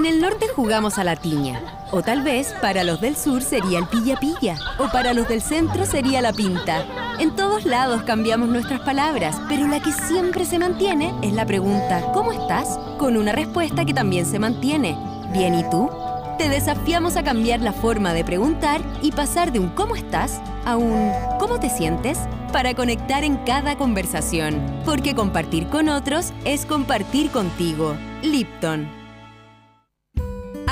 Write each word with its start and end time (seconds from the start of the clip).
En 0.00 0.06
el 0.06 0.18
norte 0.18 0.46
jugamos 0.56 0.96
a 0.96 1.04
la 1.04 1.14
tiña. 1.14 1.60
O 1.90 2.00
tal 2.00 2.22
vez 2.22 2.54
para 2.62 2.84
los 2.84 3.02
del 3.02 3.16
sur 3.16 3.42
sería 3.42 3.78
el 3.78 3.86
pilla-pilla. 3.86 4.56
O 4.78 4.88
para 4.90 5.12
los 5.12 5.28
del 5.28 5.42
centro 5.42 5.84
sería 5.84 6.22
la 6.22 6.32
pinta. 6.32 6.86
En 7.18 7.36
todos 7.36 7.66
lados 7.66 8.02
cambiamos 8.04 8.48
nuestras 8.48 8.80
palabras, 8.80 9.36
pero 9.46 9.66
la 9.66 9.78
que 9.80 9.92
siempre 9.92 10.46
se 10.46 10.58
mantiene 10.58 11.14
es 11.20 11.34
la 11.34 11.44
pregunta 11.44 12.12
¿Cómo 12.14 12.32
estás? 12.32 12.78
Con 12.98 13.18
una 13.18 13.32
respuesta 13.32 13.84
que 13.84 13.92
también 13.92 14.24
se 14.24 14.38
mantiene. 14.38 14.96
¿Bien 15.34 15.54
y 15.54 15.68
tú? 15.68 15.90
Te 16.38 16.48
desafiamos 16.48 17.18
a 17.18 17.22
cambiar 17.22 17.60
la 17.60 17.74
forma 17.74 18.14
de 18.14 18.24
preguntar 18.24 18.80
y 19.02 19.12
pasar 19.12 19.52
de 19.52 19.58
un 19.58 19.68
¿cómo 19.68 19.96
estás? 19.96 20.40
a 20.64 20.78
un 20.78 21.12
¿cómo 21.38 21.60
te 21.60 21.68
sientes? 21.68 22.18
para 22.54 22.72
conectar 22.72 23.22
en 23.22 23.36
cada 23.44 23.76
conversación. 23.76 24.80
Porque 24.86 25.14
compartir 25.14 25.66
con 25.66 25.90
otros 25.90 26.32
es 26.46 26.64
compartir 26.64 27.30
contigo. 27.30 27.98
Lipton. 28.22 28.99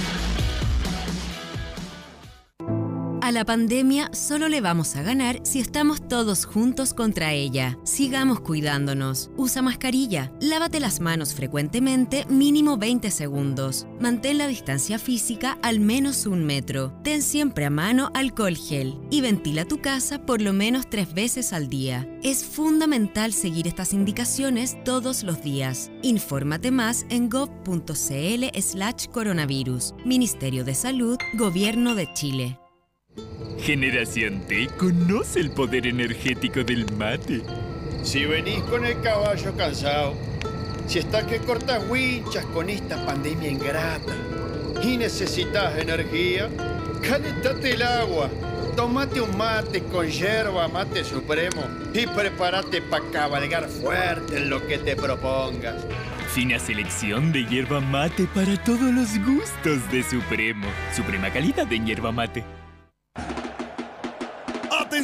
La 3.38 3.46
pandemia 3.46 4.10
solo 4.14 4.50
le 4.50 4.62
vamos 4.62 4.96
a 4.96 5.04
ganar 5.04 5.42
si 5.44 5.60
estamos 5.60 6.02
todos 6.02 6.44
juntos 6.44 6.96
contra 6.96 7.34
ella. 7.34 7.78
Sigamos 7.84 8.40
cuidándonos. 8.40 9.30
Usa 9.38 9.62
mascarilla. 9.62 10.32
Lávate 10.42 10.80
las 10.80 11.02
manos 11.02 11.36
frecuentemente, 11.36 12.26
mínimo 12.30 12.80
20 12.80 13.12
segundos. 13.12 13.86
Mantén 14.00 14.40
la 14.40 14.48
distancia 14.48 14.98
física 14.98 15.60
al 15.62 15.80
menos 15.80 16.26
un 16.26 16.46
metro. 16.46 17.00
Ten 17.04 17.22
siempre 17.22 17.66
a 17.66 17.70
mano 17.70 18.10
alcohol 18.16 18.58
gel. 18.58 19.00
Y 19.12 19.22
ventila 19.22 19.66
tu 19.66 19.82
casa 19.82 20.26
por 20.26 20.42
lo 20.42 20.52
menos 20.52 20.90
tres 20.90 21.14
veces 21.14 21.54
al 21.54 21.70
día. 21.70 22.10
Es 22.24 22.44
fundamental 22.44 23.34
seguir 23.34 23.68
estas 23.68 23.94
indicaciones 23.94 24.84
todos 24.84 25.22
los 25.22 25.44
días. 25.44 25.92
Infórmate 26.02 26.72
más 26.72 27.06
en 27.12 27.30
gov.cl 27.30 28.60
slash 28.60 29.06
coronavirus. 29.12 29.94
Ministerio 30.06 30.66
de 30.66 30.74
Salud, 30.74 31.20
Gobierno 31.36 31.94
de 31.94 32.12
Chile. 32.14 32.58
Generación 33.68 34.40
T 34.48 34.68
conoce 34.78 35.42
el 35.42 35.52
poder 35.52 35.88
energético 35.88 36.64
del 36.64 36.90
mate. 36.94 37.42
Si 38.02 38.24
venís 38.24 38.62
con 38.64 38.86
el 38.86 39.02
caballo 39.02 39.54
cansado, 39.58 40.16
si 40.88 41.00
estás 41.00 41.26
que 41.26 41.40
cortas 41.40 41.84
winchas 41.90 42.46
con 42.46 42.70
esta 42.70 43.06
pandemia 43.06 43.50
ingrata 43.50 44.16
y 44.82 44.96
necesitas 44.96 45.78
energía, 45.78 46.50
calentate 47.02 47.74
el 47.74 47.82
agua, 47.82 48.30
tomate 48.78 49.20
un 49.20 49.38
mate 49.38 49.84
con 49.84 50.08
yerba 50.08 50.70
mate 50.70 51.04
supremo 51.04 51.64
y 51.94 52.08
prepárate 52.08 52.82
para 52.84 53.04
cabalgar 53.12 53.68
fuerte 53.68 54.38
en 54.38 54.50
lo 54.50 54.66
que 54.66 54.78
te 54.78 54.96
propongas. 54.96 55.86
Fina 56.34 56.58
selección 56.58 57.34
de 57.34 57.44
hierba 57.44 57.82
mate 57.82 58.28
para 58.34 58.56
todos 58.64 58.94
los 58.94 59.18
gustos 59.26 59.92
de 59.92 60.04
Supremo. 60.04 60.68
Suprema 60.96 61.30
calidad 61.32 61.68
de 61.68 61.80
hierba 61.80 62.14
mate. 62.14 62.57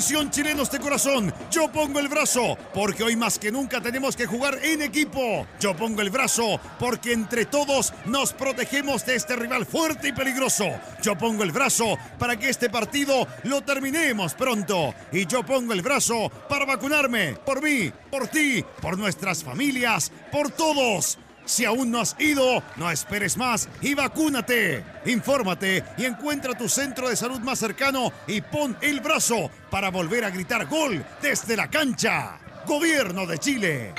Chilenos 0.03 0.69
de 0.69 0.79
corazón, 0.79 1.33
yo 1.49 1.71
pongo 1.71 1.97
el 1.97 2.09
brazo, 2.09 2.57
porque 2.73 3.03
hoy 3.03 3.15
más 3.15 3.39
que 3.39 3.53
nunca 3.53 3.79
tenemos 3.79 4.17
que 4.17 4.25
jugar 4.25 4.59
en 4.61 4.81
equipo. 4.81 5.47
Yo 5.61 5.77
pongo 5.77 6.01
el 6.01 6.09
brazo, 6.09 6.59
porque 6.77 7.13
entre 7.13 7.45
todos 7.45 7.93
nos 8.05 8.33
protegemos 8.33 9.05
de 9.05 9.15
este 9.15 9.37
rival 9.37 9.65
fuerte 9.65 10.09
y 10.09 10.11
peligroso. 10.11 10.65
Yo 11.01 11.17
pongo 11.17 11.43
el 11.43 11.53
brazo 11.53 11.97
para 12.19 12.35
que 12.35 12.49
este 12.49 12.69
partido 12.69 13.25
lo 13.43 13.61
terminemos 13.61 14.33
pronto. 14.33 14.93
Y 15.13 15.25
yo 15.25 15.41
pongo 15.45 15.71
el 15.71 15.81
brazo 15.81 16.29
para 16.49 16.65
vacunarme, 16.65 17.37
por 17.45 17.63
mí, 17.63 17.89
por 18.11 18.27
ti, 18.27 18.63
por 18.81 18.97
nuestras 18.97 19.41
familias, 19.41 20.11
por 20.33 20.51
todos. 20.51 21.17
Si 21.45 21.65
aún 21.65 21.91
no 21.91 21.99
has 21.99 22.15
ido, 22.19 22.63
no 22.77 22.89
esperes 22.89 23.37
más 23.37 23.67
y 23.81 23.93
vacúnate. 23.93 24.83
Infórmate 25.05 25.83
y 25.97 26.05
encuentra 26.05 26.57
tu 26.57 26.69
centro 26.69 27.09
de 27.09 27.15
salud 27.15 27.39
más 27.39 27.59
cercano 27.59 28.11
y 28.27 28.41
pon 28.41 28.77
el 28.81 29.01
brazo 29.01 29.49
para 29.69 29.91
volver 29.91 30.25
a 30.25 30.29
gritar 30.29 30.67
gol 30.67 31.03
desde 31.21 31.55
la 31.55 31.69
cancha. 31.69 32.39
Gobierno 32.65 33.25
de 33.25 33.37
Chile. 33.37 33.93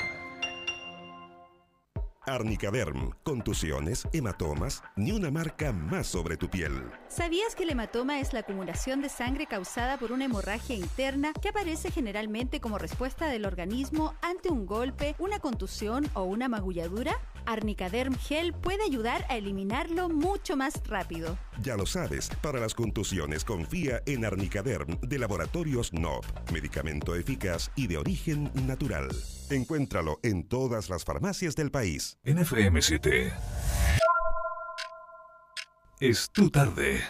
Arnicaderm, 2.27 3.11
contusiones, 3.23 4.07
hematomas, 4.11 4.83
ni 4.95 5.11
una 5.11 5.29
marca 5.29 5.71
más 5.71 6.07
sobre 6.07 6.37
tu 6.37 6.49
piel. 6.49 6.73
¿Sabías 7.07 7.55
que 7.55 7.63
el 7.63 7.69
hematoma 7.69 8.19
es 8.19 8.33
la 8.33 8.39
acumulación 8.39 9.01
de 9.01 9.09
sangre 9.09 9.45
causada 9.45 9.97
por 9.97 10.11
una 10.11 10.25
hemorragia 10.25 10.75
interna 10.75 11.33
que 11.33 11.49
aparece 11.49 11.91
generalmente 11.91 12.59
como 12.59 12.79
respuesta 12.79 13.27
del 13.27 13.45
organismo 13.45 14.15
ante 14.21 14.49
un 14.49 14.65
golpe, 14.65 15.15
una 15.19 15.39
contusión 15.39 16.09
o 16.15 16.23
una 16.23 16.47
magulladura? 16.49 17.15
Arnicaderm 17.45 18.15
Gel 18.15 18.53
puede 18.53 18.83
ayudar 18.83 19.25
a 19.29 19.37
eliminarlo 19.37 20.09
mucho 20.09 20.55
más 20.55 20.81
rápido. 20.87 21.37
Ya 21.61 21.75
lo 21.75 21.85
sabes, 21.85 22.29
para 22.41 22.59
las 22.59 22.73
contusiones 22.73 23.43
confía 23.43 24.01
en 24.05 24.25
Arnicaderm 24.25 24.99
de 25.01 25.19
Laboratorios 25.19 25.93
NOP, 25.93 26.25
medicamento 26.51 27.15
eficaz 27.15 27.71
y 27.75 27.87
de 27.87 27.97
origen 27.97 28.51
natural. 28.65 29.09
Encuéntralo 29.49 30.19
en 30.23 30.47
todas 30.47 30.89
las 30.89 31.05
farmacias 31.05 31.55
del 31.55 31.71
país. 31.71 32.17
En 32.23 32.37
FM7. 32.37 33.33
Es 35.99 36.29
tu 36.31 36.49
tarde. 36.49 37.01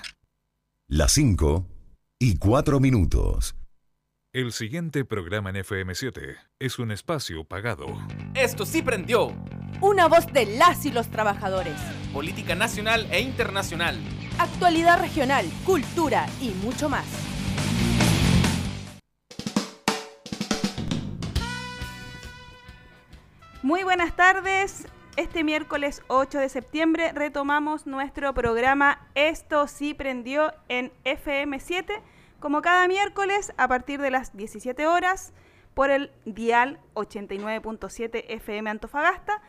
Las 0.87 1.13
5 1.13 1.67
y 2.19 2.37
4 2.37 2.79
minutos. 2.79 3.55
El 4.35 4.51
siguiente 4.51 5.05
programa 5.05 5.49
en 5.49 5.55
FM7 5.55 6.35
es 6.59 6.77
un 6.77 6.91
espacio 6.91 7.45
pagado. 7.45 7.85
Esto 8.33 8.65
sí 8.65 8.81
prendió. 8.81 9.31
Una 9.79 10.09
voz 10.09 10.27
de 10.33 10.45
las 10.57 10.85
y 10.85 10.91
los 10.91 11.07
trabajadores. 11.07 11.79
Política 12.11 12.53
nacional 12.53 13.07
e 13.11 13.21
internacional. 13.21 13.97
Actualidad 14.37 14.99
regional, 14.99 15.45
cultura 15.63 16.25
y 16.41 16.49
mucho 16.49 16.89
más. 16.89 17.05
Muy 23.63 23.83
buenas 23.83 24.17
tardes. 24.17 24.85
Este 25.15 25.45
miércoles 25.45 26.01
8 26.07 26.39
de 26.39 26.49
septiembre 26.49 27.13
retomamos 27.13 27.87
nuestro 27.87 28.33
programa 28.33 29.07
Esto 29.15 29.65
sí 29.69 29.93
prendió 29.93 30.53
en 30.67 30.91
FM7, 31.05 32.01
como 32.45 32.61
cada 32.61 32.87
miércoles 32.87 33.51
a 33.57 33.67
partir 33.67 33.99
de 33.99 34.11
las 34.11 34.37
17 34.37 34.85
horas 34.85 35.33
por 35.73 35.89
el 35.89 36.11
dial 36.25 36.79
89.7 36.93 38.23
FM 38.27 38.69
Antofagasta, 38.69 39.41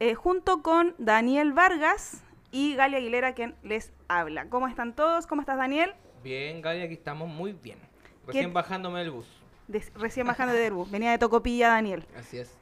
eh, 0.00 0.14
junto 0.14 0.62
con 0.62 0.94
Daniel 0.96 1.52
Vargas 1.52 2.24
y 2.50 2.74
Galia 2.74 2.96
Aguilera 2.96 3.34
quien 3.34 3.54
les 3.62 3.92
habla. 4.08 4.48
¿Cómo 4.48 4.66
están 4.66 4.96
todos? 4.96 5.26
¿Cómo 5.26 5.42
estás 5.42 5.58
Daniel? 5.58 5.92
Bien, 6.24 6.62
Galia, 6.62 6.84
aquí 6.86 6.94
estamos 6.94 7.28
muy 7.28 7.52
bien. 7.52 7.78
Recién 8.26 8.54
bajándome 8.54 9.00
del 9.00 9.10
bus. 9.10 9.26
recién 9.96 10.26
bajando 10.26 10.54
del 10.54 10.72
bus. 10.72 10.90
Venía 10.90 11.10
de 11.10 11.18
Tocopilla, 11.18 11.68
Daniel. 11.68 12.06
Así 12.16 12.38
es. 12.38 12.56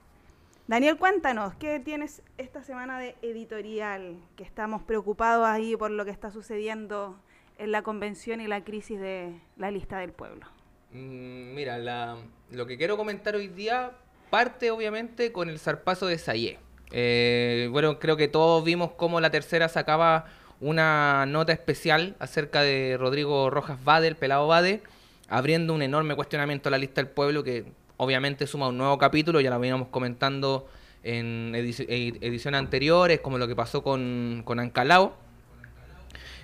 Daniel, 0.66 0.96
cuéntanos, 0.96 1.54
¿qué 1.54 1.78
tienes 1.78 2.24
esta 2.38 2.64
semana 2.64 2.98
de 2.98 3.14
editorial? 3.22 4.16
Que 4.34 4.42
estamos 4.42 4.82
preocupados 4.82 5.46
ahí 5.46 5.76
por 5.76 5.92
lo 5.92 6.04
que 6.04 6.10
está 6.10 6.32
sucediendo 6.32 7.20
en 7.58 7.73
la 7.73 7.82
convención 7.82 8.41
y 8.41 8.47
la 8.47 8.64
crisis 8.64 9.00
de 9.00 9.41
la 9.56 9.70
lista 9.70 9.99
del 9.99 10.12
pueblo. 10.12 10.47
Mm, 10.93 11.55
mira, 11.55 11.79
la, 11.79 12.17
lo 12.50 12.67
que 12.67 12.76
quiero 12.76 12.97
comentar 12.97 13.35
hoy 13.35 13.49
día 13.49 13.93
parte 14.31 14.70
obviamente 14.70 15.32
con 15.32 15.49
el 15.49 15.58
zarpazo 15.58 16.06
de 16.06 16.19
Sayé. 16.19 16.58
Eh, 16.93 17.69
bueno, 17.70 17.99
creo 17.99 18.17
que 18.17 18.29
todos 18.29 18.64
vimos 18.64 18.93
cómo 18.93 19.20
la 19.20 19.31
tercera 19.31 19.69
sacaba 19.69 20.26
una 20.61 21.26
nota 21.26 21.53
especial 21.53 22.17
acerca 22.19 22.62
de 22.62 22.97
Rodrigo 22.99 23.50
Rojas 23.50 23.82
Bade, 23.85 24.08
el 24.08 24.17
pelado 24.17 24.47
Bade, 24.47 24.82
abriendo 25.29 25.75
un 25.75 25.82
enorme 25.82 26.14
cuestionamiento 26.14 26.69
a 26.69 26.70
la 26.70 26.79
lista 26.79 27.03
del 27.03 27.11
pueblo 27.11 27.43
que 27.43 27.67
obviamente 27.97 28.47
suma 28.47 28.69
un 28.69 28.79
nuevo 28.79 28.99
capítulo, 28.99 29.41
ya 29.41 29.50
lo 29.50 29.58
veníamos 29.58 29.88
comentando 29.88 30.69
en 31.03 31.55
ediciones 31.55 32.58
anteriores, 32.58 33.20
como 33.20 33.38
lo 33.38 33.47
que 33.47 33.55
pasó 33.55 33.82
con, 33.82 34.43
con 34.44 34.58
Ancalao. 34.58 35.17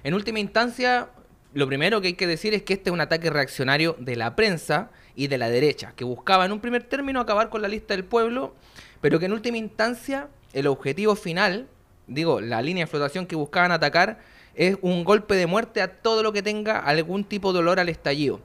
En 0.04 0.14
última 0.14 0.40
instancia, 0.40 1.10
lo 1.54 1.66
primero 1.69 2.00
que 2.00 2.08
hay 2.08 2.14
que 2.14 2.26
decir 2.26 2.54
es 2.54 2.62
que 2.62 2.75
este 2.75 2.90
es 2.90 2.94
un 2.94 3.00
ataque 3.00 3.31
reaccionario 3.31 3.94
de 4.00 4.16
la 4.16 4.34
prensa 4.34 4.90
y 5.14 5.28
de 5.28 5.38
la 5.38 5.49
derecha, 5.49 5.93
que 5.94 6.04
buscaba 6.04 6.44
en 6.44 6.52
un 6.52 6.60
primer 6.60 6.82
término 6.82 7.20
acabar 7.20 7.50
con 7.50 7.62
la 7.62 7.69
lista 7.69 7.94
del 7.94 8.04
pueblo, 8.04 8.56
pero 9.00 9.20
que 9.20 9.26
en 9.26 9.32
última 9.32 9.58
instancia 9.58 10.28
el 10.52 10.66
objetivo 10.66 11.14
final, 11.14 11.69
digo, 12.08 12.40
la 12.40 12.62
línea 12.62 12.84
de 12.84 12.90
flotación 12.90 13.26
que 13.26 13.37
buscaban 13.37 13.70
atacar, 13.70 14.19
es 14.54 14.76
un 14.82 15.04
golpe 15.04 15.34
de 15.37 15.46
muerte 15.46 15.81
a 15.81 15.88
todo 15.88 16.22
lo 16.22 16.32
que 16.32 16.43
tenga 16.43 16.78
algún 16.78 17.25
tipo 17.25 17.52
de 17.52 17.60
olor 17.60 17.78
al 17.78 17.88
estallido. 17.88 18.40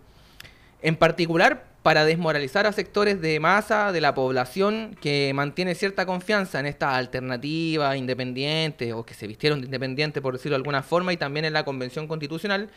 En 0.82 0.96
particular, 0.96 1.66
para 1.88 2.04
desmoralizar 2.04 2.68
a 2.68 2.74
sectores 2.74 3.22
de 3.22 3.40
masa 3.40 3.94
de 3.94 4.02
la 4.02 4.14
población 4.14 4.98
que 5.00 5.32
mantiene 5.34 5.74
cierta 5.74 6.06
confianza 6.06 6.60
en 6.60 6.66
esta 6.66 6.98
alternativa 6.98 7.96
independiente 7.96 8.92
o 8.92 9.06
que 9.06 9.14
se 9.14 9.26
vistieron 9.26 9.62
de 9.62 9.68
independiente 9.68 10.22
por 10.22 10.34
decirlo 10.34 10.56
de 10.56 10.64
alguna 10.64 10.84
forma 10.84 11.14
y 11.14 11.18
también 11.18 11.46
en 11.46 11.54
la 11.54 11.64
convención 11.64 12.10
constitucional, 12.10 12.72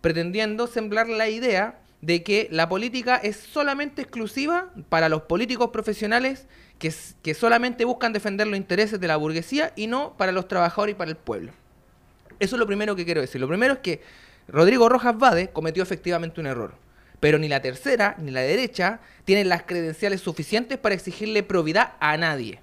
pretendiendo 0.00 0.66
sembrar 0.66 1.10
la 1.10 1.28
idea 1.28 1.78
de 2.00 2.22
que 2.22 2.48
la 2.50 2.66
política 2.70 3.16
es 3.16 3.36
solamente 3.36 4.00
exclusiva 4.00 4.70
para 4.88 5.10
los 5.10 5.24
políticos 5.24 5.68
profesionales 5.68 6.46
que, 6.78 6.90
que 7.22 7.34
solamente 7.34 7.84
buscan 7.84 8.14
defender 8.14 8.46
los 8.46 8.56
intereses 8.56 8.98
de 8.98 9.08
la 9.08 9.16
burguesía 9.16 9.74
y 9.76 9.88
no 9.88 10.14
para 10.16 10.32
los 10.32 10.48
trabajadores 10.48 10.94
y 10.94 10.96
para 10.96 11.10
el 11.10 11.18
pueblo. 11.18 11.52
Eso 12.40 12.56
es 12.56 12.60
lo 12.60 12.66
primero 12.66 12.96
que 12.96 13.04
quiero 13.04 13.20
decir. 13.20 13.42
Lo 13.42 13.46
primero 13.46 13.74
es 13.74 13.80
que 13.80 14.00
Rodrigo 14.48 14.88
Rojas 14.88 15.18
Vade 15.18 15.50
cometió 15.50 15.82
efectivamente 15.82 16.40
un 16.40 16.46
error 16.46 16.82
pero 17.24 17.38
ni 17.38 17.48
la 17.48 17.62
tercera 17.62 18.16
ni 18.18 18.30
la 18.30 18.42
derecha 18.42 19.00
tienen 19.24 19.48
las 19.48 19.62
credenciales 19.62 20.20
suficientes 20.20 20.76
para 20.76 20.94
exigirle 20.94 21.42
probidad 21.42 21.94
a 21.98 22.18
nadie. 22.18 22.60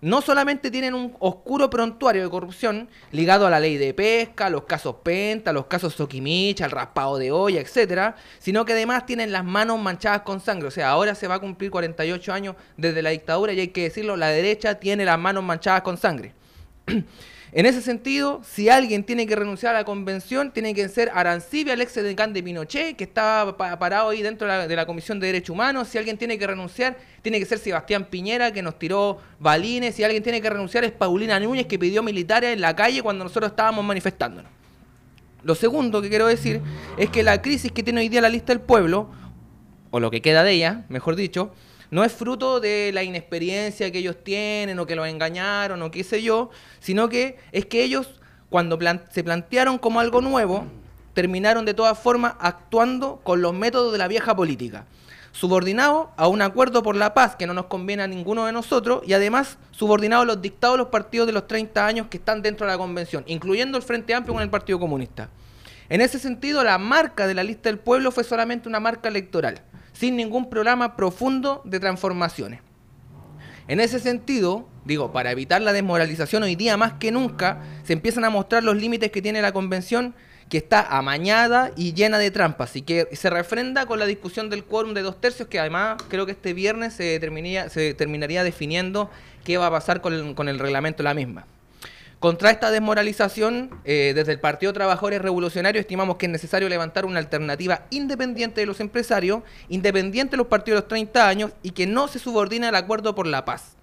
No 0.00 0.22
solamente 0.22 0.70
tienen 0.70 0.94
un 0.94 1.16
oscuro 1.18 1.68
prontuario 1.70 2.22
de 2.22 2.30
corrupción 2.30 2.88
ligado 3.10 3.48
a 3.48 3.50
la 3.50 3.58
ley 3.58 3.78
de 3.78 3.94
pesca, 3.94 4.48
los 4.48 4.62
casos 4.62 4.94
Penta, 5.02 5.52
los 5.52 5.66
casos 5.66 5.94
Soquimicha, 5.94 6.66
el 6.66 6.70
raspado 6.70 7.18
de 7.18 7.32
olla, 7.32 7.60
etcétera, 7.60 8.14
sino 8.38 8.64
que 8.64 8.74
además 8.74 9.06
tienen 9.06 9.32
las 9.32 9.44
manos 9.44 9.80
manchadas 9.80 10.20
con 10.20 10.40
sangre. 10.40 10.68
O 10.68 10.70
sea, 10.70 10.90
ahora 10.90 11.16
se 11.16 11.26
va 11.26 11.34
a 11.34 11.40
cumplir 11.40 11.72
48 11.72 12.32
años 12.32 12.54
desde 12.76 13.02
la 13.02 13.10
dictadura 13.10 13.54
y 13.54 13.58
hay 13.58 13.68
que 13.68 13.82
decirlo, 13.82 14.16
la 14.16 14.28
derecha 14.28 14.76
tiene 14.76 15.04
las 15.04 15.18
manos 15.18 15.42
manchadas 15.42 15.82
con 15.82 15.96
sangre. 15.96 16.32
En 17.56 17.64
ese 17.64 17.80
sentido, 17.80 18.42
si 18.44 18.68
alguien 18.68 19.02
tiene 19.02 19.26
que 19.26 19.34
renunciar 19.34 19.74
a 19.74 19.78
la 19.78 19.84
convención, 19.86 20.52
tiene 20.52 20.74
que 20.74 20.86
ser 20.90 21.10
Arancibia, 21.14 21.72
el 21.72 21.80
ex 21.80 21.94
decán 21.94 22.34
de 22.34 22.42
Pinochet, 22.42 22.94
que 22.96 23.04
estaba 23.04 23.56
parado 23.56 24.10
ahí 24.10 24.20
dentro 24.20 24.46
de 24.46 24.76
la, 24.76 24.84
Comisión 24.84 25.18
de 25.20 25.28
Derechos 25.28 25.54
Humanos. 25.54 25.88
Si 25.88 25.96
alguien 25.96 26.18
tiene 26.18 26.38
que 26.38 26.46
renunciar, 26.46 26.98
tiene 27.22 27.38
que 27.38 27.46
ser 27.46 27.58
Sebastián 27.58 28.08
Piñera, 28.10 28.52
que 28.52 28.60
nos 28.60 28.78
tiró 28.78 29.20
balines. 29.40 29.94
Si 29.94 30.04
alguien 30.04 30.22
tiene 30.22 30.42
que 30.42 30.50
renunciar, 30.50 30.84
es 30.84 30.92
Paulina 30.92 31.40
Núñez, 31.40 31.64
que 31.64 31.78
pidió 31.78 32.02
militares 32.02 32.52
en 32.52 32.60
la 32.60 32.76
calle 32.76 33.02
cuando 33.02 33.24
nosotros 33.24 33.52
estábamos 33.52 33.86
manifestándonos. 33.86 34.52
Lo 35.42 35.54
segundo 35.54 36.02
que 36.02 36.10
quiero 36.10 36.26
decir 36.26 36.60
es 36.98 37.08
que 37.08 37.22
la 37.22 37.40
crisis 37.40 37.72
que 37.72 37.82
tiene 37.82 38.02
hoy 38.02 38.10
día 38.10 38.20
la 38.20 38.28
lista 38.28 38.52
del 38.52 38.60
pueblo, 38.60 39.08
o 39.90 39.98
lo 39.98 40.10
que 40.10 40.20
queda 40.20 40.44
de 40.44 40.52
ella, 40.52 40.84
mejor 40.90 41.16
dicho, 41.16 41.54
no 41.90 42.04
es 42.04 42.12
fruto 42.12 42.60
de 42.60 42.90
la 42.92 43.02
inexperiencia 43.02 43.90
que 43.90 43.98
ellos 43.98 44.16
tienen 44.22 44.78
o 44.78 44.86
que 44.86 44.96
los 44.96 45.06
engañaron 45.08 45.80
o 45.82 45.90
qué 45.90 46.04
sé 46.04 46.22
yo, 46.22 46.50
sino 46.80 47.08
que 47.08 47.36
es 47.52 47.66
que 47.66 47.82
ellos 47.84 48.20
cuando 48.50 48.78
se 49.10 49.24
plantearon 49.24 49.78
como 49.78 50.00
algo 50.00 50.20
nuevo, 50.20 50.66
terminaron 51.14 51.64
de 51.64 51.74
todas 51.74 51.98
formas 51.98 52.34
actuando 52.38 53.20
con 53.22 53.42
los 53.42 53.52
métodos 53.52 53.92
de 53.92 53.98
la 53.98 54.08
vieja 54.08 54.36
política. 54.36 54.86
Subordinado 55.32 56.12
a 56.16 56.28
un 56.28 56.40
acuerdo 56.40 56.82
por 56.82 56.96
la 56.96 57.12
paz 57.12 57.36
que 57.36 57.46
no 57.46 57.52
nos 57.52 57.66
conviene 57.66 58.02
a 58.02 58.06
ninguno 58.06 58.46
de 58.46 58.52
nosotros 58.52 59.02
y 59.06 59.12
además 59.12 59.58
subordinado 59.70 60.22
a 60.22 60.24
los 60.26 60.40
dictados 60.40 60.74
de 60.74 60.78
los 60.78 60.88
partidos 60.88 61.26
de 61.26 61.32
los 61.32 61.46
30 61.46 61.86
años 61.86 62.06
que 62.08 62.16
están 62.16 62.40
dentro 62.40 62.66
de 62.66 62.72
la 62.72 62.78
convención, 62.78 63.24
incluyendo 63.26 63.76
el 63.76 63.82
Frente 63.82 64.14
Amplio 64.14 64.34
con 64.34 64.42
el 64.42 64.48
Partido 64.48 64.78
Comunista. 64.78 65.28
En 65.88 66.00
ese 66.00 66.18
sentido, 66.18 66.64
la 66.64 66.78
marca 66.78 67.26
de 67.26 67.34
la 67.34 67.44
lista 67.44 67.68
del 67.68 67.78
pueblo 67.78 68.10
fue 68.10 68.24
solamente 68.24 68.68
una 68.68 68.80
marca 68.80 69.08
electoral 69.08 69.62
sin 69.98 70.16
ningún 70.16 70.50
programa 70.50 70.96
profundo 70.96 71.62
de 71.64 71.80
transformaciones. 71.80 72.60
En 73.68 73.80
ese 73.80 73.98
sentido, 73.98 74.68
digo, 74.84 75.12
para 75.12 75.32
evitar 75.32 75.60
la 75.62 75.72
desmoralización 75.72 76.42
hoy 76.42 76.54
día 76.54 76.76
más 76.76 76.94
que 76.94 77.10
nunca, 77.10 77.62
se 77.84 77.94
empiezan 77.94 78.24
a 78.24 78.30
mostrar 78.30 78.62
los 78.62 78.76
límites 78.76 79.10
que 79.10 79.22
tiene 79.22 79.42
la 79.42 79.52
convención 79.52 80.14
que 80.48 80.58
está 80.58 80.80
amañada 80.96 81.72
y 81.76 81.92
llena 81.92 82.18
de 82.18 82.30
trampas 82.30 82.76
y 82.76 82.82
que 82.82 83.08
se 83.12 83.30
refrenda 83.30 83.86
con 83.86 83.98
la 83.98 84.06
discusión 84.06 84.48
del 84.48 84.62
quórum 84.64 84.94
de 84.94 85.02
dos 85.02 85.20
tercios 85.20 85.48
que 85.48 85.58
además 85.58 85.96
creo 86.08 86.24
que 86.24 86.32
este 86.32 86.54
viernes 86.54 86.94
se, 86.94 87.18
terminaría, 87.18 87.68
se 87.68 87.94
terminaría 87.94 88.44
definiendo 88.44 89.10
qué 89.44 89.58
va 89.58 89.66
a 89.66 89.70
pasar 89.70 90.00
con 90.00 90.34
con 90.34 90.48
el 90.48 90.60
reglamento 90.60 91.02
la 91.02 91.14
misma. 91.14 91.46
Contra 92.20 92.50
esta 92.50 92.70
desmoralización, 92.70 93.78
eh, 93.84 94.12
desde 94.14 94.32
el 94.32 94.40
Partido 94.40 94.72
Trabajadores 94.72 95.20
Revolucionarios 95.20 95.82
estimamos 95.82 96.16
que 96.16 96.24
es 96.24 96.32
necesario 96.32 96.66
levantar 96.70 97.04
una 97.04 97.18
alternativa 97.18 97.82
independiente 97.90 98.62
de 98.62 98.66
los 98.66 98.80
empresarios, 98.80 99.42
independiente 99.68 100.30
de 100.30 100.38
los 100.38 100.46
partidos 100.46 100.78
de 100.78 100.80
los 100.80 100.88
30 100.88 101.28
años 101.28 101.52
y 101.62 101.72
que 101.72 101.86
no 101.86 102.08
se 102.08 102.18
subordine 102.18 102.68
al 102.68 102.74
acuerdo 102.74 103.14
por 103.14 103.26
la 103.26 103.44
paz, 103.44 103.76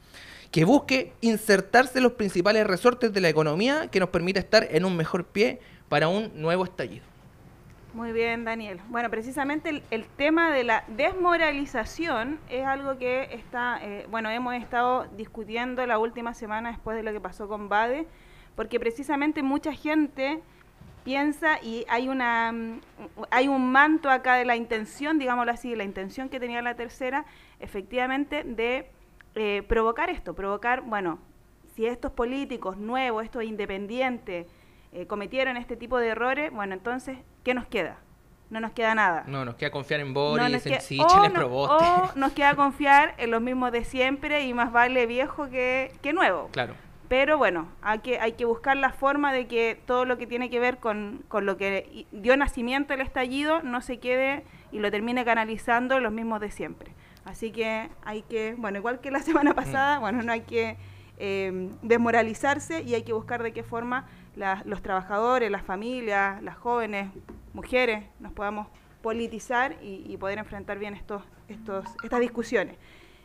que 0.49 0.65
busque 0.65 1.13
insertarse 1.21 1.99
en 1.99 2.05
los 2.05 2.13
principales 2.13 2.65
resortes 2.65 3.13
de 3.13 3.21
la 3.21 3.29
economía 3.29 3.87
que 3.91 3.99
nos 3.99 4.09
permita 4.09 4.39
estar 4.39 4.67
en 4.71 4.83
un 4.83 4.97
mejor 4.97 5.25
pie 5.25 5.59
para 5.87 6.07
un 6.07 6.31
nuevo 6.33 6.63
estallido. 6.63 7.05
Muy 7.93 8.11
bien, 8.11 8.43
Daniel. 8.43 8.81
Bueno, 8.89 9.11
precisamente 9.11 9.83
el, 9.91 10.05
tema 10.17 10.51
de 10.51 10.63
la 10.63 10.83
desmoralización 10.87 12.39
es 12.49 12.65
algo 12.65 12.97
que 12.97 13.29
está, 13.31 13.77
eh, 13.83 14.07
bueno, 14.09 14.31
hemos 14.31 14.55
estado 14.55 15.05
discutiendo 15.15 15.85
la 15.85 15.99
última 15.99 16.33
semana 16.33 16.71
después 16.71 16.97
de 16.97 17.03
lo 17.03 17.13
que 17.13 17.21
pasó 17.21 17.47
con 17.47 17.69
Bade, 17.69 18.07
porque 18.55 18.79
precisamente 18.79 19.43
mucha 19.43 19.73
gente 19.73 20.41
piensa 21.03 21.59
y 21.61 21.85
hay 21.89 22.07
una 22.07 22.51
mm, 22.51 22.81
hay 23.29 23.47
un 23.47 23.71
manto 23.71 24.09
acá 24.09 24.35
de 24.35 24.45
la 24.45 24.55
intención, 24.55 25.19
digámoslo 25.19 25.51
así, 25.51 25.75
la 25.75 25.83
intención 25.83 26.29
que 26.29 26.39
tenía 26.39 26.61
la 26.61 26.75
tercera, 26.75 27.25
efectivamente, 27.59 28.43
de 28.43 28.89
eh, 29.35 29.63
provocar 29.67 30.09
esto, 30.09 30.33
provocar, 30.33 30.81
bueno, 30.81 31.19
si 31.75 31.85
estos 31.85 32.11
políticos 32.11 32.77
nuevos, 32.77 33.23
estos 33.23 33.43
independientes, 33.43 34.47
eh, 34.91 35.07
cometieron 35.07 35.57
este 35.57 35.75
tipo 35.75 35.97
de 35.97 36.09
errores, 36.09 36.51
bueno, 36.51 36.73
entonces, 36.73 37.17
¿qué 37.43 37.53
nos 37.53 37.65
queda? 37.65 37.97
No 38.51 38.59
nos 38.59 38.73
queda 38.73 38.93
nada. 38.93 39.23
No, 39.25 39.43
nos 39.43 39.55
queda 39.55 39.71
confiar 39.71 39.99
en 40.01 40.13
Boris, 40.13 40.65
en 40.67 40.81
Sichel, 40.81 41.25
en 41.25 41.33
Proboste. 41.33 41.83
O 41.83 42.11
nos 42.15 42.33
queda 42.33 42.55
confiar 42.55 43.15
en 43.17 43.31
los 43.31 43.41
mismos 43.41 43.71
de 43.71 43.83
siempre 43.83 44.43
y 44.45 44.53
más 44.53 44.71
vale 44.71 45.07
viejo 45.07 45.49
que, 45.49 45.91
que 46.03 46.13
nuevo. 46.13 46.49
Claro. 46.51 46.75
Pero 47.13 47.37
bueno, 47.37 47.67
hay 47.83 47.99
que, 47.99 48.19
hay 48.19 48.31
que 48.31 48.43
buscar 48.43 48.75
la 48.75 48.91
forma 48.91 49.31
de 49.31 49.45
que 49.45 49.79
todo 49.85 50.03
lo 50.03 50.17
que 50.17 50.25
tiene 50.25 50.49
que 50.49 50.59
ver 50.59 50.79
con, 50.79 51.23
con 51.27 51.45
lo 51.45 51.57
que 51.57 52.07
dio 52.11 52.35
nacimiento 52.35 52.95
el 52.95 53.01
estallido 53.01 53.61
no 53.61 53.81
se 53.81 53.99
quede 53.99 54.43
y 54.71 54.79
lo 54.79 54.89
termine 54.89 55.23
canalizando 55.23 55.99
los 55.99 56.11
mismos 56.11 56.41
de 56.41 56.49
siempre. 56.49 56.91
Así 57.23 57.51
que 57.51 57.87
hay 58.03 58.23
que, 58.23 58.55
bueno, 58.57 58.79
igual 58.79 58.99
que 58.99 59.11
la 59.11 59.19
semana 59.21 59.51
mm. 59.51 59.55
pasada, 59.55 59.99
bueno, 59.99 60.23
no 60.23 60.31
hay 60.31 60.41
que 60.41 60.75
eh, 61.19 61.69
desmoralizarse 61.83 62.81
y 62.81 62.95
hay 62.95 63.03
que 63.03 63.13
buscar 63.13 63.43
de 63.43 63.53
qué 63.53 63.61
forma 63.61 64.07
los 64.65 64.81
trabajadores, 64.81 65.51
las 65.51 65.61
familias, 65.61 66.41
las 66.41 66.57
jóvenes, 66.57 67.11
mujeres, 67.53 68.05
nos 68.21 68.33
podamos 68.33 68.65
politizar 69.03 69.75
y, 69.83 70.17
poder 70.17 70.39
enfrentar 70.39 70.79
bien 70.79 70.95
estos, 70.95 71.21
estos, 71.47 71.85
estas 72.03 72.21
discusiones. 72.21 72.75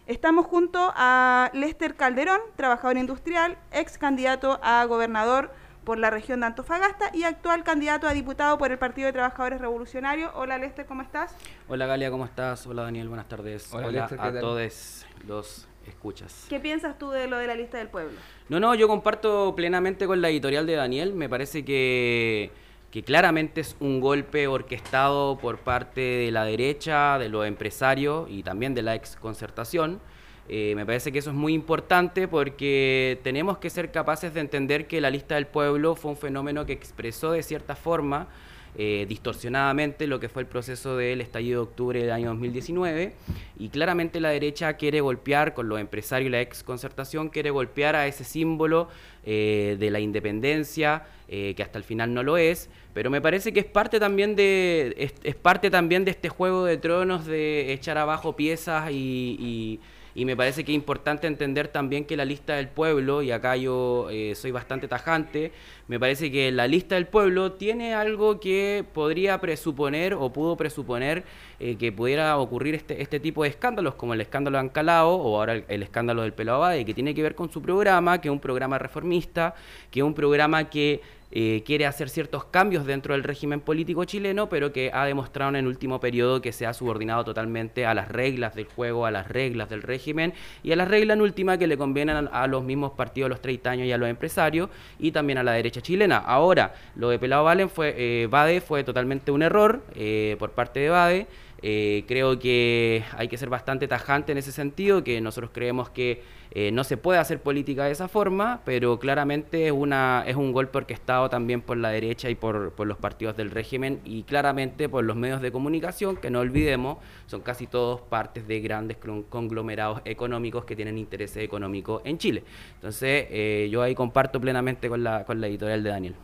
Estamos 0.08 0.46
junto 0.46 0.90
a 0.96 1.50
Lester 1.52 1.94
Calderón, 1.94 2.40
trabajador 2.56 2.96
industrial, 2.96 3.58
ex 3.72 3.98
candidato 3.98 4.58
a 4.62 4.82
gobernador 4.86 5.50
por 5.84 5.98
la 5.98 6.08
región 6.08 6.40
de 6.40 6.46
Antofagasta 6.46 7.10
y 7.12 7.24
actual 7.24 7.62
candidato 7.62 8.08
a 8.08 8.14
diputado 8.14 8.56
por 8.56 8.72
el 8.72 8.78
Partido 8.78 9.04
de 9.04 9.12
Trabajadores 9.12 9.60
Revolucionarios. 9.60 10.30
Hola 10.34 10.56
Lester, 10.56 10.86
¿cómo 10.86 11.02
estás? 11.02 11.36
Hola 11.68 11.84
Galia, 11.84 12.10
¿cómo 12.10 12.24
estás? 12.24 12.66
Hola 12.66 12.84
Daniel, 12.84 13.08
buenas 13.08 13.28
tardes. 13.28 13.68
Hola, 13.70 14.08
a 14.18 14.32
todos 14.40 15.04
los 15.26 15.68
escuchas. 15.86 16.46
¿Qué 16.48 16.58
piensas 16.58 16.98
tú 16.98 17.10
de 17.10 17.26
lo 17.26 17.36
de 17.36 17.46
la 17.46 17.54
lista 17.54 17.76
del 17.76 17.88
pueblo? 17.88 18.16
No, 18.48 18.58
no, 18.58 18.74
yo 18.74 18.88
comparto 18.88 19.54
plenamente 19.54 20.06
con 20.06 20.22
la 20.22 20.30
editorial 20.30 20.64
de 20.64 20.74
Daniel. 20.74 21.12
Me 21.12 21.28
parece 21.28 21.66
que, 21.66 22.50
que 22.90 23.02
claramente 23.02 23.60
es 23.60 23.76
un 23.80 24.00
golpe 24.00 24.46
orquestado 24.46 25.38
por 25.38 25.58
parte 25.58 26.00
de 26.00 26.30
la 26.30 26.44
derecha, 26.44 27.18
de 27.18 27.28
los 27.28 27.46
empresarios 27.46 28.28
y 28.30 28.42
también 28.42 28.74
de 28.74 28.82
la 28.82 28.94
ex 28.94 29.16
concertación. 29.16 30.00
Eh, 30.48 30.72
me 30.74 30.86
parece 30.86 31.12
que 31.12 31.18
eso 31.18 31.30
es 31.30 31.36
muy 31.36 31.52
importante 31.52 32.26
porque 32.26 33.20
tenemos 33.22 33.58
que 33.58 33.68
ser 33.68 33.90
capaces 33.92 34.32
de 34.32 34.40
entender 34.40 34.86
que 34.86 35.00
la 35.02 35.10
lista 35.10 35.34
del 35.34 35.46
pueblo 35.46 35.94
fue 35.94 36.12
un 36.12 36.16
fenómeno 36.16 36.64
que 36.64 36.72
expresó 36.72 37.32
de 37.32 37.42
cierta 37.42 37.76
forma 37.76 38.28
eh, 38.76 39.06
distorsionadamente 39.08 40.06
lo 40.06 40.20
que 40.20 40.28
fue 40.28 40.42
el 40.42 40.48
proceso 40.48 40.96
del 40.96 41.20
estallido 41.20 41.62
de 41.62 41.68
octubre 41.68 42.00
del 42.00 42.12
año 42.12 42.28
2019 42.28 43.14
y 43.58 43.70
claramente 43.70 44.20
la 44.20 44.28
derecha 44.28 44.74
quiere 44.74 45.00
golpear 45.00 45.52
con 45.52 45.68
los 45.68 45.80
empresarios 45.80 46.28
y 46.28 46.30
la 46.30 46.40
ex 46.40 46.62
concertación, 46.62 47.28
quiere 47.28 47.50
golpear 47.50 47.96
a 47.96 48.06
ese 48.06 48.24
símbolo 48.24 48.88
eh, 49.24 49.76
de 49.80 49.90
la 49.90 50.00
independencia, 50.00 51.02
que 51.28 51.62
hasta 51.62 51.78
el 51.78 51.84
final 51.84 52.14
no 52.14 52.22
lo 52.22 52.38
es, 52.38 52.70
pero 52.94 53.10
me 53.10 53.20
parece 53.20 53.52
que 53.52 53.60
es 53.60 53.66
parte 53.66 54.00
también 54.00 54.34
de, 54.34 54.94
es, 55.22 55.34
parte 55.34 55.70
también 55.70 56.04
de 56.06 56.10
este 56.10 56.30
juego 56.30 56.64
de 56.64 56.78
tronos 56.78 57.26
de 57.26 57.72
echar 57.72 57.98
abajo 57.98 58.34
piezas 58.34 58.90
y 58.90 59.78
y 60.18 60.24
me 60.24 60.36
parece 60.36 60.64
que 60.64 60.72
es 60.72 60.74
importante 60.74 61.28
entender 61.28 61.68
también 61.68 62.04
que 62.04 62.16
la 62.16 62.24
lista 62.24 62.56
del 62.56 62.66
pueblo, 62.66 63.22
y 63.22 63.30
acá 63.30 63.56
yo 63.56 64.08
eh, 64.10 64.34
soy 64.34 64.50
bastante 64.50 64.88
tajante, 64.88 65.52
me 65.86 66.00
parece 66.00 66.32
que 66.32 66.50
la 66.50 66.66
lista 66.66 66.96
del 66.96 67.06
pueblo 67.06 67.52
tiene 67.52 67.94
algo 67.94 68.40
que 68.40 68.84
podría 68.92 69.40
presuponer 69.40 70.14
o 70.14 70.32
pudo 70.32 70.56
presuponer 70.56 71.22
eh, 71.60 71.76
que 71.76 71.92
pudiera 71.92 72.36
ocurrir 72.38 72.74
este, 72.74 73.00
este 73.00 73.20
tipo 73.20 73.44
de 73.44 73.50
escándalos, 73.50 73.94
como 73.94 74.12
el 74.12 74.20
escándalo 74.20 74.58
de 74.58 74.62
Ancalao 74.62 75.14
o 75.14 75.38
ahora 75.38 75.54
el, 75.68 75.82
escándalo 75.84 76.22
del 76.22 76.32
Pelo 76.32 76.54
Abade, 76.54 76.84
que 76.84 76.94
tiene 76.94 77.14
que 77.14 77.22
ver 77.22 77.36
con 77.36 77.52
su 77.52 77.62
programa, 77.62 78.20
que 78.20 78.26
es 78.26 78.32
un 78.32 78.40
programa 78.40 78.76
reformista, 78.76 79.54
que 79.88 80.00
es 80.00 80.04
un 80.04 80.14
programa 80.14 80.68
que 80.68 81.00
eh, 81.30 81.62
quiere 81.66 81.86
hacer 81.86 82.08
ciertos 82.08 82.44
cambios 82.44 82.86
dentro 82.86 83.14
del 83.14 83.22
régimen 83.22 83.60
político 83.60 84.04
chileno, 84.04 84.48
pero 84.48 84.72
que 84.72 84.90
ha 84.92 85.04
demostrado 85.04 85.50
en 85.50 85.56
el 85.56 85.66
último 85.66 86.00
periodo 86.00 86.40
que 86.40 86.52
se 86.52 86.66
ha 86.66 86.72
subordinado 86.72 87.24
totalmente 87.24 87.84
a 87.84 87.94
las 87.94 88.08
reglas 88.08 88.54
del 88.54 88.66
juego, 88.66 89.04
a 89.04 89.10
las 89.10 89.28
reglas 89.28 89.68
del 89.68 89.82
régimen 89.82 90.32
y 90.62 90.72
a 90.72 90.76
las 90.76 90.88
reglas 90.88 91.16
en 91.16 91.22
última 91.22 91.58
que 91.58 91.66
le 91.66 91.76
convienen 91.76 92.28
a, 92.32 92.46
los 92.46 92.64
mismos 92.64 92.92
partidos 92.92 93.28
los 93.28 93.42
30 93.42 93.70
años 93.70 93.86
y 93.86 93.92
a 93.92 93.98
los 93.98 94.08
empresarios 94.08 94.70
y 94.98 95.12
también 95.12 95.38
a 95.38 95.42
la 95.42 95.52
derecha 95.52 95.82
chilena. 95.82 96.16
Ahora, 96.16 96.74
lo 96.96 97.10
de 97.10 97.18
Pelado 97.18 97.44
Valen 97.44 97.68
fue, 97.68 97.94
eh, 97.96 98.26
Bade 98.26 98.60
fue 98.60 98.84
totalmente 98.84 99.30
un 99.30 99.42
error 99.42 99.82
eh, 99.94 100.36
por 100.38 100.52
parte 100.52 100.80
de 100.80 100.88
Bade. 100.88 101.26
Eh, 101.60 102.04
creo 102.06 102.38
que 102.38 103.04
hay 103.16 103.28
que 103.28 103.36
ser 103.36 103.48
bastante 103.48 103.88
tajante 103.88 104.32
en 104.32 104.38
ese 104.38 104.52
sentido, 104.52 105.02
que 105.02 105.20
nosotros 105.20 105.50
creemos 105.52 105.90
que 105.90 106.22
eh, 106.52 106.70
no 106.72 106.84
se 106.84 106.96
puede 106.96 107.18
hacer 107.18 107.40
política 107.40 107.84
de 107.84 107.90
esa 107.90 108.08
forma, 108.08 108.60
pero 108.64 108.98
claramente 108.98 109.66
es, 109.66 109.72
una, 109.72 110.24
es 110.26 110.36
un 110.36 110.52
golpe 110.52 110.78
orquestado 110.78 111.28
también 111.28 111.60
por 111.60 111.76
la 111.76 111.90
derecha 111.90 112.30
y 112.30 112.34
por, 112.34 112.72
por 112.72 112.86
los 112.86 112.96
partidos 112.96 113.36
del 113.36 113.50
régimen 113.50 114.00
y 114.04 114.22
claramente 114.22 114.88
por 114.88 115.04
los 115.04 115.16
medios 115.16 115.42
de 115.42 115.52
comunicación, 115.52 116.16
que 116.16 116.30
no 116.30 116.40
olvidemos, 116.40 116.98
son 117.26 117.42
casi 117.42 117.66
todos 117.66 118.00
partes 118.02 118.46
de 118.46 118.60
grandes 118.60 118.96
conglomerados 119.28 120.00
económicos 120.04 120.64
que 120.64 120.76
tienen 120.76 120.96
intereses 120.96 121.42
económicos 121.42 122.02
en 122.04 122.18
Chile. 122.18 122.44
Entonces, 122.76 123.26
eh, 123.30 123.68
yo 123.70 123.82
ahí 123.82 123.94
comparto 123.94 124.40
plenamente 124.40 124.88
con 124.88 125.02
la, 125.02 125.24
con 125.24 125.40
la 125.40 125.48
editorial 125.48 125.82
de 125.82 125.90
Daniel. 125.90 126.14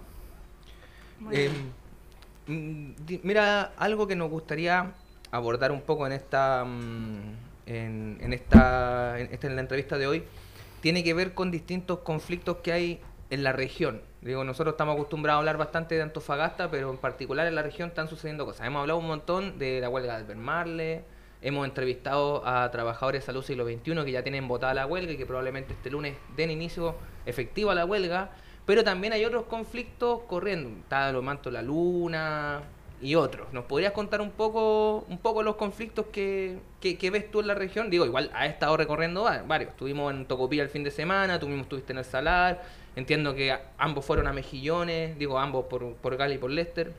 Mm, 2.47 2.91
mira, 3.23 3.73
algo 3.77 4.07
que 4.07 4.17
nos 4.17 4.31
gustaría 4.31 4.93
abordar 5.35 5.73
un 5.73 5.83
poco 5.83 6.07
en 6.07 6.13
esta, 6.13 6.65
mm, 6.65 7.37
en, 7.67 8.33
esta, 8.33 9.19
en, 9.19 9.57
la 9.57 9.61
entrevista 9.61 9.99
de 9.99 10.07
hoy, 10.07 10.25
tiene 10.81 11.03
que 11.03 11.13
ver 11.13 11.35
con 11.35 11.51
distintos 11.51 12.01
conflictos 12.01 12.59
que 12.59 12.73
hay 12.73 13.01
en 13.31 13.43
la 13.43 13.53
región. 13.53 14.01
Digo, 14.21 14.45
nosotros 14.45 14.75
estamos 14.75 14.95
acostumbrados 14.95 15.39
a 15.39 15.41
hablar 15.41 15.57
bastante 15.57 15.97
de 15.97 16.03
Antofagasta, 16.03 16.71
pero 16.71 16.91
en 16.91 16.99
particular 16.99 17.49
en 17.49 17.57
la 17.57 17.63
región 17.63 17.89
están 17.89 18.09
sucediendo 18.09 18.47
cosas. 18.47 18.67
Hemos 18.67 18.83
hablado 18.83 19.01
un 19.01 19.09
montón 19.09 19.59
de 19.59 19.81
la 19.81 19.89
huelga 19.89 20.19
de 20.19 20.25
Bermarle, 20.25 21.05
hemos 21.43 21.67
entrevistado 21.67 22.47
a 22.47 22.71
trabajadores 22.71 23.23
de 23.23 23.27
salud 23.27 23.43
siglo 23.43 23.65
XXI 23.65 24.05
que 24.05 24.13
ya 24.13 24.23
tienen 24.23 24.47
votada 24.47 24.73
la 24.73 24.87
huelga 24.87 25.13
y 25.13 25.17
que 25.17 25.27
probablemente 25.27 25.73
este 25.73 25.91
lunes 25.91 26.17
den 26.37 26.53
inicio 26.53 26.95
efectivo 27.27 27.73
a 27.73 27.75
la 27.75 27.85
huelga, 27.85 28.31
pero 28.67 28.85
también 28.85 29.13
hay 29.13 29.25
otros 29.25 29.47
conflictos 29.47 30.21
corriendo. 30.29 30.71
Está 30.81 31.11
lo 31.11 31.23
manto 31.23 31.51
la 31.51 31.61
luna, 31.61 32.63
y 33.01 33.15
otros. 33.15 33.53
¿Nos 33.53 33.65
podrías 33.65 33.93
contar 33.93 34.21
un 34.21 34.31
poco, 34.31 35.05
un 35.09 35.19
poco 35.19 35.43
los 35.43 35.57
conflictos 35.57 36.07
que, 36.07 36.59
que, 36.81 37.11
ves 37.11 37.31
tú 37.31 37.41
en 37.41 37.49
la 37.49 37.55
región? 37.55 37.91
Digo, 37.91 38.07
igual 38.07 38.31
ha 38.35 38.47
estado 38.47 38.77
recorriendo 38.77 39.25
varios. 39.47 39.71
Estuvimos 39.71 40.13
en 40.13 40.27
Tocopilla 40.27 40.63
el 40.63 40.69
fin 40.69 40.85
de 40.85 40.91
semana, 40.91 41.39
tú 41.39 41.47
mismo 41.47 41.63
estuviste 41.63 41.93
en 41.93 41.99
el 41.99 42.05
Salar. 42.05 42.63
Entiendo 42.97 43.35
que 43.35 43.57
ambos 43.77 44.05
fueron 44.05 44.27
a 44.27 44.33
Mejillones, 44.33 45.19
digo, 45.19 45.39
ambos 45.39 45.67
por, 45.67 45.95
por 45.95 46.17
Gali 46.17 46.37
y 46.37 46.39
por 46.39 46.51
Lester. 46.51 46.93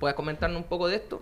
¿Puedes 0.00 0.16
comentarnos 0.16 0.60
un 0.60 0.68
poco 0.68 0.88
de 0.88 0.96
esto? 0.96 1.20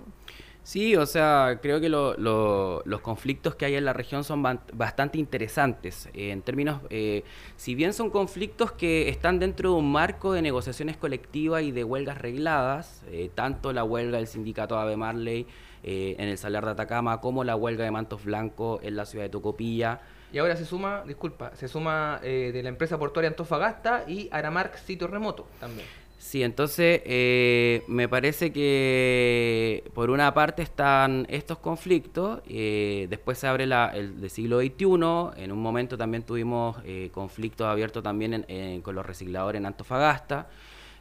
Sí, 0.63 0.95
o 0.95 1.07
sea, 1.07 1.59
creo 1.63 1.81
que 1.81 1.89
los 1.89 3.01
conflictos 3.01 3.55
que 3.55 3.65
hay 3.65 3.77
en 3.77 3.85
la 3.85 3.93
región 3.93 4.25
son 4.25 4.43
bastante 4.43 5.19
interesantes. 5.19 6.09
Eh, 6.13 6.31
en 6.31 6.43
términos, 6.43 6.83
eh, 6.91 7.25
si 7.57 7.75
bien 7.75 7.93
son 7.93 8.11
conflictos 8.11 8.73
que 8.73 9.09
están 9.09 9.39
dentro 9.39 9.71
de 9.71 9.77
un 9.77 9.91
marco 9.91 10.33
de 10.33 10.43
negociaciones 10.43 10.97
colectivas 10.97 11.63
y 11.63 11.73
de 11.73 11.83
huelgas 11.83 12.19
regladas, 12.19 13.03
eh, 13.11 13.31
tanto 13.35 13.73
la 13.73 13.85
huelga 13.85 14.19
del 14.19 14.27
sindicato 14.27 14.79
Ave 14.79 14.97
Marley 14.97 15.47
en 15.83 16.29
el 16.29 16.37
Salar 16.37 16.67
de 16.67 16.73
Atacama 16.73 17.23
como 17.23 17.43
la 17.43 17.57
huelga 17.57 17.85
de 17.85 17.91
Mantos 17.91 18.23
Blancos 18.23 18.81
en 18.83 18.97
la 18.97 19.07
ciudad 19.07 19.25
de 19.25 19.31
Tocopilla. 19.31 20.03
Y 20.31 20.37
ahora 20.37 20.55
se 20.55 20.67
suma, 20.67 21.05
disculpa, 21.07 21.57
se 21.57 21.69
suma 21.69 22.21
de 22.23 22.61
la 22.63 22.69
empresa 22.69 22.99
portuaria 22.99 23.31
Antofagasta 23.31 24.05
y 24.07 24.29
Aramark 24.31 24.77
Sitio 24.77 25.07
Remoto 25.07 25.47
también. 25.59 25.87
Sí, 26.21 26.43
entonces 26.43 27.01
eh, 27.07 27.83
me 27.89 28.07
parece 28.07 28.53
que 28.53 29.83
por 29.95 30.11
una 30.11 30.35
parte 30.35 30.61
están 30.61 31.27
estos 31.31 31.59
conflictos, 31.59 32.43
eh, 32.47 33.07
después 33.09 33.39
se 33.39 33.47
abre 33.47 33.67
la, 33.67 33.87
el 33.95 34.21
del 34.21 34.29
siglo 34.29 34.61
XXI, 34.61 35.43
en 35.43 35.51
un 35.51 35.63
momento 35.63 35.97
también 35.97 36.23
tuvimos 36.23 36.77
eh, 36.85 37.09
conflictos 37.11 37.67
abiertos 37.67 38.03
también 38.03 38.45
con 38.83 38.95
los 38.97 39.07
recicladores 39.07 39.61
en 39.61 39.67
Antofagasta, 39.67 40.49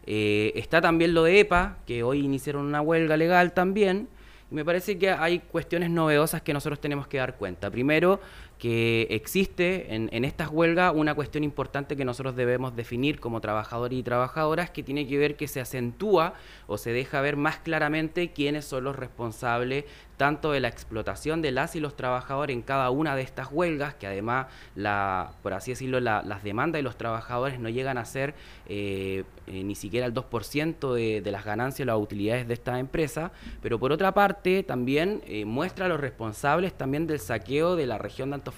está 0.06 0.80
también 0.80 1.14
lo 1.14 1.26
de 1.26 1.42
EPA, 1.42 1.80
que 1.86 2.02
hoy 2.02 2.20
iniciaron 2.22 2.66
una 2.66 2.80
huelga 2.80 3.18
legal 3.18 3.52
también, 3.52 4.08
y 4.50 4.56
me 4.56 4.64
parece 4.64 4.98
que 4.98 5.12
hay 5.12 5.40
cuestiones 5.40 5.90
novedosas 5.90 6.42
que 6.42 6.54
nosotros 6.54 6.80
tenemos 6.80 7.08
que 7.08 7.18
dar 7.18 7.36
cuenta. 7.36 7.70
Primero, 7.70 8.22
que 8.60 9.08
existe 9.10 9.96
en, 9.96 10.26
estas 10.26 10.50
huelgas 10.50 10.94
una 10.94 11.16
cuestión 11.16 11.46
importante 11.46 11.96
que 11.96 12.04
nosotros 12.04 12.36
debemos 12.36 12.76
definir 12.76 13.22
como 13.22 13.40
trabajadores 13.40 13.98
y 13.98 14.04
trabajadoras 14.04 14.70
que 14.70 14.84
tiene 14.84 15.08
que 15.08 15.18
ver 15.18 15.38
que 15.38 15.48
se 15.48 15.62
acentúa 15.62 16.34
o 16.68 16.78
se 16.78 16.92
deja 16.92 17.22
ver 17.22 17.38
más 17.38 17.60
claramente 17.60 18.34
quiénes 18.34 18.66
son 18.66 18.84
los 18.84 18.98
responsables 18.98 19.86
tanto 20.18 20.52
de 20.52 20.60
la 20.60 20.68
explotación 20.68 21.42
de 21.42 21.52
las 21.52 21.78
y 21.78 21.80
los 21.80 21.96
trabajadores 21.96 22.54
en 22.54 22.62
cada 22.62 22.90
una 22.90 23.16
de 23.16 23.22
estas 23.22 23.48
huelgas, 23.54 23.94
que 23.94 24.06
además, 24.06 24.48
la, 24.76 25.32
por 25.42 25.54
así 25.54 25.72
decirlo, 25.72 26.02
las 26.02 26.44
demandas 26.44 26.80
de 26.80 26.84
los 26.84 26.98
trabajadores 26.98 27.58
no 27.58 27.70
llegan 27.70 27.98
a 27.98 28.04
ser 28.04 28.34
eh, 28.68 29.24
eh, 29.48 29.64
ni 29.64 29.76
siquiera 29.76 30.06
el 30.06 30.14
2% 30.14 30.94
de, 30.94 31.22
de, 31.22 31.32
las 31.32 31.46
ganancias 31.46 31.86
o 31.86 31.92
las 31.92 31.98
utilidades 31.98 32.50
de 32.50 32.54
esta 32.54 32.80
empresa, 32.80 33.32
pero 33.62 33.80
por 33.80 33.94
otra 33.94 34.14
parte 34.14 34.62
también 34.64 35.22
eh, 35.26 35.46
muestra 35.46 35.86
a 35.86 35.88
los 35.88 36.02
responsables 36.02 36.74
también 36.74 37.08
del 37.08 37.20
saqueo 37.20 37.78
de 37.78 37.88
la 37.88 37.98
región 37.98 38.32
de 38.32 38.36
Antofagasta 38.36 38.49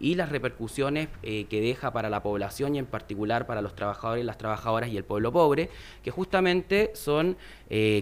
y 0.00 0.14
las 0.14 0.30
repercusiones 0.30 1.08
que 1.22 1.60
deja 1.60 1.92
para 1.92 2.10
la 2.10 2.22
población 2.22 2.74
y 2.74 2.78
en 2.78 2.86
particular 2.86 3.46
para 3.46 3.62
los 3.62 3.74
trabajadores, 3.74 4.24
las 4.24 4.38
trabajadoras 4.38 4.90
y 4.90 4.96
el 4.96 5.04
pueblo 5.04 5.32
pobre, 5.32 5.70
que 6.02 6.10
justamente 6.10 6.92
son 6.94 7.36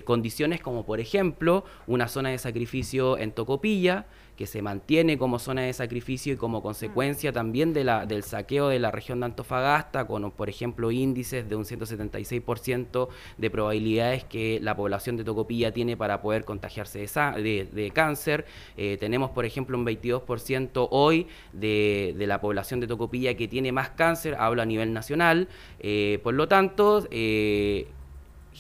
condiciones 0.05 0.61
como 0.61 0.85
por 0.85 1.01
ejemplo 1.01 1.65
una 1.87 2.09
zona 2.09 2.31
de 2.31 2.39
sacrificio 2.39 3.19
en 3.19 3.33
Tocopilla, 3.33 4.07
que 4.37 4.47
se 4.47 4.63
mantiene 4.63 5.19
como 5.19 5.39
zona 5.39 5.63
de 5.63 5.73
sacrificio 5.73 6.35
y 6.35 6.37
como 6.37 6.63
consecuencia 6.63 7.33
también 7.33 7.73
de 7.73 7.85
la, 7.85 8.07
del 8.07 8.23
saqueo 8.23 8.69
de 8.69 8.79
la 8.79 8.91
región 8.91 9.21
de 9.21 9.27
Antofagasta, 9.27 10.07
con, 10.07 10.31
por 10.31 10.49
ejemplo, 10.49 10.91
índices 10.91 11.49
de 11.49 11.57
un 11.57 11.65
176% 11.65 13.09
de 13.39 13.51
probabilidades 13.51 14.25
que 14.25 14.59
la 14.63 14.77
población 14.77 15.17
de 15.17 15.25
Tocopilla 15.25 15.73
tiene 15.73 15.97
para 15.97 16.21
poder 16.21 16.45
contagiarse 16.45 16.99
de, 16.99 17.69
de, 17.73 17.91
cáncer. 17.91 18.45
Eh, 18.77 18.97
tenemos, 18.99 19.31
por 19.31 19.45
ejemplo, 19.45 19.79
un 19.79 19.87
22% 19.87 20.89
hoy 20.91 21.27
de, 21.53 22.15
de, 22.17 22.27
la 22.27 22.41
población 22.41 22.81
de 22.81 22.87
Tocopilla 22.87 23.35
que 23.35 23.49
tiene 23.49 23.73
más 23.73 23.91
cáncer, 23.91 24.37
hablo 24.39 24.63
a 24.63 24.67
nivel 24.67 24.93
nacional. 24.93 25.49
Eh, 25.81 26.21
por 26.23 26.35
lo 26.35 26.49
tanto, 26.49 27.07
eh, 27.11 27.89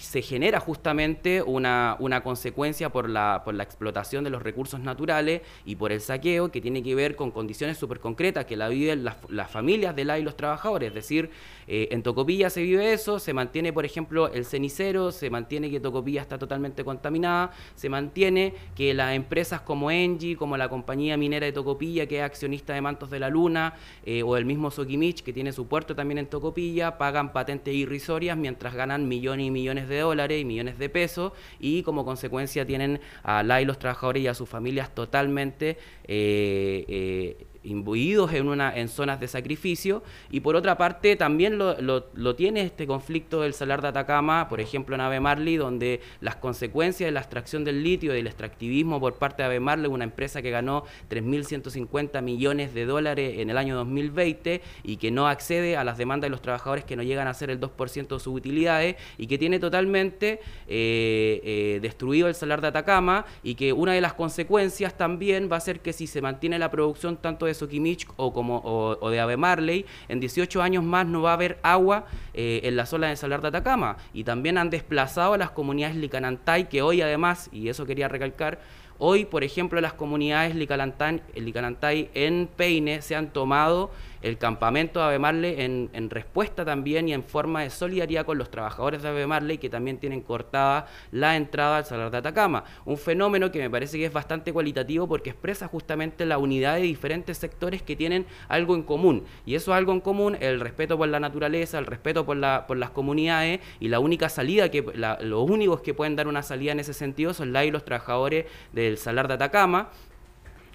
se 0.02 0.22
genera 0.22 0.60
justamente 0.60 1.42
una, 1.42 1.96
una 1.98 2.22
consecuencia 2.22 2.90
por 2.90 3.08
la, 3.08 3.42
por 3.44 3.54
la 3.54 3.62
explotación 3.62 4.24
de 4.24 4.30
los 4.30 4.42
recursos 4.42 4.80
naturales 4.80 5.42
y 5.64 5.76
por 5.76 5.92
el 5.92 6.00
saqueo 6.00 6.50
que 6.50 6.60
tiene 6.60 6.82
que 6.82 6.94
ver 6.94 7.16
con 7.16 7.30
condiciones 7.30 7.78
súper 7.78 8.00
concretas 8.00 8.44
que 8.44 8.56
la 8.56 8.68
viven 8.68 9.04
las, 9.04 9.16
las, 9.28 9.50
familias 9.50 9.96
de 9.96 10.04
la 10.04 10.18
y 10.18 10.22
los 10.22 10.36
trabajadores. 10.36 10.88
Es 10.88 10.94
decir, 10.94 11.30
eh, 11.66 11.88
en 11.90 12.02
Tocopilla 12.02 12.50
se 12.50 12.62
vive 12.62 12.92
eso, 12.92 13.18
se 13.18 13.32
mantiene, 13.32 13.72
por 13.72 13.84
ejemplo, 13.84 14.32
el 14.32 14.44
cenicero, 14.44 15.12
se 15.12 15.30
mantiene 15.30 15.70
que 15.70 15.80
Tocopilla 15.80 16.20
está 16.20 16.38
totalmente 16.38 16.84
contaminada, 16.84 17.52
se 17.74 17.88
mantiene 17.88 18.54
que 18.74 18.92
las 18.94 19.14
empresas 19.14 19.60
como 19.60 19.90
Engie, 19.90 20.36
como 20.36 20.56
la 20.56 20.68
compañía 20.68 21.16
minera 21.16 21.46
de 21.46 21.52
Tocopilla, 21.52 22.06
que 22.06 22.18
es 22.18 22.22
accionista 22.22 22.74
de 22.74 22.80
Mantos 22.80 23.10
de 23.10 23.20
la 23.20 23.30
Luna, 23.30 23.74
eh, 24.04 24.22
o 24.22 24.36
el 24.36 24.44
mismo 24.44 24.70
Sokimich, 24.70 25.22
que 25.22 25.32
tiene 25.32 25.52
su 25.52 25.66
puerto 25.66 25.94
también 25.94 26.18
en 26.18 26.26
Tocopilla, 26.26 26.98
pagan 26.98 27.32
patentes 27.32 27.74
irrisorias 27.74 28.36
mientras 28.36 28.74
ganan 28.74 29.08
millones 29.08 29.46
y 29.46 29.50
millones 29.50 29.85
de 29.88 30.00
dólares 30.00 30.40
y 30.40 30.44
millones 30.44 30.78
de 30.78 30.88
pesos, 30.88 31.32
y 31.60 31.82
como 31.82 32.04
consecuencia 32.04 32.66
tienen 32.66 33.00
a 33.22 33.42
la 33.42 33.60
y 33.60 33.64
los 33.64 33.78
trabajadores 33.78 34.22
y 34.22 34.26
a 34.26 34.34
sus 34.34 34.48
familias 34.48 34.94
totalmente... 34.94 35.78
Eh, 36.04 37.46
imbuidos 37.66 38.32
en, 38.32 38.48
una, 38.48 38.74
en 38.76 38.88
zonas 38.88 39.20
de 39.20 39.28
sacrificio. 39.28 40.02
Y 40.30 40.40
por 40.40 40.56
otra 40.56 40.78
parte 40.78 41.16
también 41.16 41.58
lo, 41.58 42.36
tiene 42.36 42.62
este 42.62 42.86
conflicto 42.86 43.42
del 43.42 43.54
salar 43.54 43.82
de 43.82 43.88
Atacama, 43.88 44.48
por 44.48 44.60
ejemplo 44.60 44.94
en 44.94 45.00
Ave 45.00 45.20
Marley, 45.20 45.56
donde 45.56 46.00
las 46.20 46.36
consecuencias 46.36 47.08
de 47.08 47.12
la 47.12 47.20
extracción 47.20 47.64
del 47.64 47.82
litio 47.82 48.12
y 48.12 48.16
del 48.16 48.26
extractivismo 48.26 49.00
por 49.00 49.14
parte 49.14 49.42
de 49.42 49.46
Ave 49.46 49.60
Marley, 49.60 49.90
una 49.90 50.04
empresa 50.04 50.42
que 50.42 50.50
ganó 50.50 50.84
3.150 51.10 52.22
millones 52.22 52.74
de 52.74 52.86
dólares 52.86 53.38
en 53.38 53.50
el 53.50 53.58
año 53.58 53.76
2020 53.76 54.62
y 54.82 54.96
que 54.96 55.10
no 55.10 55.28
accede 55.28 55.76
a 55.76 55.84
las 55.84 55.98
demandas 55.98 56.26
de 56.26 56.30
los 56.30 56.42
trabajadores 56.42 56.84
que 56.84 56.96
no 56.96 57.02
llegan 57.02 57.28
a 57.28 57.34
ser 57.34 57.50
el 57.50 57.60
2% 57.60 58.08
de 58.08 58.20
sus 58.20 58.28
utilidades 58.28 58.96
y 59.18 59.26
que 59.26 59.38
tiene 59.38 59.58
totalmente 59.58 60.40
eh, 60.68 61.40
eh, 61.44 61.78
destruido 61.82 62.28
el 62.28 62.34
salar 62.34 62.60
de 62.60 62.68
Atacama 62.68 63.26
y 63.42 63.54
que 63.54 63.72
una 63.72 63.92
de 63.92 64.00
las 64.00 64.14
consecuencias 64.14 64.96
también 64.96 65.48
va 65.50 65.56
a 65.56 65.60
ser 65.60 65.80
que 65.80 65.92
si 65.92 66.06
se 66.06 66.22
mantiene 66.22 66.58
la 66.58 66.70
producción 66.70 67.16
tanto 67.16 67.46
de 67.46 67.55
Soquimich 67.56 68.06
o, 68.16 68.32
como, 68.32 68.60
o, 68.64 69.10
de 69.10 69.20
Ave 69.20 69.36
Marley, 69.36 69.84
en 70.08 70.20
18 70.20 70.62
años 70.62 70.84
más 70.84 71.06
no 71.06 71.22
va 71.22 71.30
a 71.30 71.34
haber 71.34 71.58
agua 71.62 72.06
eh, 72.34 72.60
en 72.64 72.76
la 72.76 72.86
zona 72.86 73.08
de 73.08 73.16
Salar 73.16 73.42
de 73.42 73.48
Atacama. 73.48 73.96
Y 74.12 74.24
también 74.24 74.58
han 74.58 74.70
desplazado 74.70 75.34
a 75.34 75.38
las 75.38 75.50
comunidades 75.50 75.96
Licanantay, 75.96 76.68
que 76.68 76.82
hoy 76.82 77.02
además, 77.02 77.48
y 77.52 77.68
eso 77.68 77.86
quería 77.86 78.08
recalcar, 78.08 78.60
Hoy, 78.98 79.26
por 79.26 79.44
ejemplo, 79.44 79.78
las 79.82 79.92
comunidades 79.92 80.54
Licanantay 80.54 82.10
en 82.14 82.48
Peine 82.56 83.02
se 83.02 83.14
han 83.14 83.30
tomado 83.30 83.90
el 84.26 84.38
campamento 84.38 84.98
de 84.98 85.06
Ave 85.06 85.18
Marley 85.18 85.54
en, 85.58 86.10
respuesta 86.10 86.64
también 86.64 87.08
y 87.08 87.12
en 87.12 87.22
forma 87.22 87.62
de 87.62 87.70
solidaridad 87.70 88.26
con 88.26 88.38
los 88.38 88.50
trabajadores 88.50 89.02
de 89.02 89.08
Ave 89.08 89.26
Marley 89.26 89.58
que 89.58 89.68
también 89.68 89.98
tienen 89.98 90.20
cortada 90.20 90.86
la 91.12 91.36
entrada 91.36 91.78
al 91.78 91.84
Salar 91.84 92.10
de 92.10 92.18
Atacama. 92.18 92.64
Un 92.84 92.96
fenómeno 92.96 93.52
que 93.52 93.60
me 93.60 93.70
parece 93.70 93.98
que 93.98 94.06
es 94.06 94.12
bastante 94.12 94.52
cualitativo 94.52 95.06
porque 95.06 95.30
expresa 95.30 95.68
justamente 95.68 96.26
la 96.26 96.38
unidad 96.38 96.74
de 96.74 96.82
diferentes 96.82 97.38
sectores 97.38 97.82
que 97.82 97.94
tienen 97.94 98.26
algo 98.48 98.74
en 98.74 98.82
común. 98.82 99.24
Y 99.44 99.54
eso 99.54 99.72
algo 99.72 99.92
en 99.92 100.00
común, 100.00 100.36
el 100.40 100.60
respeto 100.60 100.98
por 100.98 101.08
la 101.08 101.20
naturaleza, 101.20 101.78
el 101.78 101.86
respeto 101.86 102.26
por, 102.26 102.36
la, 102.36 102.66
por 102.66 102.76
las 102.76 102.90
comunidades 102.90 103.60
y 103.78 103.88
la 103.88 104.00
única 104.00 104.28
salida, 104.28 104.70
que 104.70 104.82
los 105.20 105.48
únicos 105.48 105.82
que 105.82 105.94
pueden 105.94 106.16
dar 106.16 106.26
una 106.26 106.42
salida 106.42 106.72
en 106.72 106.80
ese 106.80 106.94
sentido 106.94 107.32
son 107.32 107.52
la 107.52 107.64
y 107.64 107.70
los 107.70 107.84
trabajadores 107.84 108.46
del 108.72 108.98
Salar 108.98 109.28
de 109.28 109.34
Atacama 109.34 109.90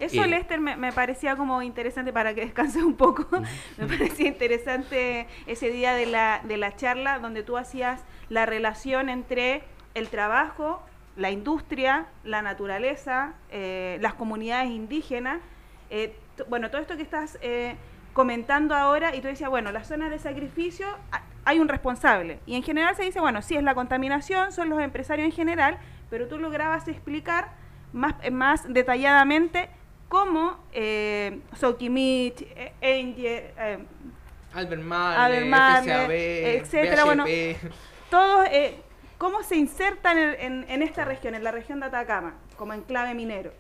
eso, 0.02 0.26
Lester, 0.26 0.60
me, 0.60 0.92
parecía 0.92 1.36
como 1.36 1.62
interesante 1.62 2.12
para 2.12 2.34
que 2.34 2.42
descanses 2.46 2.82
un 2.84 2.96
poco. 2.96 3.28
me 3.78 3.88
parecía 3.88 4.28
interesante 4.28 5.28
ese 5.46 5.70
día 5.70 5.94
de 5.94 6.08
la, 6.08 6.42
de 6.44 6.58
la 6.58 6.76
charla 6.76 7.20
donde 7.20 7.44
tú 7.44 7.58
hacías 7.58 8.04
la 8.30 8.46
relación 8.46 9.10
entre 9.10 9.64
el 9.94 10.08
trabajo, 10.08 10.82
la 11.16 11.30
industria, 11.30 12.08
la 12.24 12.42
naturaleza, 12.42 13.34
eh, 13.52 14.00
las 14.02 14.16
comunidades 14.16 14.72
indígenas. 14.72 15.40
Eh, 15.90 16.16
bueno, 16.50 16.72
todo 16.72 16.82
esto 16.82 16.96
que 16.98 17.04
estás 17.04 17.38
eh, 17.42 17.76
comentando 18.14 18.74
ahora, 18.76 19.16
y 19.16 19.22
tú 19.22 19.28
decías, 19.28 19.50
bueno, 19.50 19.72
las 19.72 19.88
zonas 19.88 20.10
de 20.10 20.18
sacrificio 20.18 20.88
hay 21.46 21.60
un 21.60 21.68
responsable. 21.68 22.40
Y 22.46 22.56
en 22.56 22.64
general 22.64 22.96
se 22.96 23.04
dice, 23.04 23.20
bueno, 23.20 23.42
sí 23.42 23.56
es 23.56 23.64
la 23.64 23.76
contaminación, 23.76 24.52
son 24.52 24.70
los 24.70 24.80
empresarios 24.80 25.26
en 25.26 25.32
general, 25.32 25.78
pero 26.10 26.28
tú 26.28 26.40
lograbas 26.40 26.88
explicar 26.88 27.50
más, 27.94 28.16
más 28.32 28.72
detalladamente 28.72 29.70
como 30.12 30.58
eh, 30.74 31.40
Sokimich, 31.58 32.42
eh, 32.42 32.74
Angel, 32.82 33.44
eh, 33.58 33.78
Albert 34.54 34.82
Marle, 34.82 36.58
etcétera. 36.58 37.06
Bueno, 37.06 37.24
todos, 38.10 38.46
eh, 38.52 38.76
¿cómo 39.18 39.42
se 39.42 39.56
insertan 39.56 40.18
en, 40.18 40.66
en, 40.68 40.82
esta 40.82 41.06
región, 41.06 41.34
en 41.34 41.46
la 41.46 41.52
región 41.52 41.80
de 41.80 41.86
Atacama, 41.86 42.34
como 42.58 42.74
enclave 42.74 43.14
minero? 43.14 43.54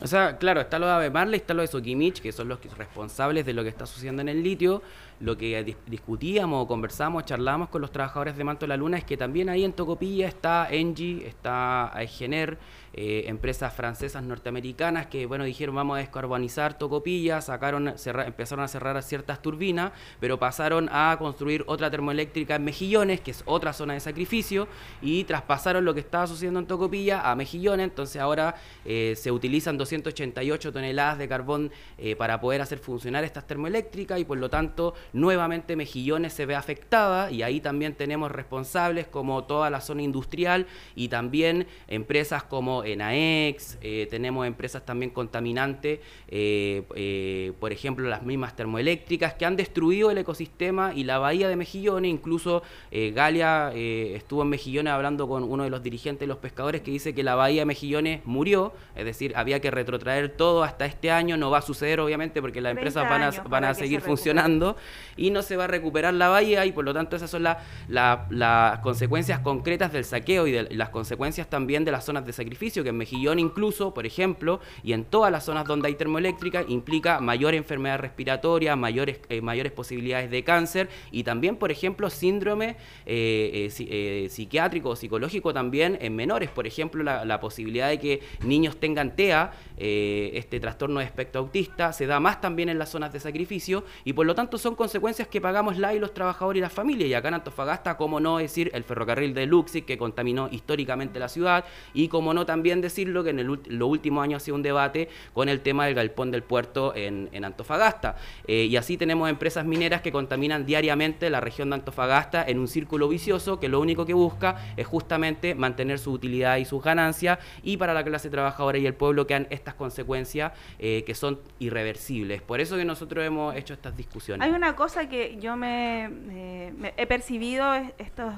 O 0.00 0.06
sea, 0.06 0.36
claro, 0.36 0.60
está 0.60 0.78
lo 0.78 0.86
de 0.86 0.92
Ave 0.92 1.10
Marley, 1.10 1.40
está 1.40 1.54
lo 1.54 1.62
de 1.62 1.68
Sokimich, 1.68 2.20
que 2.20 2.30
son 2.30 2.48
los 2.48 2.58
responsables 2.76 3.46
de 3.46 3.54
lo 3.54 3.62
que 3.62 3.70
está 3.70 3.86
sucediendo 3.86 4.20
en 4.20 4.28
el 4.28 4.42
litio. 4.42 4.82
Lo 5.18 5.38
que 5.38 5.76
discutíamos, 5.86 6.66
conversamos, 6.66 7.24
charlamos 7.24 7.70
con 7.70 7.80
los 7.80 7.90
trabajadores 7.90 8.36
de 8.36 8.44
Manto 8.44 8.66
de 8.66 8.68
la 8.68 8.76
Luna 8.76 8.98
es 8.98 9.04
que 9.04 9.16
también 9.16 9.48
ahí 9.48 9.64
en 9.64 9.72
Tocopilla 9.72 10.28
está 10.28 10.68
Engie, 10.70 11.26
está 11.26 11.96
Aigener, 11.96 12.58
eh, 12.98 13.24
empresas 13.28 13.74
francesas 13.74 14.22
norteamericanas 14.22 15.06
que 15.08 15.26
bueno 15.26 15.44
dijeron 15.44 15.74
vamos 15.74 15.96
a 15.96 15.98
descarbonizar 15.98 16.78
Tocopilla, 16.78 17.42
sacaron, 17.42 17.88
empezaron 17.88 18.64
a 18.64 18.68
cerrar 18.68 19.02
ciertas 19.02 19.42
turbinas, 19.42 19.92
pero 20.18 20.38
pasaron 20.38 20.88
a 20.90 21.14
construir 21.18 21.62
otra 21.66 21.90
termoeléctrica 21.90 22.54
en 22.54 22.64
Mejillones, 22.64 23.20
que 23.20 23.32
es 23.32 23.42
otra 23.44 23.74
zona 23.74 23.92
de 23.94 24.00
sacrificio, 24.00 24.66
y 25.02 25.24
traspasaron 25.24 25.84
lo 25.84 25.92
que 25.92 26.00
estaba 26.00 26.26
sucediendo 26.26 26.60
en 26.60 26.66
Tocopilla 26.66 27.30
a 27.30 27.34
Mejillones, 27.36 27.84
entonces 27.84 28.20
ahora 28.20 28.54
eh, 28.84 29.14
se 29.16 29.30
utilizan 29.30 29.76
288 29.86 30.72
toneladas 30.72 31.18
de 31.18 31.28
carbón 31.28 31.70
eh, 31.98 32.16
para 32.16 32.40
poder 32.40 32.60
hacer 32.60 32.78
funcionar 32.78 33.24
estas 33.24 33.46
termoeléctricas 33.46 34.18
y 34.18 34.24
por 34.24 34.38
lo 34.38 34.50
tanto 34.50 34.94
nuevamente 35.12 35.76
Mejillones 35.76 36.32
se 36.32 36.46
ve 36.46 36.54
afectada 36.54 37.30
y 37.30 37.42
ahí 37.42 37.60
también 37.60 37.94
tenemos 37.94 38.30
responsables 38.30 39.06
como 39.06 39.44
toda 39.44 39.70
la 39.70 39.80
zona 39.80 40.02
industrial 40.02 40.66
y 40.94 41.08
también 41.08 41.66
empresas 41.88 42.42
como 42.42 42.84
ENAEX, 42.84 43.78
eh, 43.80 44.06
tenemos 44.10 44.46
empresas 44.46 44.84
también 44.84 45.10
contaminantes, 45.10 46.00
eh, 46.28 47.52
por 47.60 47.72
ejemplo 47.72 48.08
las 48.08 48.22
mismas 48.22 48.56
termoeléctricas 48.56 49.34
que 49.34 49.44
han 49.44 49.56
destruido 49.56 50.10
el 50.10 50.18
ecosistema 50.18 50.92
y 50.94 51.04
la 51.04 51.18
bahía 51.18 51.48
de 51.48 51.56
Mejillones, 51.56 52.10
incluso 52.10 52.62
Galia 52.90 53.72
estuvo 53.74 54.42
en 54.42 54.48
Mejillones 54.48 54.92
hablando 54.92 55.28
con 55.28 55.44
uno 55.44 55.64
de 55.64 55.70
los 55.70 55.82
dirigentes 55.82 56.20
de 56.20 56.26
los 56.26 56.38
pescadores 56.38 56.82
que 56.82 56.90
dice 56.90 57.14
que 57.14 57.22
la 57.22 57.34
bahía 57.34 57.62
de 57.62 57.66
Mejillones 57.66 58.20
murió, 58.24 58.72
es 58.94 59.04
decir, 59.04 59.32
había 59.36 59.60
que 59.60 59.70
retrotraer 59.76 60.30
todo 60.30 60.64
hasta 60.64 60.86
este 60.86 61.10
año, 61.10 61.36
no 61.36 61.50
va 61.50 61.58
a 61.58 61.62
suceder 61.62 62.00
obviamente 62.00 62.40
porque 62.40 62.60
las 62.60 62.72
empresas 62.72 63.08
van 63.08 63.22
a, 63.22 63.30
van 63.48 63.64
a 63.64 63.74
seguir 63.74 64.00
funcionando 64.00 64.76
y 65.16 65.30
no 65.30 65.42
se 65.42 65.56
va 65.56 65.64
a 65.64 65.66
recuperar 65.68 66.14
la 66.14 66.28
bahía 66.28 66.66
y 66.66 66.72
por 66.72 66.84
lo 66.84 66.92
tanto 66.92 67.16
esas 67.16 67.30
son 67.30 67.44
las 67.88 68.78
consecuencias 68.80 69.40
concretas 69.40 69.92
del 69.92 70.04
saqueo 70.04 70.46
y 70.46 70.52
de, 70.52 70.74
las 70.74 70.88
consecuencias 70.88 71.48
también 71.48 71.84
de 71.84 71.92
las 71.92 72.04
zonas 72.04 72.26
de 72.26 72.32
sacrificio 72.32 72.82
que 72.82 72.90
en 72.90 72.96
Mejillón 72.96 73.38
incluso, 73.38 73.94
por 73.94 74.06
ejemplo, 74.06 74.60
y 74.82 74.92
en 74.92 75.04
todas 75.04 75.30
las 75.30 75.44
zonas 75.44 75.64
donde 75.64 75.88
hay 75.88 75.94
termoeléctrica, 75.94 76.64
implica 76.68 77.20
mayor 77.20 77.54
enfermedad 77.54 77.98
respiratoria, 77.98 78.76
mayores, 78.76 79.20
eh, 79.28 79.40
mayores 79.40 79.72
posibilidades 79.72 80.30
de 80.30 80.44
cáncer 80.44 80.88
y 81.10 81.24
también, 81.24 81.56
por 81.56 81.70
ejemplo, 81.70 82.10
síndrome 82.10 82.76
eh, 83.04 83.70
eh, 83.78 84.28
psiquiátrico 84.30 84.90
o 84.90 84.96
psicológico 84.96 85.52
también 85.52 85.98
en 86.00 86.14
menores. 86.14 86.50
Por 86.50 86.66
ejemplo, 86.66 87.02
la, 87.02 87.36
posibilidad 87.40 87.88
de 87.88 87.98
que 87.98 88.22
niños 88.40 88.78
tengan 88.78 89.14
TEA, 89.14 89.52
este 89.76 90.60
trastorno 90.60 91.00
de 91.00 91.06
espectro 91.06 91.40
autista, 91.40 91.92
se 91.92 92.06
da 92.06 92.20
más 92.20 92.40
también 92.40 92.68
en 92.68 92.78
las 92.78 92.90
zonas 92.90 93.12
de 93.12 93.20
sacrificio 93.20 93.84
y 94.04 94.12
por 94.12 94.26
lo 94.26 94.34
tanto 94.34 94.58
son 94.58 94.74
consecuencias 94.74 95.28
que 95.28 95.40
pagamos 95.40 95.78
la 95.78 95.94
y 95.94 95.98
los 95.98 96.14
trabajadores 96.14 96.58
y 96.58 96.62
las 96.62 96.72
familias. 96.72 97.08
Y 97.08 97.14
acá 97.14 97.28
en 97.28 97.34
Antofagasta, 97.34 97.96
como 97.96 98.20
no 98.20 98.38
decir 98.38 98.70
el 98.74 98.84
ferrocarril 98.84 99.34
de 99.34 99.46
Luxi 99.46 99.82
que 99.82 99.98
contaminó 99.98 100.48
históricamente 100.50 101.18
la 101.18 101.28
ciudad 101.28 101.64
y 101.94 102.08
como 102.08 102.34
no 102.34 102.46
también 102.46 102.80
decirlo 102.80 103.24
que 103.24 103.30
en 103.30 103.46
los 103.46 103.88
últimos 103.88 104.22
años 104.22 104.42
ha 104.42 104.44
sido 104.44 104.56
un 104.56 104.62
debate 104.62 105.08
con 105.32 105.48
el 105.48 105.60
tema 105.60 105.86
del 105.86 105.94
galpón 105.94 106.30
del 106.30 106.42
puerto 106.42 106.94
en, 106.94 107.26
Antofagasta. 107.44 108.16
Eh, 108.46 108.64
y 108.64 108.76
así 108.76 108.96
tenemos 108.96 109.28
empresas 109.28 109.64
mineras 109.64 110.00
que 110.00 110.10
contaminan 110.10 110.66
diariamente 110.66 111.30
la 111.30 111.40
región 111.40 111.70
de 111.70 111.76
Antofagasta 111.76 112.44
en 112.44 112.58
un 112.58 112.66
círculo 112.66 113.08
vicioso 113.08 113.60
que 113.60 113.68
lo 113.68 113.80
único 113.80 114.04
que 114.04 114.14
busca 114.14 114.74
es 114.76 114.86
justamente 114.86 115.54
mantener 115.54 115.98
su 115.98 116.12
utilidad 116.12 116.56
y 116.56 116.64
sus 116.64 116.82
ganancias 116.82 117.38
y 117.62 117.76
para 117.76 117.94
la 117.94 118.04
clase 118.04 118.30
trabajadora 118.30 118.78
y 118.78 118.86
el 118.86 118.94
pueblo 118.94 119.26
quedan 119.26 119.46
estas 119.66 119.74
consecuencias 119.74 120.52
eh, 120.78 121.02
que 121.04 121.14
son 121.16 121.40
irreversibles. 121.58 122.40
Por 122.40 122.60
eso 122.60 122.76
que 122.76 122.84
nosotros 122.84 123.24
hemos 123.24 123.56
hecho 123.56 123.74
estas 123.74 123.96
discusiones. 123.96 124.46
Hay 124.46 124.54
una 124.54 124.76
cosa 124.76 125.08
que 125.08 125.38
yo 125.40 125.56
me, 125.56 126.72
he 126.96 127.06
percibido 127.06 127.74
estos 127.98 128.32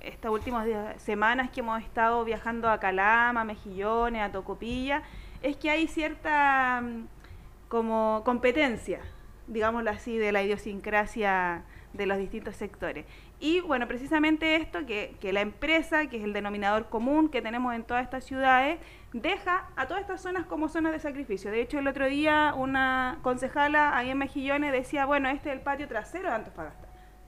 estas 0.00 0.30
últimas 0.30 0.66
semanas 1.02 1.50
que 1.50 1.60
hemos 1.60 1.82
estado 1.82 2.24
viajando 2.24 2.68
a 2.68 2.78
Calama, 2.78 3.40
a 3.40 3.44
Mejillones, 3.44 4.22
a 4.22 4.30
Tocopilla, 4.30 5.02
es 5.42 5.56
que 5.56 5.70
hay 5.70 5.86
cierta 5.86 6.82
mm, 6.82 7.06
como 7.68 8.22
competencia, 8.22 9.00
digámoslo 9.46 9.90
así, 9.90 10.18
de 10.18 10.30
la 10.30 10.42
idiosincrasia 10.42 11.64
de 11.94 12.06
los 12.06 12.18
distintos 12.18 12.56
sectores. 12.56 13.06
Y 13.40 13.60
bueno, 13.60 13.88
precisamente 13.88 14.56
esto, 14.56 14.84
que, 14.84 15.16
que, 15.20 15.32
la 15.32 15.40
empresa, 15.40 16.06
que 16.06 16.18
es 16.18 16.24
el 16.24 16.34
denominador 16.34 16.88
común 16.90 17.28
que 17.30 17.40
tenemos 17.40 17.74
en 17.74 17.82
todas 17.82 18.02
estas 18.02 18.24
ciudades, 18.24 18.78
deja 19.14 19.70
a 19.76 19.86
todas 19.86 20.02
estas 20.02 20.20
zonas 20.20 20.44
como 20.44 20.68
zonas 20.68 20.92
de 20.92 20.98
sacrificio. 20.98 21.50
De 21.50 21.62
hecho, 21.62 21.78
el 21.78 21.88
otro 21.88 22.06
día 22.06 22.52
una 22.54 23.20
concejala 23.22 23.96
ahí 23.96 24.10
en 24.10 24.18
Mejillones 24.18 24.70
decía, 24.70 25.06
bueno, 25.06 25.30
este 25.30 25.48
es 25.48 25.54
el 25.54 25.62
patio 25.62 25.88
trasero 25.88 26.28
de 26.28 26.34
Antofagasta 26.34 26.84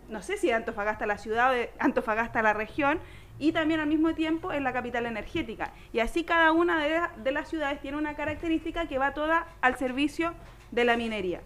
no 0.09 0.23
sé 0.23 0.37
si 0.37 0.51
Antofagasta 0.51 1.07
la 1.07 1.19
ciudad 1.19 1.53
o 1.53 1.69
Antofagasta 1.79 2.43
la 2.43 2.53
región, 2.53 3.01
y 3.39 3.53
también 3.53 3.81
al 3.81 3.87
mismo 3.87 4.15
tiempo 4.15 4.53
es 4.53 4.63
la 4.63 4.73
capital 4.73 5.05
energética. 5.05 5.73
Y 5.93 6.01
así 6.01 6.25
cada 6.25 6.53
una 6.53 6.83
de, 7.23 7.33
las 7.33 7.49
ciudades 7.49 7.81
tiene 7.81 7.99
una 7.99 8.15
característica 8.17 8.89
que 8.89 8.99
va 8.99 9.13
toda 9.13 9.47
al 9.61 9.77
servicio 9.77 10.33
de 10.71 10.85
la 10.85 10.97
minería. 10.97 11.43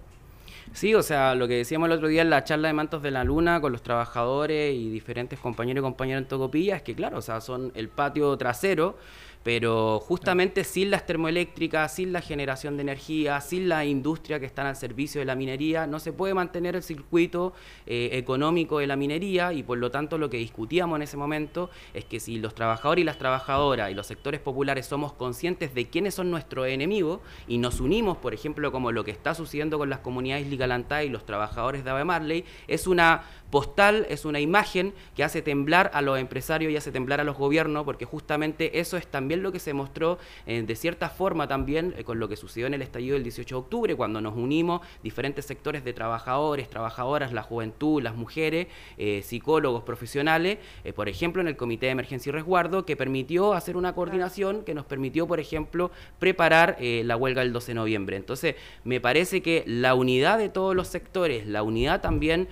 Sí, 0.72 0.94
o 0.94 1.03
sea, 1.03 1.35
lo 1.35 1.48
que 1.48 1.55
decíamos 1.55 1.88
el 1.88 1.92
otro 1.92 2.07
día 2.07 2.22
en 2.22 2.31
la 2.31 2.44
charla 2.44 2.68
de 2.68 2.74
Mantos 2.74 3.03
de 3.03 3.11
la 3.11 3.24
Luna 3.24 3.61
con 3.61 3.72
los 3.72 3.83
trabajadores 3.83 4.72
y 4.72 4.88
diferentes 4.88 5.40
compañeros 5.40 5.83
y 5.83 5.83
compañeras 5.83 6.22
en 6.22 6.29
Tocopilla 6.29 6.76
es 6.76 6.83
que, 6.83 6.94
claro, 6.94 7.18
o 7.18 7.22
sea, 7.22 7.40
son 7.40 7.72
el 7.74 7.88
patio 7.88 8.37
trasero 8.37 8.96
pero 9.42 10.00
justamente 10.00 10.64
sin 10.64 10.90
las 10.90 11.07
termoeléctricas, 11.07 11.94
sin 11.94 12.12
la 12.12 12.20
generación 12.20 12.76
de 12.76 12.83
energía, 12.83 13.40
sin 13.40 13.68
la 13.68 13.85
industria 13.85 14.38
que 14.38 14.46
están 14.46 14.66
al 14.66 14.76
servicio 14.76 15.20
de 15.20 15.24
la 15.24 15.35
minería, 15.35 15.87
no 15.87 15.98
se 15.98 16.12
puede 16.12 16.35
mantener 16.35 16.76
el 16.76 16.83
circuito 16.83 17.55
eh, 17.87 18.11
económico 18.12 18.79
de 18.79 18.87
la 18.87 18.96
minería 18.96 19.53
y 19.53 19.62
por 19.62 19.79
lo 19.79 19.90
tanto 19.90 20.18
lo 20.18 20.29
que 20.29 20.37
discutíamos 20.37 20.96
en 20.96 21.03
ese 21.03 21.16
momento 21.16 21.70
es 21.94 22.05
que 22.05 22.20
si 22.20 22.38
los 22.38 22.55
trabajadores 22.55 23.03
y 23.03 23.05
las 23.05 23.18
trabajadoras 23.18 23.90
y 23.90 23.94
los 23.94 24.07
sectores 24.07 24.40
populares 24.40 24.87
somos 24.87 25.12
conscientes 25.14 25.74
de 25.74 25.88
quiénes 25.88 26.14
son 26.14 26.31
nuestros 26.31 26.66
enemigos 26.68 27.20
y 27.48 27.59
nos 27.59 27.81
unimos, 27.81 28.18
por 28.18 28.35
ejemplo, 28.35 28.70
como 28.72 28.92
lo 28.92 29.05
que 29.05 29.11
está 29.11 29.35
sucediendo 29.35 29.79
con 29.79 29.88
las 29.88 30.00
comunidades 30.00 30.46
Ligalantá 30.48 31.03
y 31.03 31.09
los 31.09 31.24
trabajadores 31.24 31.83
de 31.85 31.90
Ave 31.90 32.05
Marley, 32.05 32.44
es 32.68 32.87
una 32.87 33.22
postal, 33.51 34.07
es 34.09 34.25
una 34.25 34.41
imagen 34.41 34.95
que 35.17 35.25
hace 35.25 35.43
temblar 35.43 35.91
a 35.93 36.03
los 36.03 36.19
empresarios 36.19 36.73
y 36.73 36.77
hace 36.77 36.93
temblar 36.93 37.21
a 37.21 37.25
los 37.25 37.37
gobiernos, 37.37 37.85
porque 37.85 38.05
justamente 38.05 38.81
eso 38.81 38.97
es 38.97 39.07
también 39.07 39.43
lo 39.43 39.53
que 39.53 39.59
se 39.59 39.75
mostró 39.75 40.19
eh, 40.47 40.63
de 40.63 40.77
cierta 40.77 41.11
forma 41.11 41.49
también 41.49 41.95
eh, 41.97 42.05
con 42.05 42.19
lo 42.19 42.29
que 42.29 42.37
sucedió 42.37 42.67
en 42.67 42.75
el 42.75 42.83
estallido 42.83 43.15
del 43.15 43.25
18 43.25 43.55
de 43.55 43.59
octubre, 43.59 43.97
cuando 43.97 44.21
nos 44.21 44.37
unimos 44.37 44.81
diferentes 45.03 45.45
sectores 45.45 45.85
de 45.85 45.93
trabajadores, 45.93 46.71
trabajadoras, 46.71 47.33
la 47.33 47.43
juventud, 47.43 48.03
las 48.03 48.15
mujeres, 48.15 48.69
eh, 48.99 49.23
psicólogos, 49.25 49.83
profesionales, 49.83 50.59
por 50.95 51.09
ejemplo, 51.09 51.43
en 51.43 51.49
el 51.49 51.57
Comité 51.57 51.87
de 51.87 51.93
Emergencia 51.93 52.31
y 52.31 52.33
Resguardo, 52.33 52.85
que 52.85 52.97
permitió 52.97 53.55
hacer 53.55 53.77
una 53.77 53.95
coordinación 53.95 54.63
que 54.65 54.75
nos 54.75 54.85
permitió, 54.85 55.27
por 55.27 55.41
ejemplo, 55.41 55.91
preparar 56.19 56.77
la 56.81 57.17
huelga 57.17 57.43
del 57.43 57.53
12 57.53 57.69
de 57.69 57.75
noviembre. 57.75 58.17
Entonces, 58.17 58.57
me 58.85 59.01
parece 59.01 59.43
que 59.43 59.65
la 59.67 59.95
unidad 59.95 60.39
de 60.39 60.49
todos 60.49 60.77
los 60.77 60.89
sectores, 60.89 61.47
la 61.47 61.63
unidad 61.63 62.01
también, 62.01 62.49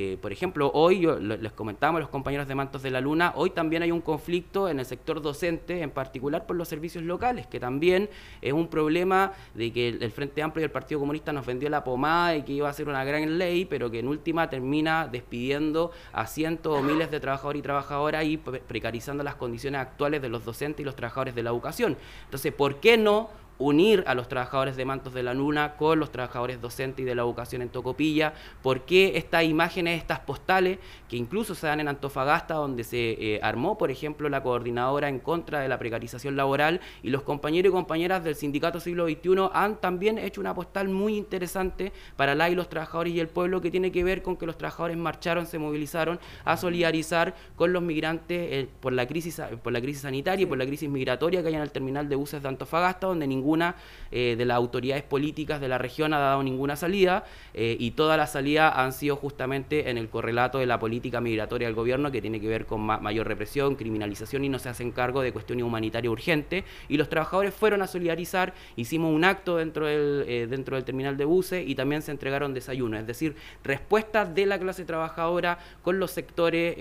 eh, 0.00 0.16
por 0.16 0.32
ejemplo, 0.32 0.70
hoy 0.72 1.06
les 1.20 1.52
comentamos 1.52 1.98
a 1.98 2.00
los 2.00 2.08
compañeros 2.08 2.48
de 2.48 2.54
Mantos 2.54 2.82
de 2.82 2.90
la 2.90 3.02
Luna, 3.02 3.34
hoy 3.36 3.50
también 3.50 3.82
hay 3.82 3.90
un 3.90 4.00
conflicto 4.00 4.68
en 4.68 4.78
el 4.78 4.86
sector 4.86 5.20
docente, 5.20 5.82
en 5.82 5.90
particular 5.90 6.46
por 6.46 6.56
los 6.56 6.68
servicios 6.68 7.04
locales, 7.04 7.46
que 7.46 7.60
también 7.60 8.08
es 8.40 8.52
un 8.54 8.68
problema 8.68 9.32
de 9.54 9.70
que 9.72 9.88
el, 9.88 10.10
Frente 10.10 10.42
Amplio 10.42 10.62
y 10.62 10.64
el 10.64 10.70
Partido 10.70 11.00
Comunista 11.00 11.34
nos 11.34 11.44
vendió 11.44 11.68
la 11.68 11.84
pomada 11.84 12.34
y 12.36 12.42
que 12.44 12.52
iba 12.52 12.68
a 12.68 12.72
ser 12.72 12.88
una 12.88 13.04
gran 13.04 13.36
ley, 13.36 13.66
pero 13.66 13.90
que 13.90 13.98
en 13.98 14.08
última 14.08 14.48
termina 14.48 15.06
despidiendo 15.06 15.90
a 16.12 16.26
cientos 16.26 16.78
o 16.78 16.82
miles 16.82 17.10
de 17.10 17.20
trabajadores 17.20 17.60
y 17.60 17.62
trabajadoras 17.62 18.24
y 18.24 18.38
precarizando 18.38 19.22
las 19.22 19.34
condiciones 19.34 19.82
actuales 19.82 20.22
de 20.22 20.30
los 20.30 20.44
docentes 20.46 20.80
y 20.80 20.84
los 20.84 20.96
trabajadores 20.96 21.34
de 21.34 21.42
la 21.42 21.50
educación. 21.50 21.96
Entonces, 22.24 22.54
¿por 22.54 22.80
qué 22.80 22.96
no 22.96 23.28
unir 23.60 24.02
a 24.06 24.14
los 24.14 24.26
trabajadores 24.26 24.76
de 24.76 24.84
Mantos 24.84 25.12
de 25.12 25.22
la 25.22 25.34
Luna 25.34 25.76
con 25.76 26.00
los 26.00 26.10
trabajadores 26.10 26.60
docentes 26.60 27.02
y 27.02 27.06
de 27.06 27.14
la 27.14 27.22
educación 27.22 27.62
en 27.62 27.68
Tocopilla, 27.68 28.32
por 28.62 28.86
qué 28.86 29.12
estas 29.16 29.44
imágenes, 29.44 29.98
estas 29.98 30.20
postales, 30.20 30.78
que 31.08 31.16
incluso 31.16 31.54
se 31.54 31.66
dan 31.66 31.78
en 31.78 31.88
Antofagasta, 31.88 32.54
donde 32.54 32.84
se 32.84 33.10
eh, 33.12 33.40
armó, 33.42 33.76
por 33.76 33.90
ejemplo, 33.90 34.28
la 34.28 34.42
coordinadora 34.42 35.08
en 35.08 35.20
contra 35.20 35.60
de 35.60 35.68
la 35.68 35.78
precarización 35.78 36.36
laboral, 36.36 36.80
y 37.02 37.10
los 37.10 37.22
compañeros 37.22 37.70
y 37.70 37.72
compañeras 37.72 38.24
del 38.24 38.34
Sindicato 38.34 38.80
Siglo 38.80 39.06
XXI 39.06 39.50
han 39.52 39.76
también 39.76 40.18
hecho 40.18 40.40
una 40.40 40.54
postal 40.54 40.88
muy 40.88 41.16
interesante 41.16 41.92
para 42.16 42.34
la 42.34 42.48
y 42.48 42.54
los 42.54 42.70
trabajadores 42.70 43.12
y 43.12 43.20
el 43.20 43.28
pueblo, 43.28 43.60
que 43.60 43.70
tiene 43.70 43.92
que 43.92 44.02
ver 44.02 44.22
con 44.22 44.38
que 44.38 44.46
los 44.46 44.56
trabajadores 44.56 44.96
marcharon, 44.96 45.46
se 45.46 45.58
movilizaron 45.58 46.18
a 46.44 46.56
solidarizar 46.56 47.34
con 47.56 47.74
los 47.74 47.82
migrantes 47.82 48.38
eh, 48.52 48.68
por, 48.80 48.94
la 48.94 49.06
crisis, 49.06 49.40
por 49.62 49.72
la 49.72 49.82
crisis 49.82 50.00
sanitaria 50.02 50.44
y 50.44 50.46
por 50.46 50.56
la 50.56 50.64
crisis 50.64 50.88
migratoria 50.88 51.42
que 51.42 51.48
hay 51.48 51.54
en 51.54 51.60
el 51.60 51.70
terminal 51.70 52.08
de 52.08 52.16
buses 52.16 52.42
de 52.42 52.48
Antofagasta, 52.48 53.06
donde 53.06 53.26
ningún 53.26 53.49
ninguna 53.50 53.74
eh, 54.12 54.34
de 54.36 54.44
las 54.44 54.56
autoridades 54.56 55.04
políticas 55.04 55.60
de 55.60 55.68
la 55.68 55.78
región 55.78 56.12
ha 56.14 56.18
dado 56.18 56.42
ninguna 56.42 56.74
salida 56.74 57.24
eh, 57.54 57.76
y 57.78 57.92
todas 57.92 58.16
las 58.16 58.32
salidas 58.32 58.72
han 58.76 58.92
sido 58.92 59.14
justamente 59.16 59.88
en 59.88 59.98
el 59.98 60.08
correlato 60.08 60.58
de 60.58 60.66
la 60.66 60.80
política 60.80 61.20
migratoria 61.20 61.68
del 61.68 61.76
gobierno 61.76 62.10
que 62.10 62.20
tiene 62.20 62.40
que 62.40 62.48
ver 62.48 62.66
con 62.66 62.80
mayor 62.80 63.28
represión, 63.28 63.76
criminalización 63.76 64.44
y 64.44 64.48
no 64.48 64.58
se 64.58 64.68
hacen 64.68 64.90
cargo 64.90 65.22
de 65.22 65.32
cuestiones 65.32 65.64
humanitarias 65.64 66.10
urgentes. 66.10 66.64
Y 66.88 66.96
los 66.96 67.08
trabajadores 67.08 67.54
fueron 67.54 67.82
a 67.82 67.86
solidarizar, 67.86 68.52
hicimos 68.76 69.14
un 69.14 69.24
acto 69.24 69.56
dentro 69.56 69.86
del, 69.86 70.24
eh, 70.26 70.46
dentro 70.48 70.76
del 70.76 70.84
terminal 70.84 71.16
de 71.16 71.24
buses 71.24 71.68
y 71.68 71.74
también 71.74 72.02
se 72.02 72.10
entregaron 72.10 72.52
desayunos, 72.52 73.00
es 73.00 73.06
decir, 73.06 73.36
respuestas 73.62 74.34
de 74.34 74.46
la 74.46 74.58
clase 74.58 74.84
trabajadora 74.84 75.58
con 75.82 75.98
los 76.00 76.10
sectores 76.10 76.76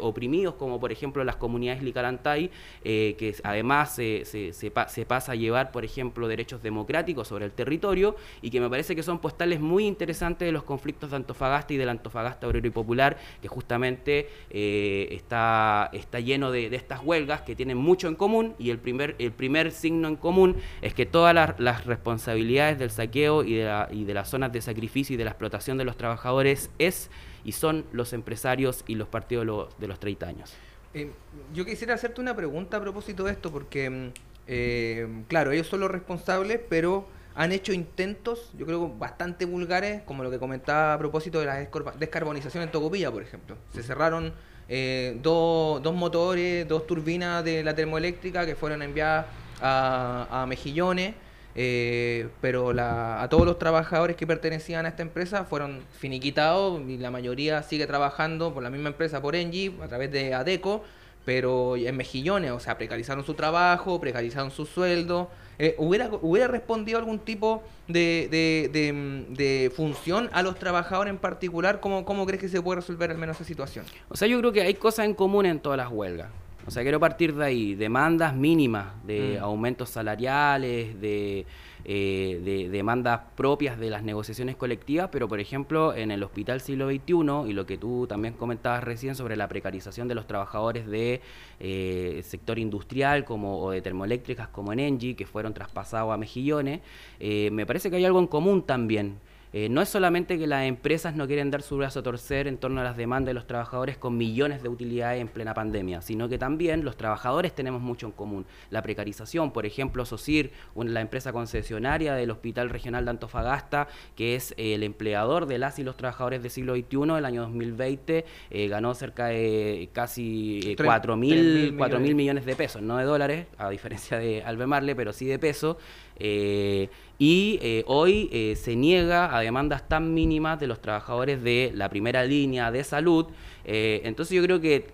oprimidos 0.00 0.54
como 0.54 0.80
por 0.80 0.92
ejemplo 0.92 1.24
las 1.24 1.36
comunidades 1.36 1.82
Licarantay 1.82 2.50
que 2.82 3.36
además 3.42 3.94
se, 3.94 4.24
se, 4.24 4.52
se 4.52 5.06
pasa 5.06 5.32
a 5.32 5.34
llevar 5.34 5.70
por 5.70 5.84
ejemplo 5.84 5.93
ejemplo, 5.94 6.26
derechos 6.26 6.62
democráticos 6.62 7.28
sobre 7.28 7.44
el 7.44 7.52
territorio 7.52 8.16
y 8.42 8.50
que 8.50 8.60
me 8.60 8.68
parece 8.68 8.96
que 8.96 9.02
son 9.02 9.20
postales 9.20 9.60
muy 9.60 9.86
interesantes 9.86 10.46
de 10.46 10.52
los 10.52 10.64
conflictos 10.64 11.10
de 11.10 11.16
Antofagasta 11.16 11.72
y 11.72 11.76
del 11.76 11.88
Antofagasta 11.88 12.48
Obrero 12.48 12.66
y 12.66 12.70
Popular, 12.70 13.16
que 13.40 13.48
justamente 13.48 14.28
eh, 14.50 15.08
está, 15.12 15.88
está 15.92 16.18
lleno 16.18 16.50
de, 16.50 16.74
estas 16.74 17.00
huelgas 17.02 17.42
que 17.42 17.54
tienen 17.54 17.78
mucho 17.78 18.08
en 18.08 18.16
común 18.16 18.54
y 18.58 18.70
el 18.70 18.78
primer, 18.78 19.14
el 19.18 19.30
primer 19.30 19.70
signo 19.70 20.08
en 20.08 20.16
común 20.16 20.56
es 20.82 20.94
que 20.94 21.06
todas 21.06 21.34
las, 21.34 21.84
responsabilidades 21.84 22.78
del 22.78 22.90
saqueo 22.90 23.44
y 23.44 23.54
de, 23.54 23.86
y 23.92 24.04
de 24.04 24.14
las 24.14 24.28
zonas 24.28 24.52
de 24.52 24.60
sacrificio 24.60 25.14
y 25.14 25.16
de 25.16 25.24
la 25.24 25.30
explotación 25.30 25.78
de 25.78 25.84
los 25.84 25.96
trabajadores 25.96 26.70
es 26.78 27.10
y 27.44 27.52
son 27.52 27.84
los 27.92 28.12
empresarios 28.12 28.84
y 28.86 28.94
los 28.94 29.08
partidos 29.08 29.42
de, 29.42 29.46
los, 29.46 29.78
de 29.78 29.88
los 29.88 30.00
30 30.00 30.26
años. 30.26 30.54
Eh, 30.94 31.10
yo 31.52 31.64
quisiera 31.64 31.94
hacerte 31.94 32.20
una 32.20 32.36
pregunta 32.36 32.76
a 32.76 32.80
propósito 32.80 33.24
de 33.24 33.32
esto, 33.32 33.50
porque 33.50 33.90
mm, 33.90 34.12
eh, 34.46 35.06
claro, 35.28 35.52
ellos 35.52 35.66
son 35.66 35.80
los 35.80 35.90
responsables, 35.90 36.60
pero 36.68 37.06
han 37.34 37.52
hecho 37.52 37.72
intentos, 37.72 38.50
yo 38.56 38.66
creo, 38.66 38.88
bastante 38.88 39.44
vulgares, 39.44 40.02
como 40.02 40.22
lo 40.22 40.30
que 40.30 40.38
comentaba 40.38 40.94
a 40.94 40.98
propósito 40.98 41.40
de 41.40 41.46
la 41.46 41.68
descarbonización 41.98 42.62
en 42.62 42.70
Tocopilla, 42.70 43.10
por 43.10 43.22
ejemplo. 43.22 43.56
Se 43.72 43.82
cerraron 43.82 44.32
eh, 44.68 45.18
dos, 45.22 45.94
motores, 45.94 46.66
dos 46.68 46.86
turbinas 46.86 47.44
de 47.44 47.64
la 47.64 47.74
termoeléctrica 47.74 48.46
que 48.46 48.54
fueron 48.54 48.82
enviadas 48.82 49.26
a, 49.60 50.44
Mejillones, 50.48 51.14
eh, 51.56 52.28
pero 52.40 52.72
a 52.78 53.26
todos 53.30 53.46
los 53.46 53.58
trabajadores 53.58 54.16
que 54.16 54.26
pertenecían 54.26 54.86
a 54.86 54.90
esta 54.90 55.02
empresa 55.02 55.44
fueron 55.44 55.80
finiquitados 55.98 56.80
y 56.86 56.98
la 56.98 57.10
mayoría 57.10 57.62
sigue 57.62 57.86
trabajando 57.86 58.52
por 58.52 58.62
la 58.62 58.70
misma 58.70 58.90
empresa, 58.90 59.22
por 59.22 59.34
Engie, 59.34 59.72
a 59.82 59.88
través 59.88 60.12
de 60.12 60.34
ADECO 60.34 60.84
pero 61.24 61.76
en 61.76 61.96
mejillones, 61.96 62.50
o 62.50 62.60
sea, 62.60 62.76
precarizaron 62.76 63.24
su 63.24 63.34
trabajo, 63.34 64.00
precarizaron 64.00 64.50
su 64.50 64.66
sueldo. 64.66 65.30
Eh, 65.58 65.74
¿hubiera, 65.78 66.10
¿Hubiera 66.20 66.48
respondido 66.48 66.98
algún 66.98 67.20
tipo 67.20 67.62
de, 67.86 68.28
de, 68.30 69.72
función 69.74 70.28
a 70.32 70.42
los 70.42 70.58
trabajadores 70.58 71.10
en 71.10 71.18
particular? 71.18 71.80
¿Cómo, 71.80 72.04
¿Cómo 72.04 72.26
crees 72.26 72.40
que 72.40 72.48
se 72.48 72.60
puede 72.60 72.80
resolver 72.80 73.10
al 73.10 73.18
menos 73.18 73.36
esa 73.36 73.44
situación? 73.44 73.84
O 74.08 74.16
sea, 74.16 74.28
yo 74.28 74.38
creo 74.38 74.52
que 74.52 74.62
hay 74.62 74.74
cosas 74.74 75.06
en 75.06 75.14
común 75.14 75.46
en 75.46 75.60
todas 75.60 75.78
las 75.78 75.90
huelgas. 75.90 76.28
O 76.66 76.70
sea, 76.70 76.82
quiero 76.82 76.98
partir 76.98 77.34
de 77.34 77.44
ahí, 77.44 77.74
demandas 77.74 78.34
mínimas 78.34 78.86
de 79.04 79.36
mm. 79.38 79.44
aumentos 79.44 79.90
salariales, 79.90 80.98
de 81.00 81.46
eh, 81.84 82.40
de 82.42 82.68
demandas 82.70 83.20
propias 83.36 83.78
de 83.78 83.90
las 83.90 84.02
negociaciones 84.02 84.56
colectivas, 84.56 85.10
pero 85.12 85.28
por 85.28 85.40
ejemplo 85.40 85.94
en 85.94 86.10
el 86.10 86.22
Hospital 86.22 86.60
Siglo 86.60 86.88
XXI 86.88 87.50
y 87.50 87.52
lo 87.52 87.66
que 87.66 87.76
tú 87.76 88.06
también 88.06 88.34
comentabas 88.34 88.82
recién 88.82 89.14
sobre 89.14 89.36
la 89.36 89.48
precarización 89.48 90.08
de 90.08 90.14
los 90.14 90.26
trabajadores 90.26 90.86
de 90.86 91.20
eh, 91.60 92.22
sector 92.24 92.58
industrial 92.58 93.24
como, 93.24 93.60
o 93.60 93.70
de 93.70 93.82
termoeléctricas 93.82 94.48
como 94.48 94.72
en 94.72 94.80
Engie, 94.80 95.14
que 95.14 95.26
fueron 95.26 95.52
traspasados 95.52 96.12
a 96.12 96.16
mejillones, 96.16 96.80
eh, 97.20 97.50
me 97.52 97.66
parece 97.66 97.90
que 97.90 97.96
hay 97.96 98.04
algo 98.04 98.18
en 98.18 98.26
común 98.26 98.62
también 98.62 99.18
eh, 99.56 99.68
no 99.68 99.80
es 99.80 99.88
solamente 99.88 100.36
que 100.36 100.48
las 100.48 100.64
empresas 100.64 101.14
no 101.14 101.28
quieren 101.28 101.48
dar 101.48 101.62
su 101.62 101.76
brazo 101.76 102.00
a 102.00 102.02
torcer 102.02 102.48
en 102.48 102.58
torno 102.58 102.80
a 102.80 102.84
las 102.84 102.96
demandas 102.96 103.28
de 103.28 103.34
los 103.34 103.46
trabajadores 103.46 103.96
con 103.96 104.16
millones 104.16 104.64
de 104.64 104.68
utilidades 104.68 105.20
en 105.20 105.28
plena 105.28 105.54
pandemia, 105.54 106.02
sino 106.02 106.28
que 106.28 106.38
también 106.38 106.84
los 106.84 106.96
trabajadores 106.96 107.54
tenemos 107.54 107.80
mucho 107.80 108.06
en 108.06 108.12
común. 108.12 108.46
La 108.70 108.82
precarización, 108.82 109.52
por 109.52 109.64
ejemplo, 109.64 110.04
SOCIR, 110.04 110.50
la 110.74 111.00
empresa 111.00 111.32
concesionaria 111.32 112.14
del 112.14 112.32
Hospital 112.32 112.68
Regional 112.68 113.04
de 113.04 113.12
Antofagasta, 113.12 113.86
que 114.16 114.34
es 114.34 114.54
el 114.56 114.82
empleador 114.82 115.46
de 115.46 115.58
las 115.58 115.78
y 115.78 115.84
los 115.84 115.96
trabajadores 115.96 116.42
del 116.42 116.50
siglo 116.50 116.74
XXI, 116.74 117.18
el 117.18 117.24
año 117.24 117.42
2020 117.42 118.24
eh, 118.50 118.68
ganó 118.68 118.92
cerca 118.96 119.26
de 119.26 119.88
casi 119.92 120.74
4 120.76 121.16
mil 121.16 121.74
millones. 121.74 122.44
de 122.44 122.56
pesos, 122.56 122.82
no 122.82 122.96
de 122.96 123.04
dólares, 123.04 123.46
a 123.56 123.70
diferencia 123.70 124.18
de 124.18 124.42
Albemarle, 124.42 124.96
pero 124.96 125.12
sí 125.12 125.26
de 125.26 125.38
pesos. 125.38 125.76
Eh, 126.16 126.88
y 127.18 127.58
eh, 127.62 127.84
hoy 127.86 128.28
eh, 128.32 128.56
se 128.56 128.76
niega 128.76 129.36
a 129.36 129.40
demandas 129.40 129.88
tan 129.88 130.14
mínimas 130.14 130.60
de 130.60 130.66
los 130.66 130.80
trabajadores 130.80 131.42
de 131.42 131.72
la 131.74 131.88
primera 131.88 132.24
línea 132.24 132.70
de 132.70 132.84
salud. 132.84 133.26
entonces 133.64 134.36
yo 134.36 134.42
creo 134.42 134.60
que, 134.60 134.88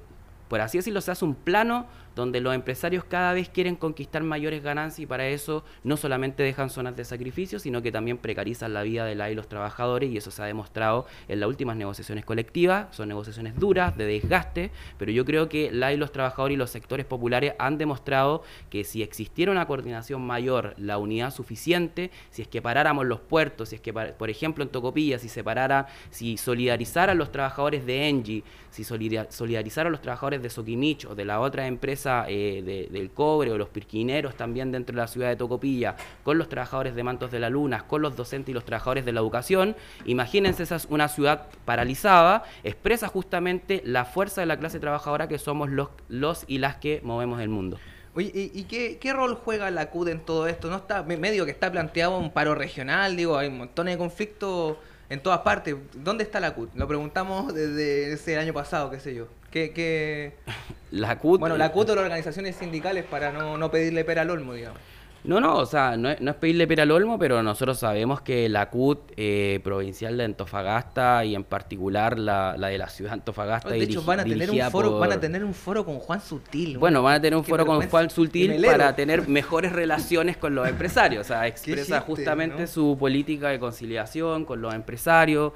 por 0.48 0.60
así 0.60 0.78
decirlo, 0.78 1.00
se 1.00 1.10
hace 1.10 1.24
un 1.24 1.34
plano 1.34 1.86
donde 2.14 2.40
los 2.40 2.54
empresarios 2.54 3.04
cada 3.04 3.32
vez 3.32 3.48
quieren 3.48 3.76
conquistar 3.76 4.22
mayores 4.22 4.62
ganancias 4.62 5.00
y 5.00 5.06
para 5.06 5.28
eso 5.28 5.64
no 5.84 5.96
solamente 5.96 6.42
dejan 6.42 6.70
zonas 6.70 6.96
de 6.96 7.04
sacrificio, 7.04 7.58
sino 7.58 7.82
que 7.82 7.92
también 7.92 8.18
precarizan 8.18 8.72
la 8.72 8.82
vida 8.82 9.04
de 9.04 9.14
la 9.14 9.30
y 9.30 9.34
los 9.34 9.48
trabajadores 9.48 10.10
y 10.10 10.16
eso 10.16 10.30
se 10.30 10.42
ha 10.42 10.46
demostrado 10.46 11.06
en 11.28 11.40
las 11.40 11.48
últimas 11.48 11.76
negociaciones 11.76 12.24
colectivas, 12.24 12.94
son 12.94 13.08
negociaciones 13.08 13.56
duras, 13.56 13.96
de 13.96 14.06
desgaste, 14.06 14.70
pero 14.98 15.12
yo 15.12 15.24
creo 15.24 15.48
que 15.48 15.70
la 15.70 15.92
y 15.92 15.96
los 15.96 16.12
trabajadores 16.12 16.54
y 16.54 16.58
los 16.58 16.70
sectores 16.70 17.06
populares 17.06 17.54
han 17.58 17.78
demostrado 17.78 18.42
que 18.68 18.84
si 18.84 19.02
existiera 19.02 19.52
una 19.52 19.66
coordinación 19.66 20.22
mayor, 20.22 20.74
la 20.76 20.98
unidad 20.98 21.32
suficiente, 21.32 22.10
si 22.30 22.42
es 22.42 22.48
que 22.48 22.62
paráramos 22.62 23.06
los 23.06 23.20
puertos, 23.20 23.70
si 23.70 23.76
es 23.76 23.80
que, 23.80 23.92
por 23.92 24.30
ejemplo, 24.30 24.64
en 24.64 24.70
Tocopilla, 24.70 25.18
si 25.18 25.28
se 25.28 25.44
parara, 25.44 25.86
si 26.10 26.36
solidarizaran 26.36 27.18
los 27.18 27.32
trabajadores 27.32 27.86
de 27.86 28.08
Engie, 28.08 28.44
si 28.70 28.84
solidarizaran 28.84 29.92
los 29.92 30.00
trabajadores 30.00 30.42
de 30.42 30.50
Soquimich 30.50 31.04
o 31.06 31.14
de 31.14 31.24
la 31.24 31.40
otra 31.40 31.66
empresa 31.66 31.99
eh, 32.06 32.88
del 32.90 33.10
cobre 33.10 33.50
o 33.50 33.58
los 33.58 33.68
pirquineros 33.68 34.34
también 34.34 34.72
dentro 34.72 34.94
de 34.94 35.02
la 35.02 35.08
ciudad 35.08 35.28
de 35.28 35.36
Tocopilla, 35.36 35.96
con 36.22 36.38
los 36.38 36.48
trabajadores 36.48 36.94
de 36.94 37.02
Mantos 37.02 37.30
de 37.30 37.40
la 37.40 37.50
Luna, 37.50 37.86
con 37.86 38.02
los 38.02 38.16
docentes 38.16 38.50
y 38.50 38.54
los 38.54 38.64
trabajadores 38.64 39.04
de 39.04 39.12
la 39.12 39.20
educación, 39.20 39.76
imagínense 40.04 40.62
esa 40.62 40.76
es 40.76 40.86
una 40.90 41.08
ciudad 41.08 41.48
paralizada, 41.64 42.44
expresa 42.64 43.08
justamente 43.08 43.82
la 43.84 44.04
fuerza 44.04 44.40
de 44.40 44.46
la 44.46 44.58
clase 44.58 44.80
trabajadora 44.80 45.28
que 45.28 45.38
somos 45.38 45.70
los, 45.70 45.88
los 46.08 46.44
y 46.46 46.58
las 46.58 46.76
que 46.76 47.00
movemos 47.02 47.40
el 47.40 47.48
mundo. 47.48 47.78
Oye, 48.14 48.32
¿y, 48.34 48.64
qué, 48.64 48.98
qué, 48.98 49.12
rol 49.12 49.36
juega 49.36 49.70
la 49.70 49.90
CUD 49.90 50.08
en 50.08 50.20
todo 50.20 50.48
esto? 50.48 50.68
¿No 50.68 50.76
está 50.76 51.04
medio 51.04 51.44
que 51.44 51.52
está 51.52 51.70
planteado 51.70 52.18
un 52.18 52.32
paro 52.32 52.56
regional? 52.56 53.16
Digo, 53.16 53.38
hay 53.38 53.50
montones 53.50 53.94
de 53.94 53.98
conflictos 53.98 54.78
en 55.08 55.22
todas 55.22 55.40
partes. 55.40 55.76
¿Dónde 55.94 56.24
está 56.24 56.40
la 56.40 56.54
CUT? 56.54 56.74
Lo 56.74 56.88
preguntamos 56.88 57.54
desde 57.54 58.12
ese 58.12 58.36
año 58.36 58.52
pasado, 58.52 58.90
qué 58.90 58.98
sé 58.98 59.14
yo. 59.14 59.28
¿Qué, 59.50 59.72
qué... 59.72 60.34
La 60.90 61.18
CUT... 61.18 61.40
Bueno, 61.40 61.56
la 61.56 61.72
CUT 61.72 61.90
o 61.90 61.94
las 61.94 62.04
organizaciones 62.04 62.56
sindicales 62.56 63.04
para 63.04 63.32
no, 63.32 63.58
no 63.58 63.70
pedirle 63.70 64.04
pera 64.04 64.22
al 64.22 64.30
olmo, 64.30 64.54
digamos. 64.54 64.80
No, 65.22 65.38
no, 65.38 65.56
o 65.56 65.66
sea, 65.66 65.98
no 65.98 66.08
es, 66.08 66.20
no 66.20 66.30
es 66.30 66.36
pedirle 66.38 66.66
pera 66.66 66.84
al 66.84 66.90
olmo, 66.90 67.18
pero 67.18 67.42
nosotros 67.42 67.78
sabemos 67.78 68.22
que 68.22 68.48
la 68.48 68.70
CUT 68.70 69.12
eh, 69.16 69.60
provincial 69.62 70.16
de 70.16 70.24
Antofagasta 70.24 71.24
y 71.26 71.34
en 71.34 71.44
particular 71.44 72.18
la, 72.18 72.56
la 72.56 72.68
de 72.68 72.78
la 72.78 72.88
ciudad 72.88 73.10
de 73.10 73.14
Antofagasta. 73.14 73.68
de 73.68 73.82
hecho, 73.82 74.02
van 74.02 74.20
a, 74.20 74.24
tener 74.24 74.50
un 74.50 74.70
foro, 74.70 74.98
van 74.98 75.12
a 75.12 75.20
tener 75.20 75.44
un 75.44 75.52
foro 75.52 75.84
con 75.84 75.98
Juan 75.98 76.22
Sutil. 76.22 76.78
Bueno, 76.78 77.02
van 77.02 77.16
a 77.16 77.20
tener 77.20 77.36
un 77.36 77.44
foro 77.44 77.66
con 77.66 77.86
Juan 77.86 78.08
Sutil 78.08 78.64
para 78.64 78.96
tener 78.96 79.28
mejores 79.28 79.72
relaciones 79.72 80.38
con 80.38 80.54
los 80.54 80.66
empresarios. 80.68 81.26
O 81.26 81.28
sea, 81.28 81.46
expresa 81.46 82.00
justamente 82.00 82.66
su 82.66 82.96
política 82.98 83.48
de 83.48 83.58
conciliación 83.58 84.46
con 84.46 84.62
los 84.62 84.72
empresarios. 84.72 85.52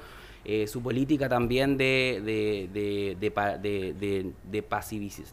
Eh, 0.47 0.67
su 0.67 0.83
política 0.83 1.27
también 1.27 1.75
de, 1.75 2.21
de, 2.23 2.69
de, 2.71 3.15
de, 3.19 4.31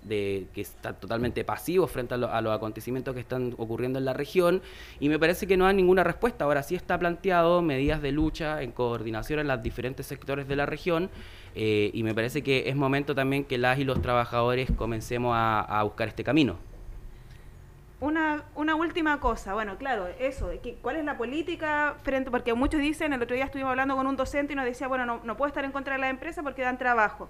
de 0.03 0.47
que 0.55 0.61
está 0.63 0.95
totalmente 0.95 1.45
pasivo 1.45 1.87
frente 1.87 2.15
a, 2.15 2.41
los 2.41 2.55
acontecimientos 2.55 3.13
que 3.15 3.21
están 3.21 3.55
ocurriendo 3.59 3.99
en 3.99 4.07
la 4.07 4.15
región 4.15 4.63
y 5.01 5.11
me 5.11 5.19
parece 5.19 5.47
que 5.47 5.59
no 5.59 5.67
hay 5.67 5.75
ninguna 5.75 6.03
respuesta. 6.03 6.47
Ahora 6.47 6.63
sí 6.63 6.77
está 6.77 6.99
planteado 6.99 7.61
medidas 7.61 8.01
de 8.01 8.11
lucha 8.11 8.63
en 8.63 8.73
coordinación 8.73 9.41
en 9.41 9.49
los 9.49 9.63
diferentes 9.63 10.07
sectores 10.07 10.49
de 10.49 10.57
la 10.57 10.65
región 10.65 11.11
eh, 11.55 11.91
y 11.93 12.03
me 12.05 12.15
parece 12.15 12.43
que 12.43 12.71
es 12.71 12.75
momento 12.75 13.15
también 13.15 13.45
que 13.45 13.59
las 13.59 13.79
y 13.79 13.85
los 13.85 14.01
trabajadores 14.01 14.71
comencemos 14.75 15.35
a 15.37 15.83
buscar 15.85 16.09
este 16.09 16.25
camino 16.25 16.72
una, 18.03 18.43
una 18.57 18.75
última 18.75 19.21
cosa, 19.21 19.55
bueno, 19.55 19.77
claro, 19.79 20.09
eso, 20.19 20.51
¿cuál 20.83 20.97
es 20.97 21.05
la 21.05 21.17
política 21.17 21.95
frente? 22.03 22.33
Porque 22.33 22.53
muchos 22.53 22.81
dicen, 22.81 23.13
el 23.13 23.23
otro 23.23 23.37
día 23.37 23.45
estuvimos 23.45 23.71
hablando 23.71 23.95
con 23.95 24.09
un 24.09 24.17
docente 24.17 24.55
y 24.55 24.57
nos 24.57 24.65
decía, 24.65 24.89
bueno, 24.89 25.07
no, 25.07 25.21
no 25.23 25.37
puedo 25.37 25.47
estar 25.47 25.65
en 25.65 25.71
contra 25.71 25.95
de 25.95 26.01
la 26.01 26.09
empresa 26.09 26.43
porque 26.43 26.63
dan 26.63 26.79
trabajo. 26.79 27.29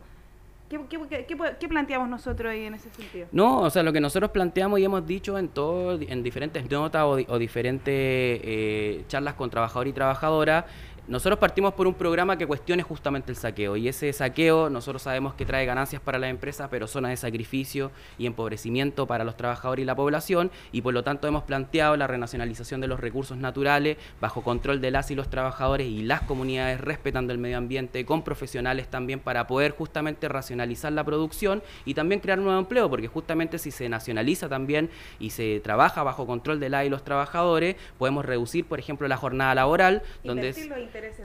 ¿Qué, 0.89 1.27
qué, 1.59 1.69
planteamos 1.69 2.09
nosotros 2.09 2.51
ahí 2.51 2.65
en 2.65 2.73
ese 2.73 2.89
sentido? 2.89 3.27
No, 3.31 3.61
o 3.61 3.69
sea, 3.69 3.83
lo 3.83 3.93
que 3.93 4.01
nosotros 4.01 4.31
planteamos 4.31 4.81
y 4.81 4.85
hemos 4.85 5.07
dicho 5.07 5.37
en 5.37 5.49
todo, 5.49 6.01
en 6.01 6.23
diferentes 6.23 6.71
notas 6.71 7.03
o, 7.03 7.11
o 7.11 7.39
diferentes 7.39 7.93
eh, 7.95 9.05
charlas 9.07 9.35
con 9.35 9.51
trabajador 9.51 9.89
y 9.89 9.93
trabajadora, 9.93 10.65
nosotros 11.09 11.41
partimos 11.41 11.75
por 11.75 11.89
un 11.89 11.95
programa 11.95 12.39
que 12.39 12.47
cuestione 12.47 12.85
justamente 12.85 13.33
el 13.33 13.37
saqueo 13.37 13.77
y 13.77 13.89
ese 13.89 14.13
saqueo 14.13 14.71
nosotros 14.71 15.03
sabemos 15.03 15.35
que 15.35 15.45
trae 15.45 15.67
ganancias 15.67 16.01
para 16.01 16.17
la 16.17 16.29
empresa, 16.29 16.71
pero 16.71 16.87
zona 16.87 17.09
de 17.09 17.17
sacrificio 17.17 17.91
y 18.19 18.27
empobrecimiento 18.27 19.09
para 19.09 19.25
los 19.25 19.37
trabajadores 19.37 19.83
y 19.83 19.87
la 19.87 19.97
población 19.97 20.53
y 20.71 20.81
por 20.81 20.95
lo 20.95 21.03
tanto 21.03 21.27
hemos 21.27 21.43
planteado 21.43 21.97
la 21.97 22.07
renacionalización 22.07 22.81
de 22.81 22.87
los 22.87 23.01
recursos 23.01 23.37
naturales 23.37 23.97
bajo 24.21 24.43
control 24.43 24.81
de 24.81 24.93
las 24.93 25.11
y 25.11 25.17
los 25.17 25.29
trabajadores 25.29 25.89
y 25.89 26.03
las 26.03 26.23
comunidades 26.23 26.81
respetando 26.81 27.33
el 27.33 27.39
medio 27.39 27.59
ambiente 27.59 28.05
con 28.05 28.23
profesionales 28.23 28.87
también 28.89 29.19
para 29.19 29.49
poder 29.49 29.73
justamente 29.73 30.29
racionalizar 30.29 30.93
la 30.93 31.03
producción 31.03 31.65
y 31.85 31.95
también 31.95 32.21
crear 32.21 32.39
un 32.39 32.45
nuevo 32.45 32.61
empleo, 32.61 32.89
porque 32.89 33.09
justamente 33.09 33.59
si 33.59 33.73
se 33.73 33.89
nacionaliza 33.89 34.49
también 34.49 34.89
y 35.19 35.31
se 35.31 35.59
trabaja 35.61 36.05
bajo 36.05 36.27
control 36.27 36.61
de 36.61 36.69
la 36.69 36.85
y 36.85 36.89
los 36.89 37.05
trabajadores, 37.05 37.75
podemos 37.99 38.25
reducir, 38.25 38.67
por 38.67 38.79
ejemplo, 38.79 39.09
la 39.09 39.17
jornada 39.17 39.55
laboral, 39.57 40.03
donde 40.23 40.53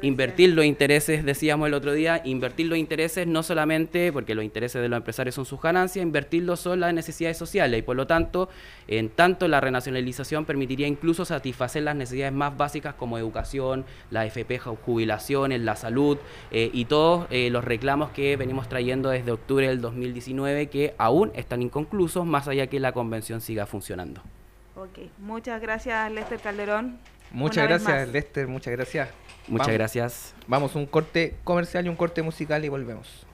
Invertir 0.01 0.53
los 0.53 0.65
intereses, 0.65 1.23
decíamos 1.25 1.67
el 1.67 1.73
otro 1.73 1.93
día, 1.93 2.21
invertir 2.23 2.67
los 2.67 2.77
intereses 2.77 3.27
no 3.27 3.43
solamente 3.43 4.11
porque 4.11 4.35
los 4.35 4.43
intereses 4.43 4.81
de 4.81 4.89
los 4.89 4.97
empresarios 4.97 5.35
son 5.35 5.45
sus 5.45 5.61
ganancias, 5.61 6.03
invertirlos 6.03 6.59
son 6.59 6.79
las 6.79 6.93
necesidades 6.93 7.37
sociales 7.37 7.79
y 7.79 7.81
por 7.81 7.95
lo 7.95 8.07
tanto, 8.07 8.49
en 8.87 9.09
tanto 9.09 9.47
la 9.47 9.59
renacionalización 9.59 10.45
permitiría 10.45 10.87
incluso 10.87 11.25
satisfacer 11.25 11.83
las 11.83 11.95
necesidades 11.95 12.33
más 12.33 12.55
básicas 12.57 12.95
como 12.95 13.17
educación, 13.17 13.85
la 14.11 14.25
FP, 14.25 14.59
jubilaciones, 14.59 15.61
la 15.61 15.75
salud 15.75 16.17
eh, 16.51 16.69
y 16.73 16.85
todos 16.85 17.27
eh, 17.29 17.49
los 17.49 17.63
reclamos 17.63 18.11
que 18.11 18.35
venimos 18.37 18.69
trayendo 18.69 19.09
desde 19.09 19.31
octubre 19.31 19.67
del 19.67 19.81
2019 19.81 20.67
que 20.67 20.93
aún 20.97 21.31
están 21.35 21.61
inconclusos, 21.61 22.25
más 22.25 22.47
allá 22.47 22.67
que 22.67 22.79
la 22.79 22.91
convención 22.91 23.41
siga 23.41 23.65
funcionando. 23.65 24.21
Ok, 24.75 24.99
muchas 25.17 25.61
gracias 25.61 26.11
Lester 26.11 26.39
Calderón. 26.39 26.99
Muchas 27.31 27.67
gracias 27.67 28.07
Lester, 28.09 28.47
muchas 28.47 28.73
gracias. 28.73 29.26
Muchas 29.47 29.73
gracias. 29.73 30.33
Vamos, 30.47 30.75
un 30.75 30.85
corte 30.85 31.35
comercial 31.43 31.85
y 31.85 31.89
un 31.89 31.95
corte 31.95 32.21
musical 32.21 32.63
y 32.65 32.69
volvemos. 32.69 33.27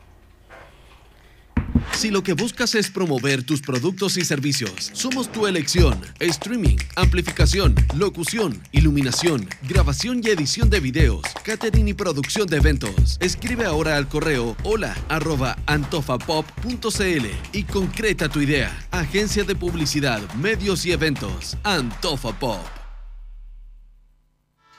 Si 1.93 2.09
lo 2.09 2.23
que 2.23 2.33
buscas 2.33 2.75
es 2.75 2.89
promover 2.89 3.43
tus 3.43 3.61
productos 3.61 4.17
y 4.17 4.25
servicios, 4.25 4.91
somos 4.93 5.31
tu 5.31 5.47
elección. 5.47 6.01
Streaming, 6.19 6.77
amplificación, 6.95 7.75
locución, 7.95 8.61
iluminación, 8.71 9.47
grabación 9.61 10.21
y 10.23 10.29
edición 10.29 10.69
de 10.69 10.79
videos, 10.79 11.23
catering 11.43 11.87
y 11.87 11.93
producción 11.93 12.47
de 12.47 12.57
eventos. 12.57 13.17
Escribe 13.21 13.65
ahora 13.65 13.95
al 13.95 14.07
correo 14.07 14.57
hola 14.63 14.95
arroba 15.07 15.57
antofapop.cl 15.67 17.25
y 17.53 17.63
concreta 17.63 18.27
tu 18.27 18.41
idea. 18.41 18.85
Agencia 18.91 19.43
de 19.43 19.55
Publicidad, 19.55 20.21
Medios 20.33 20.85
y 20.85 20.91
Eventos. 20.91 21.57
Antofa 21.63 22.37
Pop. 22.37 22.82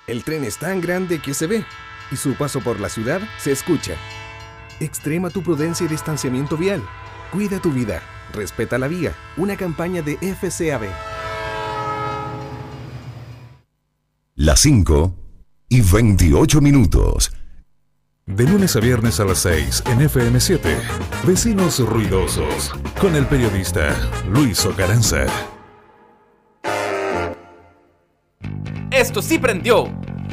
El 0.07 0.23
tren 0.23 0.45
es 0.45 0.59
tan 0.59 0.81
grande 0.81 1.19
que 1.19 1.33
se 1.33 1.47
ve 1.47 1.65
y 2.11 2.17
su 2.17 2.35
paso 2.35 2.61
por 2.61 2.79
la 2.79 2.91
ciudad 2.91 3.21
se 3.39 3.53
escucha. 3.53 3.95
Extrema 4.81 5.31
tu 5.31 5.43
prudencia 5.43 5.87
y 5.87 5.89
distanciamiento 5.89 6.57
vial. 6.57 6.83
Cuida 7.33 7.59
tu 7.59 7.73
vida. 7.73 8.03
Respeta 8.33 8.77
la 8.77 8.89
vía. 8.89 9.15
Una 9.37 9.57
campaña 9.57 10.03
de 10.03 10.17
FCAB. 10.17 10.89
Las 14.35 14.61
5 14.61 15.15
y 15.69 15.81
28 15.81 16.61
minutos. 16.61 17.33
De 18.27 18.45
lunes 18.45 18.75
a 18.77 18.81
viernes 18.81 19.21
a 19.21 19.25
las 19.25 19.39
6 19.39 19.85
en 19.87 20.01
FM7. 20.01 20.77
Vecinos 21.25 21.79
ruidosos. 21.79 22.73
Con 23.01 23.17
el 23.17 23.27
periodista 23.27 23.97
Luis 24.29 24.67
Ocaranza. 24.67 25.27
Esto 29.05 29.21
sí 29.21 29.39
prendió. 29.39 29.87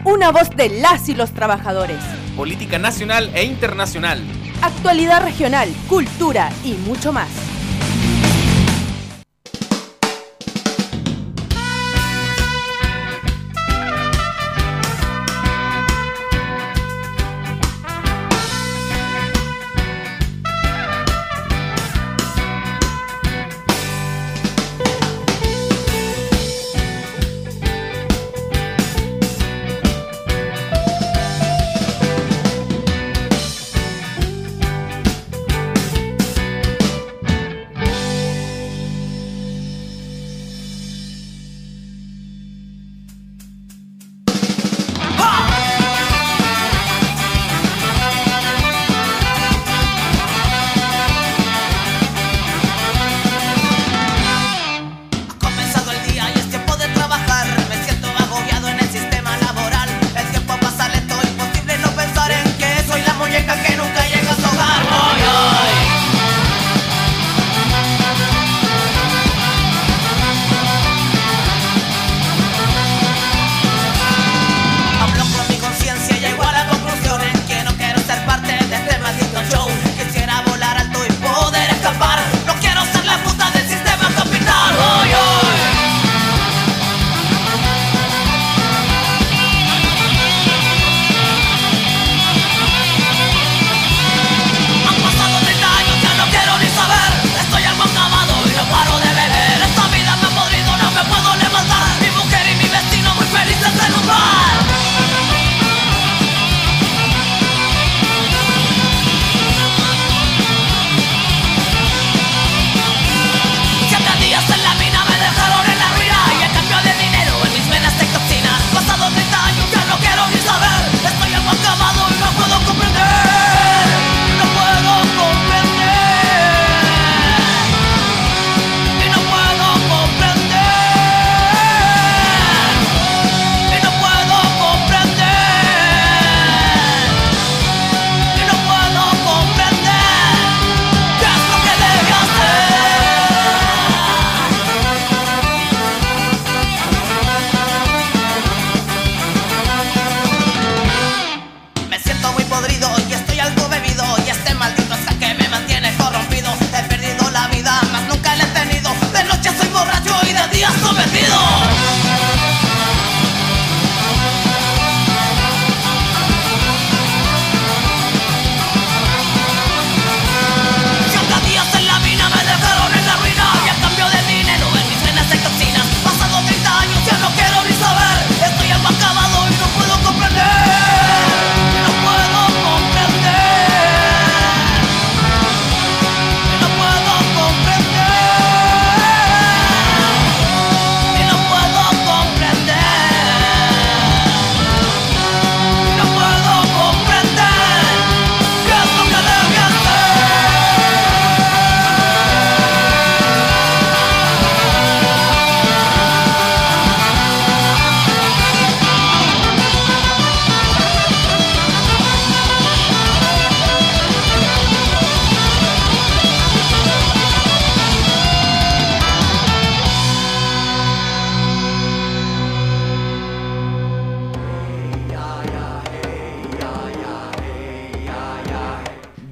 Una 0.05 0.31
voz 0.31 0.49
de 0.55 0.69
las 0.69 1.10
y 1.10 1.13
los 1.13 1.31
trabajadores. 1.31 1.97
Política 2.38 2.79
nacional 2.79 3.29
e 3.36 3.43
internacional. 3.43 4.23
Actualidad 4.62 5.23
regional, 5.23 5.67
cultura 5.89 6.49
y 6.63 6.75
mucho 6.75 7.12
más. 7.12 7.51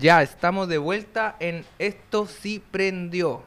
Ya 0.10 0.24
estamos 0.24 0.68
de 0.68 0.80
vuelta 0.80 1.36
en 1.40 1.64
Esto 1.78 2.26
sí 2.26 2.64
prendió. 2.72 3.44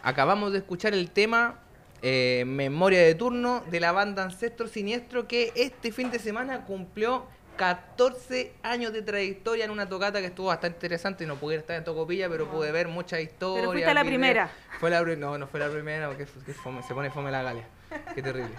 Acabamos 0.00 0.52
de 0.52 0.58
escuchar 0.58 0.94
el 0.94 1.10
tema 1.10 1.58
eh, 2.02 2.44
Memoria 2.46 3.02
de 3.02 3.16
turno 3.16 3.64
de 3.68 3.80
la 3.80 3.90
banda 3.90 4.22
Ancestro 4.22 4.68
Siniestro 4.68 5.26
que 5.26 5.52
este 5.56 5.90
fin 5.90 6.12
de 6.12 6.20
semana 6.20 6.66
cumplió 6.66 7.26
14 7.56 8.52
años 8.62 8.92
de 8.92 9.02
trayectoria 9.02 9.64
en 9.64 9.72
una 9.72 9.88
tocata 9.88 10.20
que 10.20 10.26
estuvo 10.26 10.46
bastante 10.46 10.76
interesante. 10.76 11.26
No 11.26 11.34
pude 11.34 11.56
estar 11.56 11.74
en 11.74 11.82
Tocopilla, 11.82 12.28
pero 12.28 12.48
pude 12.48 12.70
ver 12.70 12.86
muchas 12.86 13.20
historias. 13.20 13.62
Pero 13.62 13.72
fuiste 13.72 13.94
la 13.94 14.04
primera. 14.04 14.50
Fue 14.78 14.90
la, 14.90 15.02
no, 15.02 15.36
no 15.36 15.48
fue 15.48 15.58
la 15.58 15.68
primera 15.68 16.06
porque 16.06 16.26
se 16.26 16.94
pone 16.94 17.10
fome 17.10 17.32
la 17.32 17.42
galia. 17.42 17.66
Qué 18.14 18.22
terrible. 18.22 18.54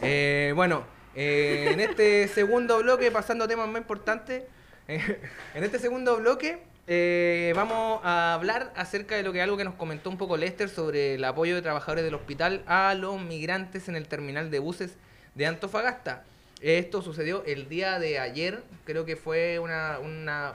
Eh, 0.00 0.54
bueno, 0.56 0.84
eh, 1.14 1.72
en 1.72 1.80
este 1.80 2.26
segundo 2.28 2.78
bloque, 2.78 3.10
pasando 3.10 3.44
a 3.44 3.48
temas 3.48 3.68
más 3.68 3.82
importantes, 3.82 4.44
en 4.88 5.62
este 5.62 5.78
segundo 5.78 6.16
bloque 6.16 6.74
eh, 6.88 7.52
vamos 7.56 8.00
a 8.04 8.34
hablar 8.34 8.72
acerca 8.76 9.16
de 9.16 9.22
lo 9.22 9.32
que 9.32 9.42
algo 9.42 9.56
que 9.56 9.64
nos 9.64 9.74
comentó 9.74 10.08
un 10.08 10.18
poco 10.18 10.36
Lester 10.36 10.68
sobre 10.68 11.14
el 11.14 11.24
apoyo 11.24 11.54
de 11.54 11.62
trabajadores 11.62 12.04
del 12.04 12.14
hospital 12.14 12.62
a 12.66 12.94
los 12.94 13.20
migrantes 13.20 13.88
en 13.88 13.96
el 13.96 14.06
terminal 14.06 14.50
de 14.50 14.60
buses 14.60 14.96
de 15.34 15.46
Antofagasta. 15.46 16.24
Esto 16.60 17.02
sucedió 17.02 17.44
el 17.44 17.68
día 17.68 17.98
de 17.98 18.18
ayer, 18.18 18.62
creo 18.84 19.04
que 19.04 19.16
fue 19.16 19.58
una, 19.58 19.98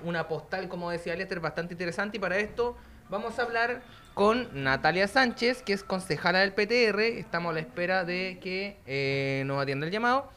una, 0.03 0.27
postal, 0.27 0.67
como 0.67 0.89
decía 0.89 1.15
Lester, 1.15 1.39
bastante 1.39 1.73
interesante 1.73 2.17
y 2.17 2.19
para 2.19 2.37
esto 2.37 2.75
vamos 3.09 3.37
a 3.37 3.43
hablar 3.43 3.81
con 4.13 4.63
Natalia 4.63 5.07
Sánchez, 5.07 5.61
que 5.61 5.73
es 5.73 5.83
concejala 5.83 6.39
del 6.39 6.53
PTR, 6.53 7.01
estamos 7.01 7.51
a 7.51 7.53
la 7.53 7.59
espera 7.59 8.03
de 8.03 8.39
que 8.41 8.77
eh, 8.87 9.43
nos 9.45 9.61
atienda 9.61 9.85
el 9.85 9.91
llamado. 9.91 10.31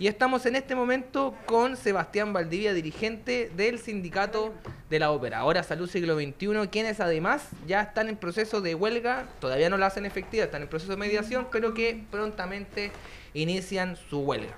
Y 0.00 0.08
estamos 0.08 0.46
en 0.46 0.56
este 0.56 0.74
momento 0.74 1.36
con 1.44 1.76
Sebastián 1.76 2.32
Valdivia, 2.32 2.72
dirigente 2.72 3.52
del 3.54 3.78
sindicato 3.78 4.54
de 4.88 4.98
la 4.98 5.10
ópera, 5.10 5.40
ahora 5.40 5.62
Salud 5.62 5.90
Siglo 5.90 6.18
XXI, 6.18 6.68
quienes 6.72 7.00
además 7.00 7.46
ya 7.66 7.82
están 7.82 8.08
en 8.08 8.16
proceso 8.16 8.62
de 8.62 8.74
huelga, 8.74 9.26
todavía 9.40 9.68
no 9.68 9.76
la 9.76 9.88
hacen 9.88 10.06
efectiva, 10.06 10.44
están 10.44 10.62
en 10.62 10.68
proceso 10.68 10.92
de 10.92 10.96
mediación, 10.96 11.48
pero 11.52 11.74
que 11.74 12.02
prontamente 12.10 12.92
inician 13.34 13.94
su 14.08 14.20
huelga. 14.20 14.54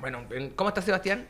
Bueno, 0.00 0.24
¿cómo 0.56 0.70
está 0.70 0.80
Sebastián? 0.80 1.26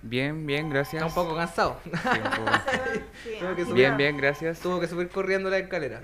Bien, 0.00 0.46
bien, 0.46 0.70
gracias. 0.70 1.02
Está 1.04 1.20
un 1.20 1.26
poco 1.26 1.36
cansado. 1.36 1.78
bien, 3.74 3.98
bien, 3.98 4.16
gracias. 4.16 4.60
Tuvo 4.60 4.80
que 4.80 4.86
subir 4.86 5.10
corriendo 5.10 5.50
la 5.50 5.58
escalera. 5.58 6.00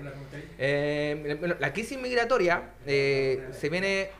Eh, 0.59 1.55
la 1.59 1.73
crisis 1.73 1.99
migratoria 1.99 2.69
eh, 2.85 3.49
se 3.51 3.69
viene 3.69 4.11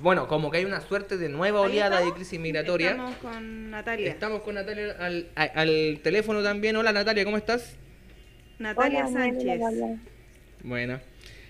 bueno, 0.00 0.28
como 0.28 0.50
que 0.50 0.58
hay 0.58 0.64
una 0.64 0.80
suerte 0.80 1.16
de 1.16 1.28
nueva 1.28 1.60
oleada 1.60 2.00
de 2.00 2.12
crisis 2.12 2.38
migratoria. 2.38 2.90
Estamos 2.90 3.16
con 3.16 3.70
Natalia. 3.70 4.10
Estamos 4.10 4.42
con 4.42 4.54
Natalia 4.54 4.96
al, 5.34 6.00
teléfono 6.02 6.42
también. 6.42 6.76
Hola 6.76 6.92
Natalia, 6.92 7.24
¿cómo 7.24 7.36
estás? 7.36 7.76
Natalia 8.58 9.06
Sánchez. 9.08 9.60
Bueno. 10.62 11.00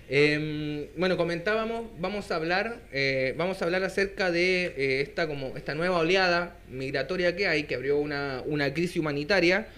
Em, 0.09 0.89
bueno, 0.97 1.17
comentábamos, 1.17 1.87
vamos 1.99 2.31
a 2.31 2.37
hablar, 2.37 2.81
eh, 2.93 3.35
vamos 3.39 3.63
a 3.63 3.65
hablar 3.65 3.83
acerca 3.85 4.31
de 4.31 4.67
eh, 4.67 5.01
esta 5.01 5.27
como 5.27 5.57
esta 5.57 5.75
nueva 5.75 5.99
oleada 5.99 6.57
migratoria 6.69 7.35
que 7.35 7.47
hay, 7.47 7.65
que 7.65 7.77
abrió 7.77 7.99
una, 7.99 8.43
una 8.45 8.75
crisis 8.75 8.99
humanitaria. 8.99 9.69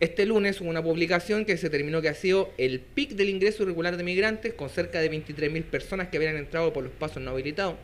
Este 0.00 0.24
lunes 0.24 0.62
hubo 0.62 0.70
una 0.70 0.82
publicación 0.82 1.44
que 1.44 1.58
se 1.58 1.68
terminó 1.68 2.00
que 2.00 2.08
ha 2.08 2.14
sido 2.14 2.50
el 2.56 2.80
pic 2.80 3.10
del 3.10 3.28
ingreso 3.28 3.64
irregular 3.64 3.98
de 3.98 4.02
migrantes, 4.02 4.54
con 4.54 4.70
cerca 4.70 4.98
de 4.98 5.10
23.000 5.10 5.62
personas 5.64 6.08
que 6.08 6.16
habían 6.16 6.38
entrado 6.38 6.72
por 6.72 6.84
los 6.84 6.92
pasos 6.94 7.22
no 7.22 7.32
habilitados. 7.32 7.74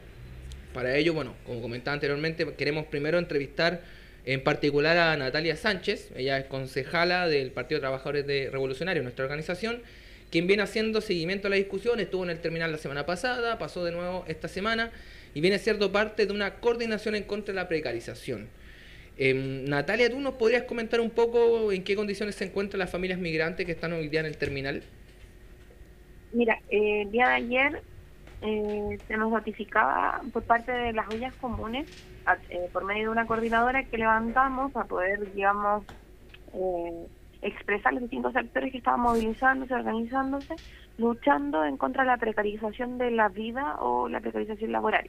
Para 0.72 0.96
ello, 0.96 1.12
bueno, 1.12 1.34
como 1.44 1.60
comentaba 1.60 1.92
anteriormente, 1.92 2.54
queremos 2.56 2.86
primero 2.86 3.18
entrevistar 3.18 3.82
en 4.24 4.42
particular 4.42 4.96
a 4.96 5.14
Natalia 5.18 5.56
Sánchez, 5.56 6.08
ella 6.16 6.38
es 6.38 6.46
concejala 6.46 7.28
del 7.28 7.50
Partido 7.50 7.80
de 7.80 7.82
Trabajadores 7.82 8.26
de 8.26 8.48
Revolucionarios, 8.50 9.02
nuestra 9.02 9.26
organización, 9.26 9.82
quien 10.30 10.46
viene 10.46 10.62
haciendo 10.62 11.02
seguimiento 11.02 11.48
a 11.48 11.50
la 11.50 11.56
discusión, 11.56 12.00
estuvo 12.00 12.24
en 12.24 12.30
el 12.30 12.38
terminal 12.38 12.72
la 12.72 12.78
semana 12.78 13.04
pasada, 13.04 13.58
pasó 13.58 13.84
de 13.84 13.92
nuevo 13.92 14.24
esta 14.26 14.48
semana 14.48 14.90
y 15.34 15.42
viene 15.42 15.58
siendo 15.58 15.92
parte 15.92 16.24
de 16.24 16.32
una 16.32 16.54
coordinación 16.54 17.14
en 17.14 17.24
contra 17.24 17.52
de 17.52 17.60
la 17.60 17.68
precarización. 17.68 18.48
Em, 19.18 19.64
Natalia, 19.64 20.10
¿tú 20.10 20.20
nos 20.20 20.34
podrías 20.34 20.64
comentar 20.64 21.00
un 21.00 21.10
poco 21.10 21.72
en 21.72 21.84
qué 21.84 21.96
condiciones 21.96 22.34
se 22.34 22.44
encuentran 22.44 22.78
las 22.78 22.90
familias 22.90 23.18
migrantes 23.18 23.64
que 23.64 23.72
están 23.72 23.92
hoy 23.94 24.08
día 24.08 24.20
en 24.20 24.26
el 24.26 24.36
terminal? 24.36 24.82
Mira, 26.32 26.58
eh, 26.68 27.02
el 27.02 27.10
día 27.10 27.28
de 27.28 27.34
ayer 27.34 27.82
eh, 28.42 28.98
se 29.08 29.16
nos 29.16 29.30
notificaba 29.30 30.20
por 30.32 30.42
parte 30.42 30.70
de 30.70 30.92
las 30.92 31.08
ollas 31.08 31.34
comunes, 31.36 31.88
eh, 32.50 32.68
por 32.72 32.84
medio 32.84 33.04
de 33.04 33.08
una 33.08 33.26
coordinadora 33.26 33.84
que 33.84 33.96
levantamos 33.96 34.72
para 34.72 34.86
poder, 34.86 35.32
digamos, 35.32 35.84
expresar 37.40 37.92
los 37.92 38.02
distintos 38.02 38.32
sectores 38.32 38.72
que 38.72 38.78
estaban 38.78 39.00
movilizándose, 39.00 39.72
organizándose, 39.74 40.54
luchando 40.98 41.64
en 41.64 41.76
contra 41.76 42.02
de 42.02 42.08
la 42.08 42.16
precarización 42.16 42.98
de 42.98 43.10
la 43.10 43.28
vida 43.28 43.76
o 43.80 44.08
la 44.08 44.20
precarización 44.20 44.72
laboral. 44.72 45.08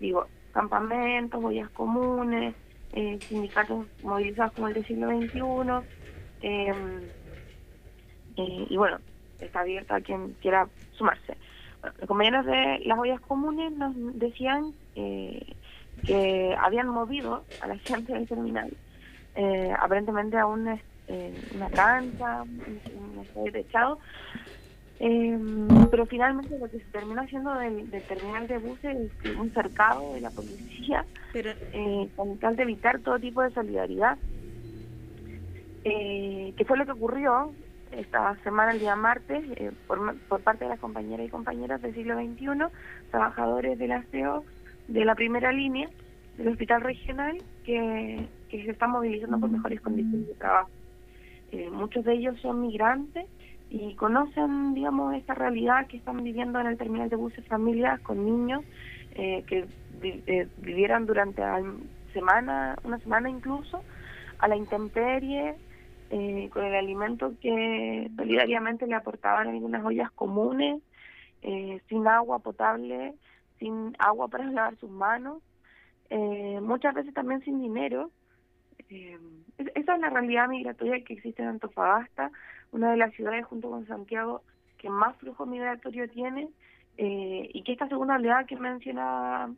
Digo, 0.00 0.26
campamentos, 0.52 1.42
ollas 1.42 1.68
comunes, 1.70 2.54
eh, 2.94 3.18
sindicatos 3.20 3.86
movilizados 4.02 4.52
como 4.52 4.68
el 4.68 4.74
del 4.74 4.86
siglo 4.86 5.08
XXI. 5.08 5.88
Em, 6.42 7.02
eh, 8.36 8.66
y 8.68 8.76
bueno, 8.76 8.98
está 9.40 9.60
abierto 9.60 9.94
a 9.94 10.00
quien 10.00 10.34
quiera 10.40 10.68
sumarse. 10.92 11.36
los 11.82 12.08
compañeros 12.08 12.46
de 12.46 12.80
las 12.86 12.98
ollas 12.98 13.20
comunes 13.20 13.72
nos 13.72 13.94
decían 14.18 14.72
eh, 14.94 15.54
que 16.06 16.56
habían 16.58 16.88
movido 16.88 17.44
a 17.60 17.66
la 17.66 17.78
gente 17.84 18.12
del 18.12 18.28
terminal 18.28 18.72
aparentemente 19.80 20.38
a 20.38 20.46
una, 20.46 20.78
una 21.56 21.70
cancha, 21.70 22.42
un, 22.42 23.18
estadio 23.20 23.52
techado, 23.52 23.98
eh, 25.00 25.38
pero 25.90 26.06
finalmente 26.06 26.58
lo 26.58 26.70
que 26.70 26.78
se 26.78 26.84
terminó 26.86 27.22
haciendo 27.22 27.52
del, 27.54 27.90
terminal 28.08 28.46
de 28.46 28.58
buses 28.58 29.10
es 29.24 29.36
un 29.36 29.52
cercado 29.52 30.14
de 30.14 30.20
la 30.20 30.30
policía 30.30 31.04
pero, 31.32 31.50
eh, 31.72 32.08
con 32.14 32.38
tal 32.38 32.56
de 32.56 32.62
evitar 32.62 33.00
todo 33.00 33.18
tipo 33.18 33.42
de 33.42 33.50
solidaridad. 33.50 34.18
Eh, 35.86 36.54
que 36.56 36.64
fue 36.64 36.78
lo 36.78 36.86
que 36.86 36.92
ocurrió 36.92 37.52
esta 37.92 38.36
semana, 38.42 38.72
el 38.72 38.80
día 38.80 38.96
martes, 38.96 39.44
eh, 39.56 39.70
por, 39.86 40.16
por 40.28 40.40
parte 40.40 40.64
de 40.64 40.70
las 40.70 40.80
compañeras 40.80 41.26
y 41.26 41.30
compañeras 41.30 41.82
del 41.82 41.94
siglo 41.94 42.14
XXI, 42.16 42.46
trabajadores 43.10 43.78
del 43.78 43.92
aseo 43.92 44.44
de 44.88 45.04
la 45.04 45.14
primera 45.14 45.52
línea 45.52 45.88
del 46.36 46.48
hospital 46.48 46.80
regional 46.80 47.38
que, 47.64 48.26
que 48.48 48.64
se 48.64 48.70
están 48.70 48.90
movilizando 48.90 49.38
por 49.38 49.50
mejores 49.50 49.80
condiciones 49.80 50.28
de 50.28 50.34
trabajo. 50.34 50.70
Eh, 51.52 51.70
muchos 51.70 52.04
de 52.04 52.14
ellos 52.14 52.40
son 52.40 52.62
migrantes 52.62 53.26
y 53.76 53.96
conocen, 53.96 54.72
digamos, 54.72 55.16
esta 55.16 55.34
realidad 55.34 55.88
que 55.88 55.96
están 55.96 56.22
viviendo 56.22 56.60
en 56.60 56.68
el 56.68 56.78
terminal 56.78 57.08
de 57.08 57.16
buses 57.16 57.44
familias 57.48 57.98
con 58.02 58.24
niños 58.24 58.62
eh, 59.16 59.42
que 59.48 59.66
eh, 60.00 60.48
vivieran 60.58 61.06
durante 61.06 61.42
semana, 62.12 62.76
una 62.84 63.00
semana 63.00 63.28
incluso, 63.28 63.82
a 64.38 64.46
la 64.46 64.54
intemperie, 64.54 65.56
eh, 66.10 66.48
con 66.52 66.64
el 66.64 66.74
alimento 66.76 67.32
que 67.40 68.08
solidariamente 68.16 68.86
le 68.86 68.94
aportaban 68.94 69.48
algunas 69.48 69.84
ollas 69.84 70.10
comunes, 70.12 70.80
sin 71.88 72.06
agua 72.06 72.38
potable, 72.38 73.14
sin 73.58 73.96
agua 73.98 74.28
para 74.28 74.44
lavar 74.44 74.76
sus 74.76 74.90
manos, 74.90 75.42
muchas 76.62 76.94
veces 76.94 77.12
también 77.12 77.40
sin 77.40 77.60
dinero. 77.60 78.10
Esa 79.56 79.94
es 79.94 80.00
la 80.00 80.10
realidad 80.10 80.48
migratoria 80.48 81.02
que 81.04 81.14
existe 81.14 81.42
en 81.42 81.48
Antofagasta 81.48 82.30
una 82.72 82.90
de 82.90 82.96
las 82.96 83.14
ciudades 83.14 83.44
junto 83.46 83.70
con 83.70 83.86
Santiago 83.86 84.42
que 84.78 84.90
más 84.90 85.16
flujo 85.16 85.46
migratorio 85.46 86.08
tiene 86.10 86.48
eh, 86.96 87.50
y 87.52 87.62
que 87.62 87.72
esta 87.72 87.88
segunda 87.88 88.16
oleada 88.16 88.44
que 88.44 88.56
menciona 88.56 89.52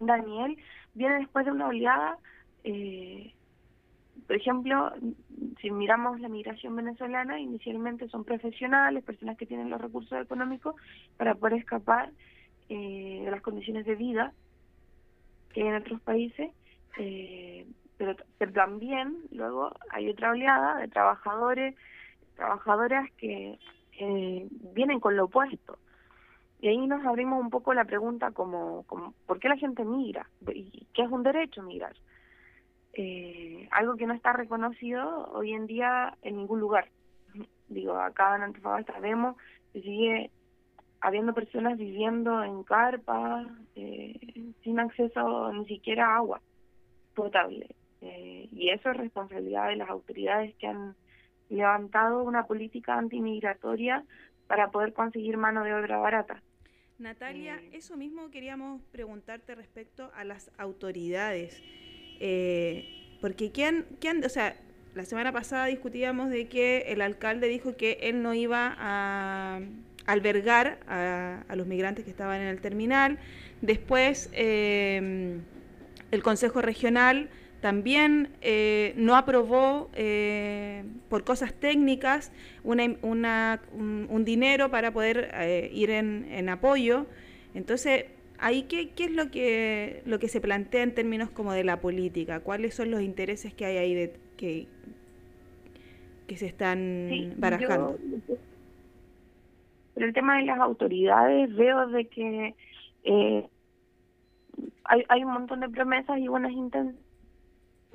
Daniel 0.00 0.56
viene 0.94 1.18
después 1.18 1.44
de 1.44 1.52
una 1.52 1.68
oleada, 1.68 2.18
eh, 2.62 3.32
por 4.26 4.36
ejemplo, 4.36 4.92
si 5.60 5.70
miramos 5.70 6.20
la 6.20 6.28
migración 6.28 6.76
venezolana, 6.76 7.40
inicialmente 7.40 8.08
son 8.08 8.24
profesionales, 8.24 9.04
personas 9.04 9.36
que 9.36 9.46
tienen 9.46 9.70
los 9.70 9.80
recursos 9.80 10.22
económicos 10.22 10.74
para 11.16 11.34
poder 11.34 11.58
escapar 11.58 12.10
eh, 12.68 13.22
de 13.24 13.30
las 13.30 13.42
condiciones 13.42 13.84
de 13.84 13.96
vida 13.96 14.32
que 15.52 15.62
hay 15.62 15.68
en 15.68 15.74
otros 15.76 16.00
países, 16.00 16.50
pero, 17.96 18.16
pero 18.38 18.52
también 18.52 19.18
luego 19.30 19.72
hay 19.90 20.10
otra 20.10 20.30
oleada 20.30 20.78
de 20.78 20.88
trabajadores 20.88 21.74
trabajadoras 22.36 23.10
que 23.12 23.58
eh, 23.98 24.48
vienen 24.74 25.00
con 25.00 25.16
lo 25.16 25.24
opuesto. 25.24 25.78
Y 26.60 26.68
ahí 26.68 26.86
nos 26.86 27.04
abrimos 27.04 27.40
un 27.40 27.50
poco 27.50 27.74
la 27.74 27.84
pregunta 27.84 28.30
como, 28.30 28.84
como 28.84 29.14
¿por 29.26 29.38
qué 29.38 29.48
la 29.48 29.56
gente 29.56 29.84
migra? 29.84 30.28
¿Y 30.52 30.86
qué 30.94 31.02
es 31.02 31.10
un 31.10 31.22
derecho 31.22 31.62
migrar? 31.62 31.94
Eh, 32.94 33.68
algo 33.70 33.96
que 33.96 34.06
no 34.06 34.14
está 34.14 34.32
reconocido 34.32 35.30
hoy 35.32 35.52
en 35.52 35.66
día 35.66 36.16
en 36.22 36.36
ningún 36.36 36.60
lugar. 36.60 36.88
Digo, 37.68 37.94
acá 37.96 38.36
en 38.36 38.42
Antofagasta 38.42 38.98
vemos 39.00 39.36
que 39.72 39.82
sigue 39.82 40.30
habiendo 41.00 41.34
personas 41.34 41.76
viviendo 41.76 42.42
en 42.42 42.62
carpas, 42.62 43.46
eh, 43.74 44.18
sin 44.62 44.80
acceso 44.80 45.52
ni 45.52 45.66
siquiera 45.66 46.06
a 46.06 46.16
agua 46.16 46.40
potable. 47.14 47.68
Eh, 48.04 48.48
y 48.52 48.70
eso 48.70 48.90
es 48.90 48.96
responsabilidad 48.96 49.68
de 49.68 49.76
las 49.76 49.88
autoridades 49.88 50.54
que 50.56 50.66
han 50.66 50.94
levantado 51.48 52.22
una 52.22 52.46
política 52.46 52.98
antimigratoria 52.98 54.04
para 54.46 54.70
poder 54.70 54.92
conseguir 54.92 55.36
mano 55.36 55.64
de 55.64 55.74
obra 55.74 55.98
barata. 55.98 56.42
Natalia, 56.98 57.60
eso 57.72 57.96
mismo 57.96 58.30
queríamos 58.30 58.82
preguntarte 58.92 59.54
respecto 59.54 60.10
a 60.14 60.24
las 60.24 60.50
autoridades. 60.58 61.62
Eh, 62.20 63.16
porque 63.20 63.50
¿quién, 63.50 63.86
quién, 64.00 64.22
o 64.24 64.28
sea, 64.28 64.56
la 64.94 65.04
semana 65.04 65.32
pasada 65.32 65.66
discutíamos 65.66 66.30
de 66.30 66.46
que 66.46 66.84
el 66.88 67.00
alcalde 67.00 67.48
dijo 67.48 67.76
que 67.76 67.98
él 68.02 68.22
no 68.22 68.34
iba 68.34 68.76
a 68.78 69.60
albergar 70.06 70.78
a, 70.86 71.42
los 71.56 71.66
migrantes 71.66 72.04
que 72.04 72.10
estaban 72.10 72.40
en 72.40 72.48
el 72.48 72.60
terminal. 72.60 73.18
Después, 73.60 74.30
eh, 74.34 75.40
el 76.10 76.22
Consejo 76.22 76.60
Regional 76.60 77.28
también 77.64 78.28
eh, 78.42 78.92
no 78.94 79.16
aprobó 79.16 79.88
eh, 79.94 80.84
por 81.08 81.24
cosas 81.24 81.54
técnicas 81.54 82.30
una, 82.62 83.62
un, 83.72 84.24
dinero 84.26 84.70
para 84.70 84.92
poder 84.92 85.30
eh, 85.32 85.70
ir 85.72 85.88
en, 85.88 86.46
apoyo. 86.50 87.06
Entonces, 87.54 88.04
ahí 88.38 88.64
qué, 88.64 88.90
qué 88.90 89.04
es 89.04 89.12
lo 89.12 89.30
que 89.30 90.02
lo 90.04 90.18
que 90.18 90.28
se 90.28 90.42
plantea 90.42 90.82
en 90.82 90.94
términos 90.94 91.30
como 91.30 91.54
de 91.54 91.64
la 91.64 91.80
política, 91.80 92.40
cuáles 92.40 92.74
son 92.74 92.90
los 92.90 93.00
intereses 93.00 93.54
que 93.54 93.64
hay 93.64 93.78
ahí 93.78 93.94
de, 93.94 94.12
que, 94.36 94.66
que 96.26 96.36
se 96.36 96.44
están 96.44 97.32
barajando. 97.38 97.98
pero 99.94 100.06
el 100.06 100.12
tema 100.12 100.36
de 100.36 100.42
las 100.44 100.58
autoridades 100.58 101.56
veo 101.56 101.86
de 101.86 102.08
que 102.08 102.54
hay, 104.84 105.04
hay 105.08 105.24
un 105.24 105.32
montón 105.32 105.60
de 105.60 105.70
promesas 105.70 106.18
y 106.18 106.28
buenas 106.28 106.52
intenciones 106.52 107.03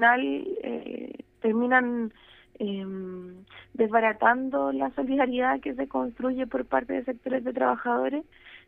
eh, 0.01 1.13
terminan 1.41 2.13
eh, 2.59 2.85
desbaratando 3.73 4.71
la 4.71 4.91
solidaridad 4.91 5.59
que 5.61 5.73
se 5.73 5.87
construye 5.87 6.47
por 6.47 6.65
parte 6.65 6.93
de 6.93 7.05
sectores 7.05 7.43
de 7.43 7.53
trabajadores. 7.53 8.25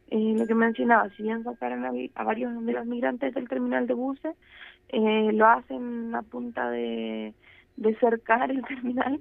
Eh, 0.10 0.36
lo 0.38 0.46
que 0.46 0.56
mencionaba, 0.56 1.10
si 1.12 1.24
bien 1.24 1.44
sacaron 1.44 1.86
a, 1.86 2.24
varios 2.24 2.66
de 2.66 2.74
los 2.74 2.86
migrantes 2.86 3.34
del 3.34 3.48
terminal 3.48 3.88
de 3.88 3.94
buses, 3.94 4.36
eh, 4.90 5.32
lo 5.34 5.48
hacen 5.48 6.14
a 6.16 6.22
punta 6.22 6.70
de, 6.70 7.34
de 7.78 7.96
cercar 7.96 8.52
el 8.52 8.62
terminal 8.68 9.20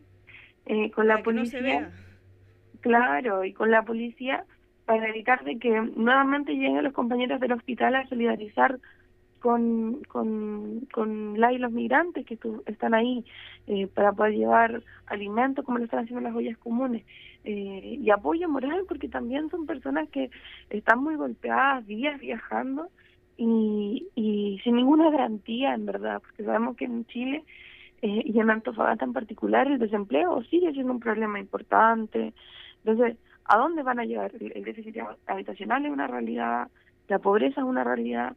eh, 0.66 0.90
con 0.90 1.06
la 1.06 1.22
policía. 1.22 1.90
Claro, 2.80 3.44
y 3.44 3.52
con 3.52 3.70
la 3.70 3.82
policía 3.82 4.44
para 4.86 5.08
evitar 5.08 5.44
de 5.44 5.58
que 5.58 5.70
nuevamente 5.94 6.52
lleguen 6.52 6.82
los 6.82 6.92
compañeros 6.92 7.38
del 7.40 7.52
hospital 7.52 7.94
a 7.94 8.06
solidarizar 8.06 8.78
con, 9.40 10.02
con, 10.04 10.86
con 10.92 11.40
la 11.40 11.52
y 11.52 11.58
los 11.58 11.72
migrantes 11.72 12.24
que 12.26 12.38
están 12.66 12.94
ahí 12.94 13.24
eh, 13.66 13.86
para 13.88 14.12
poder 14.12 14.34
llevar 14.34 14.82
alimentos 15.06 15.64
como 15.64 15.78
lo 15.78 15.84
están 15.84 16.04
haciendo 16.04 16.20
las 16.20 16.36
ollas 16.36 16.56
comunes 16.58 17.04
eh, 17.44 17.98
y 18.00 18.10
apoyo 18.10 18.48
moral 18.48 18.84
porque 18.86 19.08
también 19.08 19.50
son 19.50 19.66
personas 19.66 20.08
que 20.10 20.30
están 20.68 21.02
muy 21.02 21.16
golpeadas 21.16 21.86
días 21.86 22.20
viajando 22.20 22.88
y, 23.36 24.08
y 24.14 24.60
sin 24.62 24.76
ninguna 24.76 25.10
garantía 25.10 25.74
en 25.74 25.86
verdad 25.86 26.20
porque 26.20 26.44
sabemos 26.44 26.76
que 26.76 26.84
en 26.84 27.06
Chile 27.06 27.44
eh, 28.02 28.22
y 28.24 28.38
en 28.38 28.50
Antofagasta 28.50 29.04
en 29.04 29.14
particular 29.14 29.66
el 29.66 29.78
desempleo 29.78 30.42
sigue 30.44 30.72
siendo 30.72 30.92
un 30.92 31.00
problema 31.00 31.40
importante 31.40 32.34
entonces 32.84 33.16
¿a 33.46 33.56
dónde 33.56 33.82
van 33.82 33.98
a 33.98 34.04
llegar? 34.04 34.32
el 34.38 34.64
déficit 34.64 34.98
habitacional 35.26 35.86
es 35.86 35.92
una 35.92 36.06
realidad 36.06 36.68
la 37.08 37.18
pobreza 37.18 37.62
es 37.62 37.66
una 37.66 37.84
realidad 37.84 38.36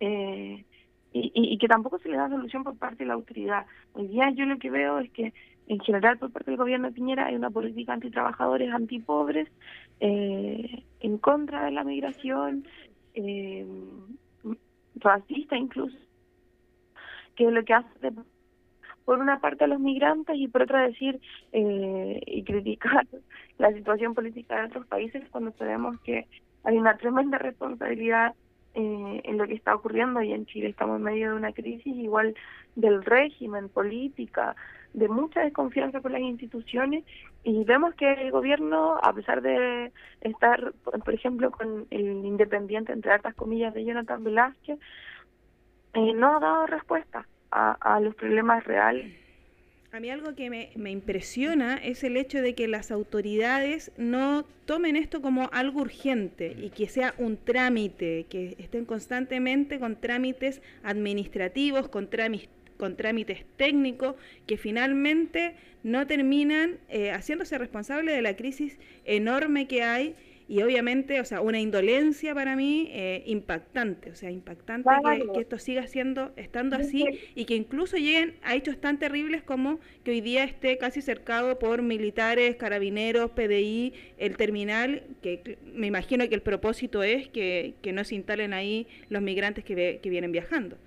eh, 0.00 0.64
y, 1.12 1.58
que 1.58 1.68
tampoco 1.68 1.98
se 1.98 2.08
le 2.08 2.16
da 2.16 2.28
solución 2.28 2.62
por 2.62 2.76
parte 2.76 2.98
de 2.98 3.06
la 3.06 3.14
autoridad. 3.14 3.66
Hoy 3.94 4.08
día 4.08 4.30
yo 4.30 4.44
lo 4.44 4.58
que 4.58 4.70
veo 4.70 4.98
es 4.98 5.10
que 5.10 5.32
en 5.66 5.80
general 5.80 6.18
por 6.18 6.30
parte 6.30 6.50
del 6.50 6.58
gobierno 6.58 6.88
de 6.88 6.94
Piñera 6.94 7.26
hay 7.26 7.36
una 7.36 7.50
política 7.50 7.92
antitrabajadores, 7.92 8.72
antipobres, 8.72 9.48
eh, 10.00 10.84
en 11.00 11.18
contra 11.18 11.64
de 11.64 11.72
la 11.72 11.84
migración, 11.84 12.64
eh, 13.14 13.66
racista 14.96 15.56
incluso, 15.56 15.96
que 17.34 17.50
lo 17.50 17.64
que 17.64 17.74
hace 17.74 18.12
por 19.04 19.18
una 19.18 19.40
parte 19.40 19.64
a 19.64 19.66
los 19.66 19.80
migrantes 19.80 20.36
y 20.36 20.46
por 20.48 20.62
otra 20.62 20.86
decir 20.86 21.20
eh, 21.52 22.20
y 22.26 22.44
criticar 22.44 23.06
la 23.58 23.72
situación 23.72 24.14
política 24.14 24.60
de 24.60 24.66
otros 24.66 24.86
países 24.86 25.28
cuando 25.30 25.52
sabemos 25.52 26.00
que 26.02 26.26
hay 26.62 26.76
una 26.76 26.96
tremenda 26.96 27.38
responsabilidad 27.38 28.34
eh, 28.74 29.20
en 29.24 29.38
lo 29.38 29.46
que 29.46 29.54
está 29.54 29.74
ocurriendo 29.74 30.22
y 30.22 30.32
en 30.32 30.46
Chile 30.46 30.68
estamos 30.68 30.98
en 30.98 31.02
medio 31.02 31.30
de 31.30 31.36
una 31.36 31.52
crisis 31.52 31.94
igual 31.96 32.34
del 32.76 33.04
régimen, 33.04 33.68
política, 33.68 34.54
de 34.92 35.08
mucha 35.08 35.40
desconfianza 35.40 36.00
con 36.00 36.12
las 36.12 36.20
instituciones 36.20 37.04
y 37.42 37.64
vemos 37.64 37.94
que 37.94 38.12
el 38.12 38.30
gobierno, 38.30 38.98
a 39.02 39.12
pesar 39.12 39.42
de 39.42 39.92
estar, 40.20 40.72
por 40.82 41.14
ejemplo, 41.14 41.50
con 41.50 41.86
el 41.90 42.24
independiente, 42.24 42.92
entre 42.92 43.12
altas 43.12 43.34
comillas, 43.34 43.74
de 43.74 43.84
Jonathan 43.84 44.22
Velázquez, 44.24 44.78
eh, 45.94 46.12
no 46.14 46.36
ha 46.36 46.40
dado 46.40 46.66
respuesta 46.66 47.26
a 47.50 47.98
los 47.98 48.14
problemas 48.14 48.62
reales 48.62 49.19
a 49.92 49.98
mí 49.98 50.08
algo 50.08 50.34
que 50.34 50.50
me, 50.50 50.70
me, 50.76 50.90
impresiona 50.90 51.76
es 51.76 52.04
el 52.04 52.16
hecho 52.16 52.40
de 52.42 52.54
que 52.54 52.68
las 52.68 52.90
autoridades 52.90 53.90
no 53.96 54.46
tomen 54.64 54.96
esto 54.96 55.20
como 55.20 55.50
algo 55.52 55.80
urgente 55.80 56.56
y 56.60 56.70
que 56.70 56.88
sea 56.88 57.14
un 57.18 57.36
trámite, 57.36 58.26
que 58.28 58.54
estén 58.58 58.84
constantemente 58.84 59.80
con 59.80 60.00
trámites 60.00 60.62
administrativos, 60.82 61.88
con 61.88 62.08
trámites 62.08 62.48
con 62.80 62.96
trámites 62.96 63.44
técnicos 63.58 64.16
que 64.46 64.56
finalmente 64.56 65.54
no 65.82 66.06
terminan 66.06 66.78
eh, 66.88 67.10
haciéndose 67.10 67.58
responsable 67.58 68.10
de 68.10 68.22
la 68.22 68.36
crisis 68.36 68.78
enorme 69.04 69.68
que 69.68 69.82
hay 69.82 70.16
y 70.50 70.64
obviamente, 70.64 71.20
o 71.20 71.24
sea, 71.24 71.42
una 71.42 71.60
indolencia 71.60 72.34
para 72.34 72.56
mí 72.56 72.88
eh, 72.90 73.22
impactante, 73.26 74.10
o 74.10 74.16
sea, 74.16 74.32
impactante 74.32 74.90
que, 75.32 75.40
esto 75.40 75.58
siga 75.58 75.86
siendo, 75.86 76.32
estando 76.34 76.74
así 76.74 77.06
y 77.36 77.44
que 77.44 77.54
incluso 77.54 77.96
lleguen 77.96 78.34
a 78.42 78.56
hechos 78.56 78.80
tan 78.80 78.98
terribles 78.98 79.44
como 79.44 79.78
que 80.02 80.10
hoy 80.10 80.20
día 80.20 80.42
esté 80.42 80.76
casi 80.76 81.02
cercado 81.02 81.60
por 81.60 81.82
militares, 81.82 82.56
carabineros, 82.56 83.30
PDI, 83.30 83.94
el 84.18 84.36
terminal, 84.36 85.04
que 85.22 85.56
me 85.72 85.86
imagino 85.86 86.28
que 86.28 86.34
el 86.34 86.42
propósito 86.42 87.04
es 87.04 87.28
que, 87.28 87.74
que 87.80 87.92
no 87.92 88.02
se 88.02 88.16
instalen 88.16 88.52
ahí 88.52 88.88
los 89.08 89.22
migrantes 89.22 89.62
que, 89.62 90.00
que 90.02 90.10
vienen 90.10 90.32
viajando. 90.32 90.78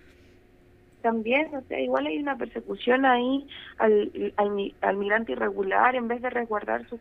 También, 1.02 1.56
o 1.56 1.62
sea, 1.70 1.80
igual 1.80 2.08
hay 2.08 2.18
una 2.18 2.38
persecución 2.38 3.06
ahí 3.06 3.48
al, 3.78 4.34
al, 4.36 4.74
al 4.82 4.98
migrante 4.98 5.32
irregular 5.32 5.96
en 5.96 6.10
vez 6.10 6.22
de 6.22 6.30
resguardar 6.30 6.86
su 6.90 7.00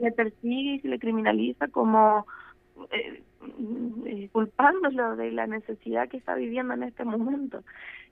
le 0.00 0.12
persigue 0.12 0.74
y 0.74 0.80
se 0.80 0.88
le 0.88 0.98
criminaliza 0.98 1.68
como 1.68 2.26
eh, 2.90 3.22
eh, 4.06 4.28
culpándolo 4.32 5.16
de 5.16 5.32
la 5.32 5.46
necesidad 5.46 6.08
que 6.08 6.16
está 6.16 6.34
viviendo 6.34 6.74
en 6.74 6.82
este 6.82 7.04
momento. 7.04 7.62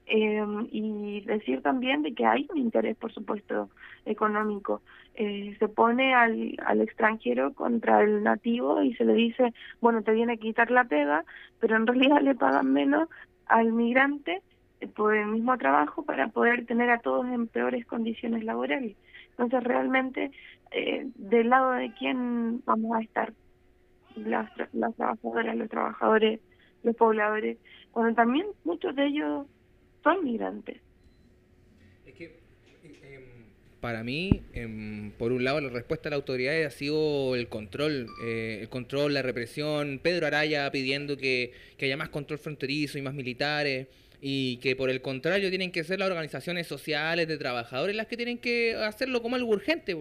Eh, 0.09 0.41
y 0.71 1.23
decir 1.23 1.63
también 1.63 2.03
de 2.03 2.15
que 2.15 2.25
hay 2.25 2.47
un 2.51 2.59
interés, 2.59 2.97
por 2.97 3.13
supuesto, 3.13 3.71
económico. 4.05 4.83
Eh, 5.17 5.57
se 5.59 5.69
pone 5.69 6.15
al, 6.15 6.55
al 6.65 6.81
extranjero 6.81 7.53
contra 7.55 8.03
el 8.03 8.23
nativo 8.23 8.83
y 8.83 8.95
se 8.95 9.05
le 9.05 9.15
dice, 9.15 9.53
bueno, 9.81 10.03
te 10.03 10.13
viene 10.13 10.35
a 10.35 10.37
quitar 10.37 10.71
la 10.71 10.85
pega, 10.85 11.25
pero 11.59 11.75
en 11.75 11.89
realidad 11.89 12.21
le 12.21 12.37
pagan 12.37 12.73
menos 12.73 13.09
al 13.47 13.73
migrante 13.73 14.43
por 14.95 15.17
el 15.17 15.27
mismo 15.27 15.57
trabajo 15.59 16.05
para 16.05 16.29
poder 16.29 16.67
tener 16.67 16.91
a 16.91 17.01
todos 17.01 17.27
en 17.27 17.49
peores 17.49 17.85
condiciones 17.87 18.45
laborales. 18.45 18.97
Entonces, 19.31 19.65
realmente 19.65 20.31
eh, 20.71 21.07
del 21.15 21.51
lado 21.51 21.73
de 21.73 21.93
quién 21.99 22.63
vamos 22.65 22.97
a 22.97 23.03
estar 23.03 23.33
las, 24.17 24.51
las 24.73 24.95
trabajadoras, 24.97 25.57
los 25.57 25.69
trabajadores, 25.69 26.41
los 26.83 26.97
pobladores, 26.97 27.59
cuando 27.93 28.15
también 28.15 28.47
muchos 28.65 28.95
de 28.97 29.07
ellos 29.07 29.47
son 30.03 30.25
migrantes. 30.25 30.81
Es 32.07 32.15
que 32.15 32.41
em, 33.03 33.23
para 33.81 34.03
mí, 34.05 34.43
em, 34.53 35.11
por 35.13 35.33
un 35.33 35.45
lado, 35.45 35.61
la 35.61 35.71
respuesta 35.71 36.09
de 36.09 36.11
la 36.11 36.17
autoridad 36.17 36.65
ha 36.65 36.71
sido 36.71 37.35
el 37.35 37.49
control, 37.49 38.07
eh, 38.25 38.59
el 38.63 38.69
control, 38.69 39.15
la 39.15 39.23
represión. 39.23 40.01
Pedro 40.03 40.27
Araya 40.27 40.71
pidiendo 40.71 41.17
que, 41.17 41.53
que 41.77 41.87
haya 41.87 41.97
más 41.97 42.09
control 42.09 42.39
fronterizo 42.39 42.99
y 42.99 43.03
más 43.03 43.15
militares 43.15 43.89
y 44.21 44.57
que 44.59 44.77
por 44.77 44.91
el 44.91 45.03
contrario 45.03 45.49
tienen 45.49 45.71
que 45.71 45.85
ser 45.85 45.99
las 45.99 46.09
organizaciones 46.09 46.67
sociales 46.67 47.29
de 47.29 47.37
trabajadores 47.39 47.95
las 47.95 48.07
que 48.07 48.17
tienen 48.17 48.39
que 48.39 48.75
hacerlo 48.75 49.23
como 49.23 49.37
algo 49.37 49.51
urgente. 49.51 49.97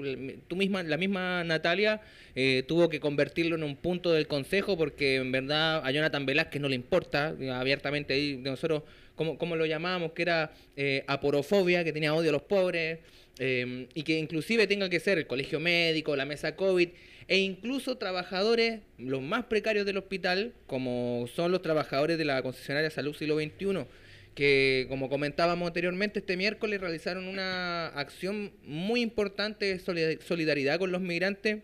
Tú 0.47 0.55
misma, 0.55 0.83
la 0.83 0.97
misma 0.97 1.43
Natalia 1.43 2.01
eh, 2.35 2.63
tuvo 2.67 2.89
que 2.89 2.99
convertirlo 2.99 3.55
en 3.55 3.63
un 3.63 3.75
punto 3.75 4.11
del 4.11 4.27
consejo 4.27 4.77
porque 4.77 5.15
en 5.15 5.31
verdad 5.31 5.85
a 5.85 5.91
Jonathan 5.91 6.25
Velázquez 6.25 6.61
no 6.61 6.69
le 6.69 6.75
importa 6.75 7.35
abiertamente 7.53 8.13
ahí 8.13 8.37
nosotros 8.37 8.83
como, 9.15 9.37
como 9.37 9.55
lo 9.55 9.65
llamábamos 9.65 10.11
que 10.11 10.21
era 10.23 10.53
eh, 10.75 11.03
aporofobia, 11.07 11.83
que 11.83 11.93
tenía 11.93 12.13
odio 12.13 12.29
a 12.29 12.33
los 12.33 12.41
pobres 12.41 12.99
eh, 13.39 13.87
y 13.93 14.03
que 14.03 14.17
inclusive 14.17 14.67
tenga 14.67 14.89
que 14.89 14.99
ser 14.99 15.17
el 15.17 15.27
colegio 15.27 15.59
médico, 15.59 16.15
la 16.15 16.25
mesa 16.25 16.55
COVID 16.55 16.89
e 17.27 17.37
incluso 17.39 17.97
trabajadores, 17.97 18.81
los 18.97 19.21
más 19.21 19.45
precarios 19.45 19.85
del 19.85 19.97
hospital, 19.97 20.53
como 20.67 21.27
son 21.33 21.51
los 21.51 21.61
trabajadores 21.61 22.17
de 22.17 22.25
la 22.25 22.41
concesionaria 22.43 22.89
Salud 22.91 23.15
Siglo 23.15 23.39
XXI, 23.39 23.85
que 24.35 24.85
como 24.89 25.09
comentábamos 25.09 25.65
anteriormente, 25.65 26.19
este 26.19 26.35
miércoles 26.35 26.81
realizaron 26.81 27.27
una 27.27 27.87
acción 27.87 28.51
muy 28.63 29.01
importante 29.01 29.65
de 29.65 30.19
solidaridad 30.19 30.77
con 30.77 30.91
los 30.91 31.01
migrantes. 31.01 31.59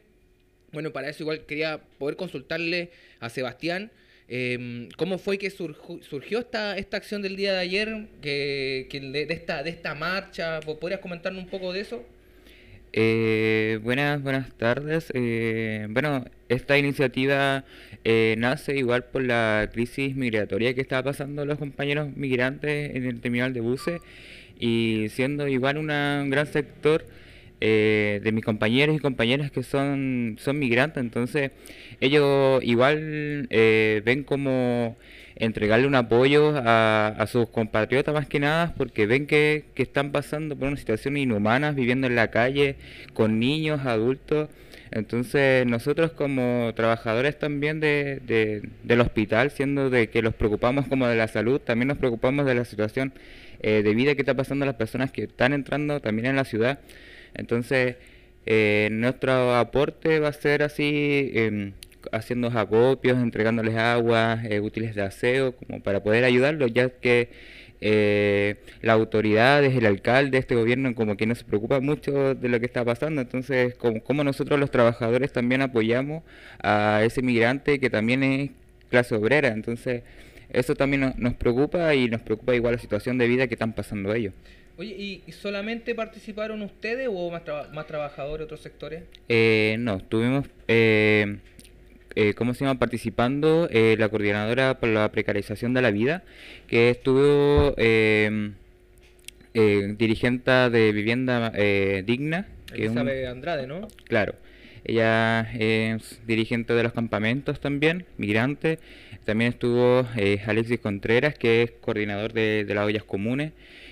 Bueno, 0.72 0.93
para 0.93 1.09
eso 1.09 1.24
igual 1.24 1.45
quería 1.45 1.82
poder 1.99 2.15
consultarle 2.15 2.91
a 3.19 3.30
Sebastián 3.30 3.91
em, 4.30 4.88
cómo 4.95 5.17
fue 5.17 5.38
que 5.38 5.49
surgió 5.49 6.39
esta, 6.39 6.78
esta 6.78 6.95
acción 6.95 7.22
del 7.22 7.36
día 7.36 7.51
de 7.51 7.59
ayer, 7.59 8.07
que, 8.22 8.88
de, 8.89 9.34
esta, 9.34 9.63
de 9.63 9.69
esta 9.69 9.93
marcha. 9.93 10.61
¿Podrías 10.61 11.01
comentarnos 11.01 11.43
un 11.43 11.49
poco 11.49 11.74
de 11.74 11.82
eso? 11.82 12.05
Eh, 12.93 13.79
buenas, 13.83 14.21
buenas 14.21 14.51
tardes. 14.57 15.11
Eh, 15.13 15.87
bueno, 15.89 16.25
esta 16.49 16.77
iniciativa 16.77 17.63
eh, 18.03 18.35
nace 18.37 18.75
igual 18.75 19.05
por 19.05 19.23
la 19.23 19.69
crisis 19.71 20.15
migratoria 20.15 20.73
que 20.73 20.81
está 20.81 21.01
pasando 21.01 21.45
los 21.45 21.57
compañeros 21.57 22.09
migrantes 22.15 22.93
en 22.95 23.05
el 23.05 23.21
terminal 23.21 23.53
de 23.53 23.61
buses 23.61 24.01
y 24.59 25.07
siendo 25.09 25.47
igual 25.47 25.77
un 25.77 25.87
gran 25.87 26.47
sector 26.47 27.05
de 27.61 28.31
mis 28.33 28.43
compañeros 28.43 28.95
y 28.95 28.99
compañeras 28.99 29.51
que 29.51 29.61
son, 29.61 30.37
son 30.39 30.57
migrantes, 30.57 30.99
entonces 31.01 31.51
ellos 31.99 32.61
igual 32.63 33.47
ven 33.49 34.23
como 34.23 34.97
entregarle 35.41 35.87
un 35.87 35.95
apoyo 35.95 36.53
a, 36.55 37.25
sus 37.27 37.49
compatriotas 37.49 38.13
más 38.13 38.27
que 38.27 38.39
nada 38.39 38.75
porque 38.77 39.07
ven 39.07 39.25
que, 39.25 39.65
están 39.75 40.11
pasando 40.11 40.55
por 40.55 40.67
una 40.67 40.77
situación 40.77 41.17
inhumana, 41.17 41.71
viviendo 41.71 42.05
en 42.05 42.15
la 42.15 42.29
calle 42.29 42.75
con 43.13 43.39
niños, 43.39 43.81
adultos. 43.85 44.49
Entonces 44.91 45.65
nosotros 45.65 46.11
como 46.11 46.71
trabajadores 46.75 47.39
también 47.39 47.79
de, 47.79 48.61
del 48.83 49.01
hospital, 49.01 49.49
siendo 49.49 49.89
de 49.89 50.09
que 50.09 50.21
los 50.21 50.35
preocupamos 50.35 50.87
como 50.87 51.07
de 51.07 51.15
la 51.15 51.27
salud, 51.27 51.59
también 51.59 51.87
nos 51.87 51.97
preocupamos 51.97 52.45
de 52.45 52.53
la 52.53 52.65
situación 52.65 53.11
eh, 53.61 53.81
de 53.83 53.95
vida 53.95 54.13
que 54.13 54.21
está 54.21 54.35
pasando 54.35 54.63
a 54.63 54.67
las 54.67 54.75
personas 54.75 55.11
que 55.11 55.23
están 55.23 55.53
entrando 55.53 56.01
también 56.01 56.27
en 56.27 56.35
la 56.35 56.45
ciudad. 56.45 56.79
Entonces 57.33 57.95
eh, 58.45 58.89
nuestro 58.91 59.55
aporte 59.55 60.19
va 60.19 60.29
a 60.29 60.33
ser 60.33 60.61
así 60.61 61.31
em, 61.33 61.73
haciendo 62.11 62.47
acopios, 62.47 63.17
entregándoles 63.17 63.75
agua, 63.75 64.39
eh, 64.43 64.59
útiles 64.59 64.95
de 64.95 65.01
aseo, 65.01 65.55
como 65.55 65.81
para 65.81 66.03
poder 66.03 66.23
ayudarlos, 66.23 66.73
ya 66.73 66.89
que 66.89 67.29
eh, 67.83 68.57
las 68.83 68.93
autoridades, 68.93 69.75
el 69.75 69.87
alcalde, 69.87 70.37
este 70.37 70.53
gobierno, 70.55 70.93
como 70.93 71.17
que 71.17 71.25
no 71.25 71.33
se 71.33 71.43
preocupa 71.43 71.79
mucho 71.79 72.35
de 72.35 72.47
lo 72.47 72.59
que 72.59 72.67
está 72.67 72.85
pasando. 72.85 73.21
Entonces, 73.21 73.73
como, 73.75 74.23
nosotros 74.23 74.59
los 74.59 74.69
trabajadores 74.69 75.33
también 75.33 75.61
apoyamos 75.63 76.23
a 76.61 77.01
ese 77.03 77.23
migrante 77.23 77.79
que 77.79 77.89
también 77.89 78.23
es 78.23 78.51
clase 78.89 79.15
obrera. 79.15 79.49
Entonces, 79.49 80.03
eso 80.51 80.75
también 80.75 81.13
nos, 81.17 81.33
preocupa 81.33 81.95
y 81.95 82.07
nos 82.07 82.21
preocupa 82.21 82.53
igual 82.55 82.75
la 82.75 82.79
situación 82.79 83.17
de 83.17 83.27
vida 83.27 83.47
que 83.47 83.55
están 83.55 83.73
pasando 83.73 84.13
ellos. 84.13 84.33
Oye, 84.77 85.21
¿y 85.25 85.31
solamente 85.31 85.93
participaron 85.95 86.61
ustedes 86.61 87.07
o 87.11 87.31
más, 87.31 87.43
más 87.73 87.87
trabajadores 87.87 88.39
de 88.39 88.43
otros 88.45 88.61
sectores? 88.61 89.03
Eh, 89.27 89.75
no, 89.79 89.99
tuvimos 89.99 90.47
eh, 90.67 91.37
eh, 92.16 92.34
¿cómo 92.34 92.53
se 92.53 92.66
llama? 92.66 92.80
Participando 92.80 93.68
eh, 93.72 93.95
la 93.97 94.09
coordinadora 94.09 94.80
por 94.80 94.89
la 94.89 95.12
precarización 95.12 95.74
de 95.74 95.82
la 95.82 95.91
vida, 95.91 96.24
que 96.68 96.89
estuvo 96.89 97.74
em, 97.78 98.53
eh, 99.53 99.95
dirigente 99.97 100.51
de 100.70 100.91
vivienda 100.91 101.51
eh, 101.55 102.03
digna. 102.05 102.47
Que 102.74 102.89
sabe 102.89 103.28
Andrade, 103.28 103.68
¿no? 103.68 103.88
Claro. 104.05 104.36
Ella 104.84 105.41
es 105.53 106.20
dirigente 106.26 106.74
de 106.74 106.84
los 106.84 106.93
campamentos 106.93 107.59
también, 107.59 108.05
migrante. 108.18 108.80
También 109.26 109.51
estuvo 109.51 110.07
Alexis 110.47 110.80
Contreras, 110.80 111.38
que 111.38 111.62
es 111.62 111.72
coordinador 111.72 112.34
de, 112.34 112.66
las 112.68 112.86
ollas 112.86 113.03
comunes. 113.03 113.51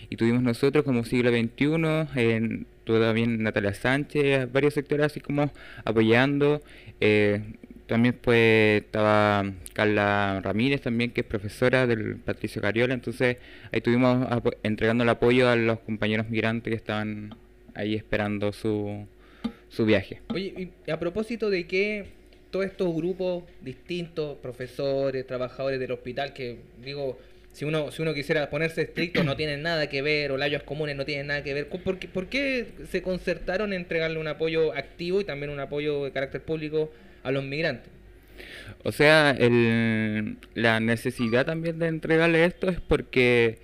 Y 0.09 0.15
tuvimos 0.15 0.41
nosotros 0.41 0.83
como 0.83 1.05
siglo 1.05 1.29
XXI, 1.29 2.07
en, 2.15 2.65
tuvo 2.85 2.99
también 2.99 3.43
Natalia 3.43 3.75
Sánchez, 3.75 4.51
varios 4.51 4.73
sectores 4.73 5.05
así 5.05 5.19
como 5.19 5.51
apoyando. 5.85 6.63
También 7.89 8.13
pues 8.21 8.83
estaba 8.83 9.51
Carla 9.73 10.41
Ramírez 10.43 10.81
también, 10.81 11.09
que 11.09 11.21
es 11.21 11.27
profesora 11.27 11.87
del 11.87 12.17
Patricio 12.17 12.61
Cariola, 12.61 12.93
entonces 12.93 13.37
ahí 13.71 13.79
estuvimos 13.79 14.27
entregando 14.61 15.03
el 15.03 15.09
apoyo 15.09 15.49
a 15.49 15.55
los 15.55 15.79
compañeros 15.79 16.29
migrantes 16.29 16.69
que 16.69 16.75
estaban 16.75 17.35
ahí 17.73 17.95
esperando 17.95 18.53
su, 18.53 19.07
su 19.69 19.87
viaje. 19.87 20.21
Oye, 20.31 20.69
y 20.85 20.91
a 20.91 20.99
propósito 20.99 21.49
de 21.49 21.65
que 21.65 22.05
todos 22.51 22.67
estos 22.67 22.93
grupos 22.93 23.45
distintos, 23.61 24.37
profesores, 24.37 25.25
trabajadores 25.25 25.79
del 25.79 25.91
hospital, 25.91 26.31
que 26.33 26.59
digo, 26.83 27.17
si 27.53 27.65
uno, 27.65 27.91
si 27.91 28.03
uno 28.03 28.13
quisiera 28.13 28.51
ponerse 28.51 28.83
estricto, 28.83 29.23
no 29.23 29.35
tienen 29.35 29.63
nada 29.63 29.89
que 29.89 30.03
ver, 30.03 30.31
o 30.31 30.37
layos 30.37 30.61
comunes 30.61 30.95
no 30.95 31.05
tienen 31.05 31.25
nada 31.25 31.43
que 31.43 31.55
ver, 31.55 31.67
¿por 31.67 31.97
qué, 31.97 32.07
¿por 32.07 32.27
qué 32.27 32.67
se 32.87 33.01
concertaron 33.01 33.73
en 33.73 33.81
entregarle 33.81 34.19
un 34.19 34.27
apoyo 34.27 34.73
activo 34.73 35.21
y 35.21 35.23
también 35.23 35.49
un 35.51 35.59
apoyo 35.59 36.05
de 36.05 36.11
carácter 36.11 36.43
público 36.43 36.91
a 37.23 37.31
los 37.31 37.43
migrantes. 37.43 37.91
O 38.83 38.91
sea, 38.91 39.31
el, 39.31 40.37
la 40.53 40.79
necesidad 40.79 41.45
también 41.45 41.79
de 41.79 41.87
entregarle 41.87 42.45
esto 42.45 42.69
es 42.69 42.79
porque 42.79 43.59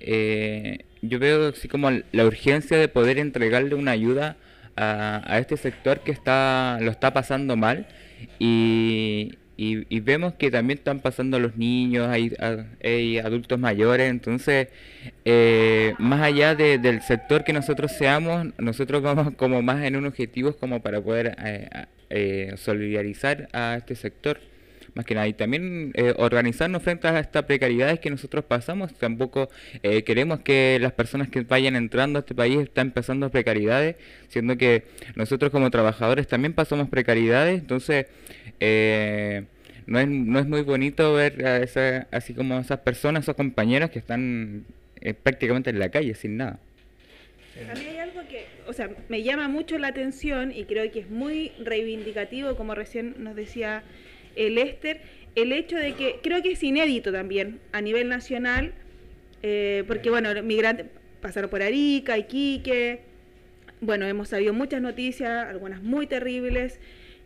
eh, 0.00 0.84
yo 1.02 1.18
veo 1.18 1.48
así 1.48 1.68
como 1.68 1.90
la 1.90 2.26
urgencia 2.26 2.76
de 2.76 2.88
poder 2.88 3.18
entregarle 3.18 3.74
una 3.74 3.92
ayuda 3.92 4.36
a, 4.76 5.22
a 5.26 5.38
este 5.38 5.56
sector 5.56 6.00
que 6.00 6.12
está 6.12 6.78
lo 6.80 6.90
está 6.90 7.12
pasando 7.12 7.56
mal 7.56 7.86
y, 8.38 9.38
y, 9.62 10.00
vemos 10.00 10.34
que 10.34 10.50
también 10.50 10.78
están 10.78 11.00
pasando 11.00 11.38
los 11.38 11.56
niños, 11.56 12.08
hay, 12.08 12.32
hay 12.82 13.18
adultos 13.18 13.58
mayores, 13.58 14.08
entonces 14.08 14.68
eh, 15.26 15.94
más 15.98 16.22
allá 16.22 16.54
del 16.54 17.02
sector 17.02 17.44
que 17.44 17.52
nosotros 17.52 17.92
seamos, 17.92 18.46
nosotros 18.56 19.02
vamos 19.02 19.34
como 19.36 19.60
más 19.60 19.84
en 19.84 19.96
un 19.96 20.06
objetivo 20.06 20.54
como 20.54 20.80
para 20.80 21.02
poder 21.02 21.36
eh, 21.44 21.68
eh, 22.10 22.54
solidarizar 22.56 23.48
a 23.52 23.76
este 23.76 23.94
sector. 23.94 24.40
Más 24.94 25.06
que 25.06 25.14
nada 25.14 25.28
y 25.28 25.34
también 25.34 25.92
eh, 25.94 26.14
organizarnos 26.16 26.82
frente 26.82 27.06
a 27.06 27.20
estas 27.20 27.44
precariedades 27.44 28.00
que 28.00 28.10
nosotros 28.10 28.44
pasamos. 28.44 28.92
Tampoco 28.94 29.48
eh, 29.84 30.02
queremos 30.02 30.40
que 30.40 30.78
las 30.80 30.92
personas 30.92 31.28
que 31.28 31.42
vayan 31.42 31.76
entrando 31.76 32.18
a 32.18 32.20
este 32.20 32.34
país 32.34 32.58
están 32.58 32.90
pasando 32.90 33.30
precariedades 33.30 33.94
siendo 34.28 34.56
que 34.56 34.82
nosotros 35.14 35.52
como 35.52 35.70
trabajadores 35.70 36.26
también 36.26 36.52
pasamos 36.52 36.88
precariedades. 36.88 37.60
Entonces 37.60 38.06
no 39.86 40.00
es, 40.00 40.08
no 40.08 40.38
es 40.40 40.46
muy 40.46 40.62
bonito 40.62 41.14
ver 41.14 41.46
a 41.46 41.58
esa, 41.58 42.08
así 42.10 42.34
como 42.34 42.58
esas 42.58 42.80
personas 42.80 43.22
esos 43.22 43.36
compañeros 43.36 43.90
que 43.90 44.00
están 44.00 44.64
prácticamente 45.22 45.70
en 45.70 45.78
la 45.78 45.90
calle 45.90 46.14
sin 46.14 46.36
nada 46.36 46.58
o 48.70 48.72
sea, 48.72 48.88
me 49.08 49.22
llama 49.22 49.48
mucho 49.48 49.78
la 49.78 49.88
atención 49.88 50.52
y 50.52 50.64
creo 50.64 50.90
que 50.92 51.00
es 51.00 51.10
muy 51.10 51.52
reivindicativo, 51.58 52.56
como 52.56 52.74
recién 52.74 53.16
nos 53.18 53.34
decía 53.34 53.82
el 54.36 54.54
Lester, 54.54 55.00
el 55.34 55.52
hecho 55.52 55.76
de 55.76 55.94
que 55.94 56.20
creo 56.22 56.40
que 56.42 56.52
es 56.52 56.62
inédito 56.62 57.12
también 57.12 57.58
a 57.72 57.80
nivel 57.80 58.08
nacional, 58.08 58.72
eh, 59.42 59.84
porque 59.86 60.08
bueno, 60.08 60.30
migrantes 60.42 60.86
pasaron 61.20 61.50
por 61.50 61.62
Arica, 61.62 62.16
Iquique, 62.16 63.00
bueno, 63.80 64.06
hemos 64.06 64.28
sabido 64.28 64.52
muchas 64.52 64.80
noticias, 64.82 65.46
algunas 65.48 65.82
muy 65.82 66.06
terribles. 66.06 66.78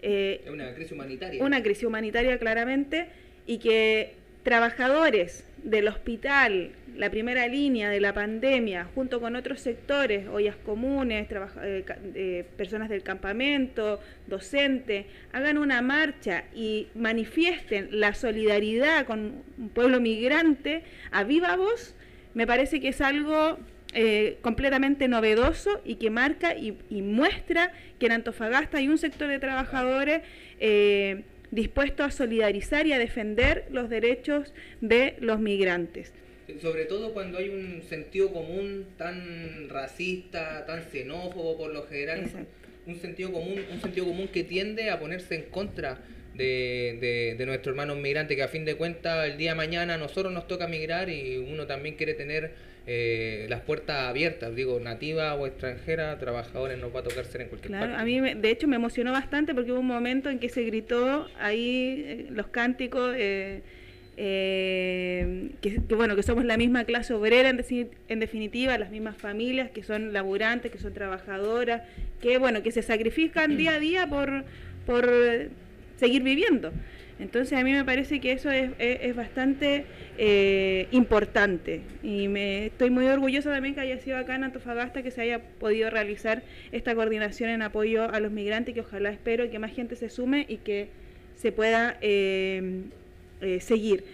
Eh, 0.02 0.44
una 0.50 0.72
crisis 0.74 0.92
humanitaria. 0.92 1.42
Una 1.42 1.62
crisis 1.62 1.84
humanitaria, 1.84 2.38
claramente, 2.38 3.08
y 3.46 3.58
que 3.58 4.14
trabajadores 4.44 5.44
del 5.64 5.88
hospital, 5.88 6.72
la 6.94 7.10
primera 7.10 7.48
línea 7.48 7.88
de 7.88 7.98
la 7.98 8.12
pandemia, 8.12 8.86
junto 8.94 9.18
con 9.18 9.34
otros 9.34 9.60
sectores, 9.60 10.28
ollas 10.28 10.56
comunes, 10.56 11.26
eh, 11.62 11.84
eh, 12.14 12.44
personas 12.56 12.90
del 12.90 13.02
campamento, 13.02 13.98
docentes, 14.26 15.06
hagan 15.32 15.56
una 15.56 15.80
marcha 15.80 16.44
y 16.54 16.88
manifiesten 16.94 17.88
la 17.92 18.12
solidaridad 18.12 19.06
con 19.06 19.42
un 19.56 19.68
pueblo 19.70 20.00
migrante 20.00 20.82
a 21.10 21.24
viva 21.24 21.56
voz, 21.56 21.96
me 22.34 22.46
parece 22.46 22.78
que 22.78 22.88
es 22.88 23.00
algo 23.00 23.58
eh, 23.94 24.38
completamente 24.42 25.08
novedoso 25.08 25.80
y 25.84 25.94
que 25.94 26.10
marca 26.10 26.54
y, 26.54 26.76
muestra 26.90 27.72
que 27.98 28.06
en 28.06 28.12
Antofagasta 28.12 28.78
hay 28.78 28.88
un 28.88 28.98
sector 28.98 29.28
de 29.28 29.38
trabajadores 29.38 30.20
dispuesto 31.54 32.02
a 32.02 32.10
solidarizar 32.10 32.86
y 32.86 32.92
a 32.92 32.98
defender 32.98 33.66
los 33.70 33.88
derechos 33.88 34.52
de 34.80 35.16
los 35.20 35.38
migrantes. 35.38 36.12
Sobre 36.60 36.84
todo 36.84 37.14
cuando 37.14 37.38
hay 37.38 37.48
un 37.48 37.82
sentido 37.88 38.32
común 38.32 38.86
tan 38.98 39.68
racista, 39.68 40.66
tan 40.66 40.82
xenófobo 40.90 41.56
por 41.56 41.72
lo 41.72 41.86
general, 41.86 42.28
un 42.86 42.96
sentido 42.96 43.32
común, 43.32 43.60
un 43.72 43.80
sentido 43.80 44.06
común 44.06 44.28
que 44.28 44.44
tiende 44.44 44.90
a 44.90 44.98
ponerse 44.98 45.36
en 45.36 45.42
contra 45.44 46.00
de, 46.34 46.98
de, 47.00 47.34
de 47.38 47.46
nuestros 47.46 47.72
hermanos 47.72 47.96
migrantes, 47.96 48.36
que 48.36 48.42
a 48.42 48.48
fin 48.48 48.64
de 48.64 48.74
cuentas 48.74 49.26
el 49.26 49.38
día 49.38 49.52
de 49.52 49.56
mañana 49.56 49.94
a 49.94 49.96
nosotros 49.96 50.32
nos 50.32 50.46
toca 50.46 50.66
migrar 50.66 51.08
y 51.08 51.38
uno 51.38 51.66
también 51.66 51.94
quiere 51.94 52.14
tener 52.14 52.52
eh, 52.86 53.46
las 53.48 53.62
puertas 53.62 54.08
abiertas, 54.08 54.54
digo, 54.54 54.78
nativa 54.78 55.34
o 55.34 55.46
extranjera, 55.46 56.18
trabajadores 56.18 56.78
nos 56.78 56.94
va 56.94 57.00
a 57.00 57.02
tocar 57.02 57.24
ser 57.24 57.42
en 57.42 57.48
cualquier 57.48 57.70
claro, 57.70 57.96
A 57.96 58.04
mí, 58.04 58.20
de 58.20 58.50
hecho, 58.50 58.68
me 58.68 58.76
emocionó 58.76 59.12
bastante 59.12 59.54
porque 59.54 59.72
hubo 59.72 59.80
un 59.80 59.86
momento 59.86 60.28
en 60.28 60.38
que 60.38 60.50
se 60.50 60.62
gritó 60.64 61.26
ahí 61.38 62.04
eh, 62.06 62.26
los 62.30 62.48
cánticos. 62.48 63.14
Eh, 63.16 63.62
eh, 64.16 65.50
que, 65.60 65.80
bueno, 65.96 66.14
que 66.14 66.22
somos 66.22 66.44
la 66.44 66.56
misma 66.56 66.84
clase 66.84 67.14
obrera 67.14 67.48
en, 67.48 67.64
en, 68.08 68.20
definitiva, 68.20 68.78
las 68.78 68.90
mismas 68.90 69.16
familias 69.16 69.70
que 69.70 69.82
son 69.82 70.12
laburantes, 70.12 70.70
que 70.70 70.78
son 70.78 70.92
trabajadoras, 70.92 71.82
que 72.20 72.38
bueno, 72.38 72.62
que 72.62 72.70
se 72.70 72.82
sacrifican 72.82 73.56
día 73.56 73.72
a 73.72 73.78
día 73.80 74.06
por, 74.06 74.44
por 74.86 75.10
seguir 75.98 76.22
viviendo. 76.22 76.70
Entonces 77.20 77.56
a 77.56 77.62
mí 77.62 77.72
me 77.72 77.84
parece 77.84 78.20
que 78.20 78.32
eso 78.32 78.50
es, 78.50 79.14
bastante 79.14 79.84
eh, 80.18 80.88
importante 80.90 81.82
y 82.02 82.26
me 82.26 82.66
estoy 82.66 82.90
muy 82.90 83.06
orgullosa 83.06 83.52
también 83.52 83.74
que 83.74 83.82
haya 83.82 83.98
sido 83.98 84.16
acá 84.16 84.34
en 84.34 84.44
Antofagasta 84.44 85.02
que 85.02 85.10
se 85.10 85.22
haya 85.22 85.40
podido 85.60 85.90
realizar 85.90 86.42
esta 86.72 86.94
coordinación 86.94 87.50
en 87.50 87.62
apoyo 87.62 88.10
a 88.10 88.18
los 88.18 88.32
migrantes 88.32 88.74
que 88.74 88.80
ojalá 88.80 89.10
espero 89.10 89.48
que 89.48 89.58
más 89.60 89.72
gente 89.72 89.94
se 89.94 90.10
sume 90.10 90.44
y 90.48 90.56
que 90.58 90.88
se 91.36 91.52
pueda 91.52 91.98
eh, 92.00 92.82
eh, 93.40 93.60
seguir. 93.60 94.04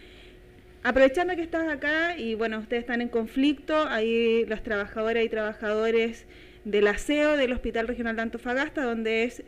Aprovechando 0.82 1.34
que 1.36 1.42
estás 1.42 1.68
acá 1.68 2.18
y 2.18 2.34
bueno, 2.34 2.59
ustedes 2.59 2.82
están 2.82 3.01
en 3.01 3.09
conflicto, 3.09 3.86
ahí 3.88 4.44
los 4.46 4.62
trabajadores 4.62 5.24
y 5.24 5.28
trabajadores 5.28 6.26
del 6.64 6.86
aseo 6.86 7.36
del 7.38 7.53
Hospital 7.53 7.88
Regional 7.88 8.16
de 8.16 8.22
Antofagasta, 8.22 8.82
donde 8.82 9.24
es 9.24 9.42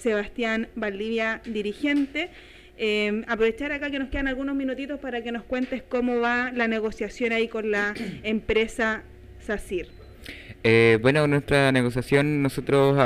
Sebastián 0.00 0.68
Valdivia 0.74 1.40
dirigente. 1.44 2.30
Eh, 2.78 3.24
aprovechar 3.26 3.72
acá 3.72 3.90
que 3.90 3.98
nos 3.98 4.08
quedan 4.08 4.28
algunos 4.28 4.54
minutitos 4.54 5.00
para 5.00 5.22
que 5.22 5.32
nos 5.32 5.42
cuentes 5.42 5.82
cómo 5.82 6.20
va 6.20 6.52
la 6.52 6.68
negociación 6.68 7.32
ahí 7.32 7.48
con 7.48 7.70
la 7.70 7.94
empresa 8.22 9.02
SACIR. 9.40 9.88
bueno, 11.00 11.26
nuestra 11.26 11.72
negociación, 11.72 12.42
nosotros 12.42 12.96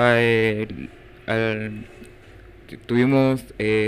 estuvimos 2.68 3.45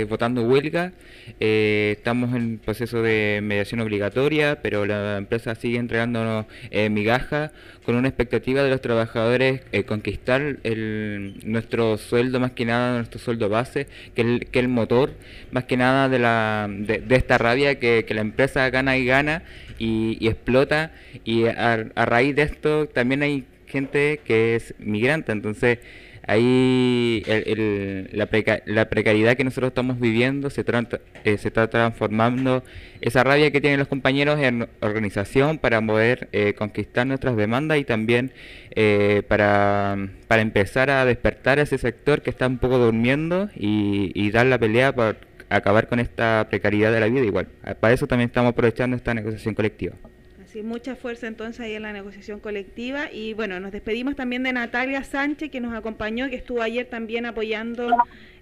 votando 0.09 0.43
huelga 0.43 0.91
eh, 1.39 1.95
estamos 1.97 2.35
en 2.35 2.59
proceso 2.59 3.01
de 3.01 3.39
mediación 3.43 3.79
obligatoria, 3.81 4.61
pero 4.61 4.85
la 4.85 5.17
empresa 5.17 5.55
sigue 5.55 5.77
entregándonos 5.77 6.45
eh, 6.71 6.89
migajas 6.89 7.51
con 7.83 7.95
una 7.95 8.07
expectativa 8.07 8.63
de 8.63 8.69
los 8.69 8.81
trabajadores 8.81 9.61
eh, 9.71 9.83
conquistar 9.83 10.57
el, 10.63 11.35
nuestro 11.43 11.97
sueldo, 11.97 12.39
más 12.39 12.51
que 12.51 12.65
nada 12.65 12.97
nuestro 12.97 13.19
sueldo 13.19 13.49
base, 13.49 13.87
que 14.15 14.21
el, 14.21 14.47
que 14.51 14.59
el 14.59 14.67
motor, 14.67 15.13
más 15.51 15.65
que 15.65 15.77
nada 15.77 16.09
de, 16.09 16.19
la, 16.19 16.67
de, 16.69 17.03
esta 17.09 17.37
rabia 17.37 17.79
que, 17.79 18.05
la 18.09 18.21
empresa 18.21 18.69
gana 18.69 18.97
y 18.97 19.05
gana 19.05 19.43
y, 19.77 20.27
explota. 20.27 20.91
Y 21.23 21.45
a, 21.45 21.85
a 21.95 22.05
raíz 22.05 22.35
de 22.35 22.43
esto 22.43 22.87
también 22.87 23.23
hay 23.23 23.45
gente 23.67 24.21
que 24.23 24.55
es 24.55 24.73
migrante, 24.79 25.31
entonces 25.31 25.79
ahí 26.27 27.23
la, 28.11 28.85
precariedad 28.89 29.35
que 29.35 29.43
nosotros 29.43 29.69
estamos 29.69 29.99
viviendo 29.99 30.49
se, 30.49 30.65
eh, 31.23 31.37
se 31.37 31.47
está 31.47 31.69
transformando, 31.69 32.63
esa 33.01 33.23
rabia 33.23 33.51
que 33.51 33.61
tienen 33.61 33.79
los 33.79 33.87
compañeros 33.87 34.39
en 34.39 34.67
organización 34.81 35.57
para 35.57 35.81
poder 35.81 36.29
eh, 36.31 36.53
conquistar 36.53 37.05
nuestras 37.05 37.35
demandas 37.35 37.77
y 37.77 37.83
también 37.83 38.31
eh, 38.75 39.23
para, 39.27 39.97
empezar 40.29 40.89
a 40.89 41.05
despertar 41.05 41.59
a 41.59 41.63
ese 41.63 41.77
sector 41.77 42.21
que 42.21 42.29
está 42.29 42.47
un 42.47 42.57
poco 42.57 42.77
durmiendo 42.77 43.49
y, 43.55 44.11
y 44.13 44.31
dar 44.31 44.45
la 44.47 44.57
pelea 44.57 44.93
para 44.93 45.17
acabar 45.49 45.87
con 45.87 45.99
esta 45.99 46.47
precariedad 46.49 46.91
de 46.91 46.99
la 46.99 47.07
vida 47.07 47.23
igual. 47.23 47.47
Para 47.79 47.93
eso 47.93 48.07
también 48.07 48.29
estamos 48.29 48.49
aprovechando 48.51 48.95
esta 48.95 49.13
negociación 49.13 49.53
colectiva 49.53 49.95
mucha 50.63 50.95
fuerza 50.95 51.27
entonces 51.27 51.59
ahí 51.61 51.73
en 51.73 51.83
la 51.83 51.93
negociación 51.93 52.39
colectiva. 52.39 53.11
Y 53.11 53.33
bueno, 53.33 53.59
nos 53.59 53.71
despedimos 53.71 54.15
también 54.15 54.43
de 54.43 54.53
Natalia 54.53 55.03
Sánchez, 55.03 55.51
que 55.51 55.59
nos 55.59 55.73
acompañó, 55.73 56.29
que 56.29 56.35
estuvo 56.35 56.61
ayer 56.61 56.85
también 56.85 57.25
apoyando 57.25 57.89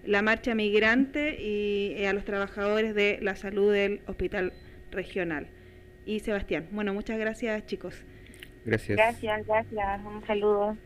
la 0.05 0.21
marcha 0.21 0.55
migrante 0.55 1.41
y 1.41 1.93
eh, 1.97 2.07
a 2.07 2.13
los 2.13 2.25
trabajadores 2.25 2.93
de 2.95 3.19
la 3.21 3.35
salud 3.35 3.71
del 3.71 4.01
Hospital 4.07 4.53
Regional. 4.91 5.47
Y 6.05 6.19
Sebastián, 6.19 6.67
bueno, 6.71 6.93
muchas 6.93 7.17
gracias 7.17 7.65
chicos. 7.65 7.95
Gracias. 8.65 8.97
Gracias, 8.97 9.45
gracias. 9.47 10.01
Un 10.05 10.25
saludo. 10.25 10.77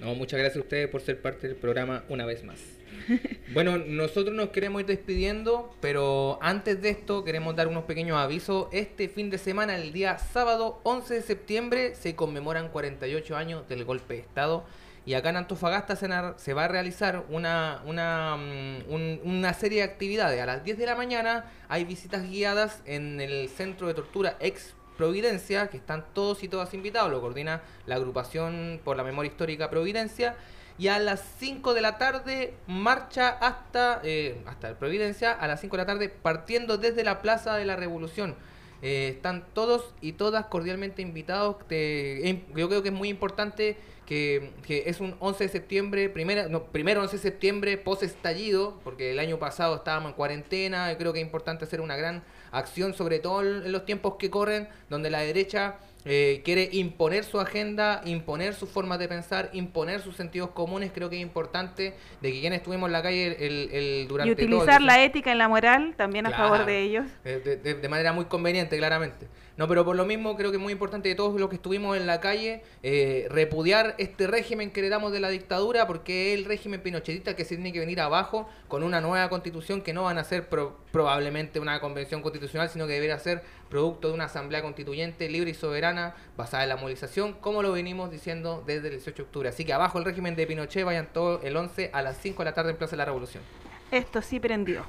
No, 0.00 0.14
muchas 0.14 0.38
gracias 0.38 0.56
a 0.56 0.60
ustedes 0.60 0.88
por 0.88 1.00
ser 1.00 1.20
parte 1.20 1.48
del 1.48 1.56
programa 1.56 2.04
una 2.08 2.24
vez 2.24 2.44
más. 2.44 2.79
Bueno, 3.52 3.78
nosotros 3.78 4.34
nos 4.34 4.50
queremos 4.50 4.80
ir 4.82 4.86
despidiendo, 4.86 5.74
pero 5.80 6.38
antes 6.40 6.80
de 6.80 6.90
esto 6.90 7.24
queremos 7.24 7.56
dar 7.56 7.66
unos 7.68 7.84
pequeños 7.84 8.16
avisos. 8.16 8.68
Este 8.72 9.08
fin 9.08 9.30
de 9.30 9.38
semana, 9.38 9.76
el 9.76 9.92
día 9.92 10.18
sábado 10.18 10.80
11 10.84 11.14
de 11.14 11.22
septiembre, 11.22 11.94
se 11.94 12.14
conmemoran 12.14 12.68
48 12.68 13.36
años 13.36 13.68
del 13.68 13.84
golpe 13.84 14.14
de 14.14 14.20
Estado. 14.20 14.64
Y 15.06 15.14
acá 15.14 15.30
en 15.30 15.36
Antofagasta 15.36 15.96
se, 15.96 16.54
va 16.54 16.64
a 16.64 16.68
realizar 16.68 17.24
una, 17.30 17.82
una, 17.86 18.36
mm, 18.36 19.26
una 19.26 19.54
serie 19.54 19.78
de 19.78 19.84
actividades. 19.84 20.40
A 20.40 20.46
las 20.46 20.62
10 20.62 20.78
de 20.78 20.86
la 20.86 20.94
mañana 20.94 21.50
hay 21.68 21.84
visitas 21.84 22.28
guiadas 22.28 22.82
en 22.84 23.20
el 23.20 23.48
centro 23.48 23.88
de 23.88 23.94
tortura 23.94 24.36
ex 24.40 24.74
Providencia, 24.96 25.68
que 25.68 25.78
están 25.78 26.04
todos 26.12 26.44
y 26.44 26.48
todas 26.48 26.74
invitados. 26.74 27.10
Lo 27.10 27.22
coordina 27.22 27.62
la 27.86 27.94
agrupación 27.94 28.82
por 28.84 28.98
la 28.98 29.02
memoria 29.02 29.30
histórica 29.30 29.70
Providencia 29.70 30.36
y 30.80 30.88
a 30.88 30.98
las 30.98 31.22
5 31.38 31.74
de 31.74 31.82
la 31.82 31.98
tarde 31.98 32.54
marcha 32.66 33.28
hasta, 33.28 34.00
eh, 34.02 34.40
hasta 34.46 34.78
Providencia, 34.78 35.30
a 35.30 35.46
las 35.46 35.60
5 35.60 35.76
de 35.76 35.82
la 35.82 35.86
tarde 35.86 36.08
partiendo 36.08 36.78
desde 36.78 37.04
la 37.04 37.20
Plaza 37.20 37.54
de 37.56 37.66
la 37.66 37.76
Revolución. 37.76 38.34
Eh, 38.80 39.12
están 39.14 39.44
todos 39.52 39.92
y 40.00 40.12
todas 40.12 40.46
cordialmente 40.46 41.02
invitados. 41.02 41.56
Em, 41.68 42.46
yo 42.56 42.66
creo 42.70 42.82
que 42.82 42.88
es 42.88 42.94
muy 42.94 43.10
importante 43.10 43.76
que, 44.06 44.52
es 44.86 45.00
un 45.00 45.16
11 45.20 45.44
de 45.44 45.50
septiembre, 45.50 46.08
primera, 46.08 46.48
no, 46.48 46.64
primero 46.64 47.02
11 47.02 47.16
de 47.16 47.22
septiembre 47.22 47.76
post 47.76 48.02
estallido, 48.02 48.80
porque 48.82 49.10
el 49.10 49.18
año 49.18 49.38
pasado 49.38 49.76
estábamos 49.76 50.12
en 50.12 50.16
cuarentena. 50.16 50.90
Yo 50.90 50.96
creo 50.96 51.12
que 51.12 51.20
es 51.20 51.26
importante 51.26 51.66
hacer 51.66 51.82
una 51.82 51.96
gran 51.96 52.24
acción, 52.52 52.94
sobre 52.94 53.18
todo 53.18 53.42
en 53.42 53.70
los 53.70 53.84
tiempos 53.84 54.14
que 54.18 54.30
corren, 54.30 54.66
donde 54.88 55.10
la 55.10 55.20
derecha 55.20 55.76
eh, 56.04 56.40
quiere 56.44 56.68
imponer 56.72 57.24
su 57.24 57.38
agenda, 57.38 58.00
imponer 58.04 58.54
sus 58.54 58.70
formas 58.70 58.98
de 58.98 59.08
pensar, 59.08 59.50
imponer 59.52 60.00
sus 60.00 60.16
sentidos 60.16 60.50
comunes. 60.50 60.92
Creo 60.94 61.10
que 61.10 61.16
es 61.16 61.22
importante 61.22 61.94
de 62.20 62.32
que 62.32 62.40
quienes 62.40 62.60
estuvimos 62.60 62.88
en 62.88 62.92
la 62.92 63.02
calle 63.02 63.36
el, 63.46 63.70
el, 63.70 64.08
durante 64.08 64.30
Y 64.30 64.32
utilizar 64.32 64.80
la 64.80 65.02
ética 65.04 65.32
y 65.32 65.36
la 65.36 65.48
moral 65.48 65.94
también 65.96 66.26
a 66.26 66.30
favor 66.30 66.64
de 66.64 66.80
ellos. 66.80 67.06
Eh, 67.24 67.60
de, 67.62 67.88
manera 67.88 68.12
muy 68.12 68.24
conveniente, 68.26 68.78
claramente. 68.78 69.28
No, 69.60 69.68
pero 69.68 69.84
por 69.84 69.94
lo 69.94 70.06
mismo 70.06 70.38
creo 70.38 70.50
que 70.50 70.56
es 70.56 70.62
muy 70.62 70.72
importante 70.72 71.10
de 71.10 71.14
todos 71.14 71.38
los 71.38 71.50
que 71.50 71.56
estuvimos 71.56 71.94
en 71.94 72.06
la 72.06 72.18
calle 72.18 72.62
eh, 72.82 73.26
repudiar 73.28 73.94
este 73.98 74.26
régimen 74.26 74.70
que 74.70 74.80
heredamos 74.80 75.12
de 75.12 75.20
la 75.20 75.28
dictadura 75.28 75.86
porque 75.86 76.32
es 76.32 76.38
el 76.38 76.46
régimen 76.46 76.80
pinochetista 76.80 77.36
que 77.36 77.44
se 77.44 77.56
tiene 77.56 77.70
que 77.70 77.78
venir 77.78 78.00
abajo 78.00 78.48
con 78.68 78.82
una 78.82 79.02
nueva 79.02 79.28
constitución 79.28 79.82
que 79.82 79.92
no 79.92 80.04
van 80.04 80.16
a 80.16 80.24
ser 80.24 80.48
probablemente 80.48 81.60
una 81.60 81.78
convención 81.78 82.22
constitucional, 82.22 82.70
sino 82.70 82.86
que 82.86 82.94
deberá 82.94 83.18
ser 83.18 83.42
producto 83.68 84.08
de 84.08 84.14
una 84.14 84.24
asamblea 84.24 84.62
constituyente 84.62 85.28
libre 85.28 85.50
y 85.50 85.54
soberana 85.54 86.14
basada 86.38 86.62
en 86.62 86.70
la 86.70 86.76
movilización, 86.78 87.34
como 87.34 87.60
lo 87.62 87.70
venimos 87.70 88.10
diciendo 88.10 88.64
desde 88.66 88.88
el 88.88 88.94
18 88.94 89.14
de 89.14 89.22
octubre. 89.24 89.48
Así 89.50 89.66
que 89.66 89.74
abajo 89.74 89.98
el 89.98 90.06
régimen 90.06 90.36
de 90.36 90.46
Pinochet, 90.46 90.86
vayan 90.86 91.12
todos 91.12 91.44
el 91.44 91.54
11 91.54 91.90
a 91.92 92.00
las 92.00 92.16
5 92.16 92.38
de 92.38 92.44
la 92.46 92.54
tarde 92.54 92.70
en 92.70 92.78
Plaza 92.78 92.92
de 92.92 92.96
la 92.96 93.04
Revolución. 93.04 93.42
Esto 93.90 94.22
sí 94.22 94.40
prendió. 94.40 94.86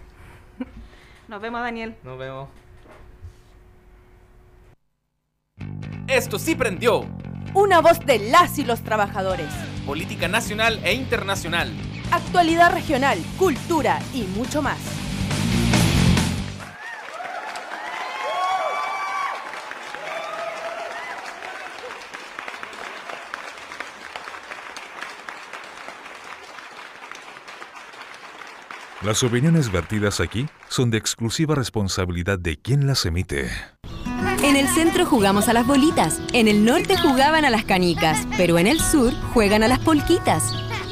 Nos 1.27 1.41
vemos, 1.41 1.59
Daniel. 1.59 1.93
Nos 2.03 2.17
vemos. 2.17 2.47
Esto 6.07 6.39
sí 6.39 6.55
prendió. 6.55 7.05
Una 7.53 7.81
voz 7.81 7.99
de 8.05 8.19
las 8.19 8.57
y 8.59 8.63
los 8.63 8.81
trabajadores. 8.81 9.47
Política 9.85 10.27
nacional 10.27 10.79
e 10.83 10.93
internacional. 10.93 11.71
Actualidad 12.11 12.71
regional, 12.71 13.19
cultura 13.37 13.99
y 14.13 14.23
mucho 14.23 14.61
más. 14.61 14.79
Las 29.03 29.23
opiniones 29.23 29.71
vertidas 29.71 30.19
aquí 30.19 30.47
son 30.69 30.91
de 30.91 30.99
exclusiva 30.99 31.55
responsabilidad 31.55 32.37
de 32.37 32.57
quien 32.57 32.85
las 32.85 33.03
emite. 33.07 33.49
En 34.43 34.55
el 34.55 34.67
centro 34.67 35.05
jugamos 35.05 35.47
a 35.47 35.53
las 35.53 35.67
bolitas, 35.67 36.19
en 36.33 36.47
el 36.47 36.65
norte 36.65 36.97
jugaban 36.97 37.45
a 37.45 37.49
las 37.49 37.63
canicas, 37.63 38.27
pero 38.37 38.59
en 38.59 38.67
el 38.67 38.79
sur 38.79 39.13
juegan 39.33 39.63
a 39.63 39.67
las 39.67 39.79
polquitas. 39.79 40.43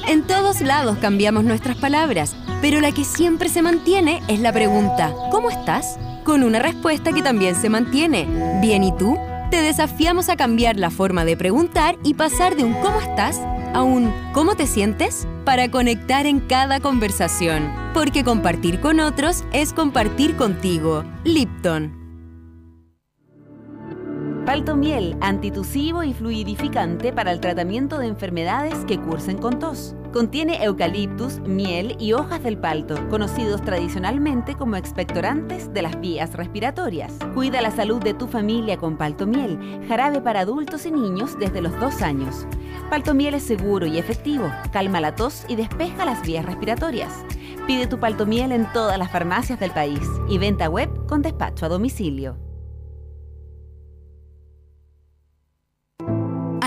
En 0.08 0.24
todos 0.24 0.62
lados 0.62 0.98
cambiamos 1.00 1.44
nuestras 1.44 1.78
palabras, 1.78 2.36
pero 2.62 2.80
la 2.80 2.92
que 2.92 3.04
siempre 3.04 3.50
se 3.50 3.62
mantiene 3.62 4.22
es 4.28 4.40
la 4.40 4.54
pregunta, 4.54 5.14
¿cómo 5.32 5.50
estás? 5.50 5.98
Con 6.24 6.44
una 6.44 6.60
respuesta 6.60 7.12
que 7.12 7.22
también 7.22 7.56
se 7.56 7.70
mantiene, 7.70 8.28
¿bien 8.62 8.84
y 8.84 8.96
tú? 8.96 9.18
Te 9.52 9.62
desafiamos 9.62 10.30
a 10.30 10.36
cambiar 10.36 10.78
la 10.78 10.92
forma 10.92 11.26
de 11.26 11.36
preguntar 11.36 11.98
y 12.04 12.14
pasar 12.14 12.56
de 12.56 12.64
un 12.64 12.74
¿cómo 12.74 13.00
estás? 13.00 13.40
a 13.74 13.84
un 13.84 14.14
¿cómo 14.34 14.56
te 14.56 14.68
sientes? 14.68 15.28
para 15.50 15.72
conectar 15.72 16.28
en 16.28 16.42
cada 16.42 16.80
conversación, 16.80 17.74
porque 17.96 18.24
compartir 18.24 18.80
con 18.80 19.00
otros 19.00 19.44
es 19.52 19.74
compartir 19.74 20.36
contigo. 20.36 21.04
Lipton. 21.24 21.99
Paltomiel, 24.46 25.16
antitusivo 25.22 26.04
y 26.04 26.14
fluidificante 26.14 27.14
para 27.14 27.32
el 27.32 27.40
tratamiento 27.40 28.00
de 28.00 28.08
enfermedades 28.08 28.84
que 28.86 29.00
cursen 29.00 29.38
con 29.38 29.60
tos. 29.60 29.96
Contiene 30.12 30.64
eucaliptus, 30.64 31.40
miel 31.42 31.96
y 32.00 32.14
hojas 32.14 32.42
del 32.42 32.58
palto, 32.58 32.96
conocidos 33.10 33.62
tradicionalmente 33.62 34.56
como 34.56 34.76
expectorantes 34.76 35.72
de 35.72 35.84
las 35.84 36.00
vías 36.02 36.34
respiratorias. 36.34 37.14
Cuida 37.36 37.62
la 37.62 37.70
salud 37.70 38.02
de 38.02 38.16
tu 38.16 38.26
familia 38.28 38.78
con 38.78 38.98
palto 38.98 39.28
miel, 39.28 39.82
jarabe 39.88 40.20
para 40.20 40.40
adultos 40.40 40.86
y 40.88 40.92
niños 40.92 41.38
desde 41.38 41.62
los 41.62 41.80
dos 41.80 42.02
años. 42.02 42.48
Palto 42.90 43.14
miel 43.14 43.36
es 43.36 43.44
seguro 43.44 43.86
y 43.86 44.00
efectivo, 44.00 44.52
calma 44.72 45.00
la 45.00 45.14
tos 45.14 45.46
y 45.48 45.58
despeja 45.58 46.06
las 46.06 46.24
vías 46.24 46.46
respiratorias. 46.46 47.14
Pide 47.68 47.86
tu 47.86 48.00
palto 48.00 48.26
miel 48.26 48.52
en 48.52 48.72
todas 48.74 48.98
las 48.98 49.12
farmacias 49.12 49.60
del 49.60 49.72
país 49.72 50.02
y 50.28 50.40
venta 50.40 50.70
web 50.70 50.90
con 51.06 51.22
despacho 51.22 51.68
a 51.68 51.70
domicilio. 51.70 52.49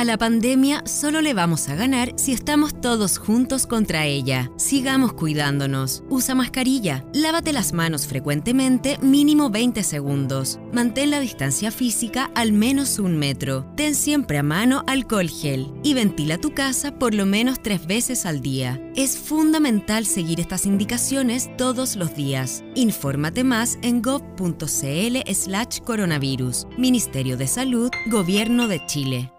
A 0.03 0.05
la 0.05 0.19
pandemia 0.19 0.83
solo 0.85 1.21
le 1.21 1.33
vamos 1.33 1.69
a 1.69 1.77
ganar 1.77 2.13
si 2.17 2.33
estamos 2.33 2.75
todos 2.81 3.19
juntos 3.19 3.69
contra 3.69 4.05
ella. 4.05 4.51
Sigamos 4.57 5.13
cuidándonos. 5.13 6.03
Usa 6.09 6.35
mascarilla. 6.35 7.05
Lávate 7.15 7.53
las 7.53 7.73
manos 7.73 8.09
frecuentemente, 8.09 8.99
mínimo 9.01 9.49
20 9.49 9.85
segundos. 9.85 10.59
Mantén 10.73 11.13
la 11.13 11.21
distancia 11.21 11.71
física 11.71 12.33
al 12.35 12.51
menos 12.53 12.99
un 12.99 13.17
metro. 13.17 13.65
Ten 13.77 13.95
siempre 13.95 14.39
a 14.39 14.43
mano 14.43 14.83
alcohol 14.89 15.29
gel. 15.29 15.73
Y 15.85 15.95
ventila 15.95 16.37
tu 16.37 16.53
casa 16.53 16.99
por 16.99 17.15
lo 17.15 17.25
menos 17.25 17.63
tres 17.63 17.87
veces 17.87 18.27
al 18.27 18.41
día. 18.41 18.81
Es 18.97 19.17
fundamental 19.17 20.05
seguir 20.05 20.41
estas 20.41 20.67
indicaciones 20.67 21.49
todos 21.57 21.95
los 21.95 22.17
días. 22.17 22.65
Infórmate 22.75 23.45
más 23.45 23.79
en 23.83 24.03
gov.cl 24.03 25.33
slash 25.33 25.79
coronavirus. 25.85 26.67
Ministerio 26.77 27.37
de 27.37 27.47
Salud, 27.47 27.93
Gobierno 28.11 28.67
de 28.67 28.85
Chile. 28.87 29.33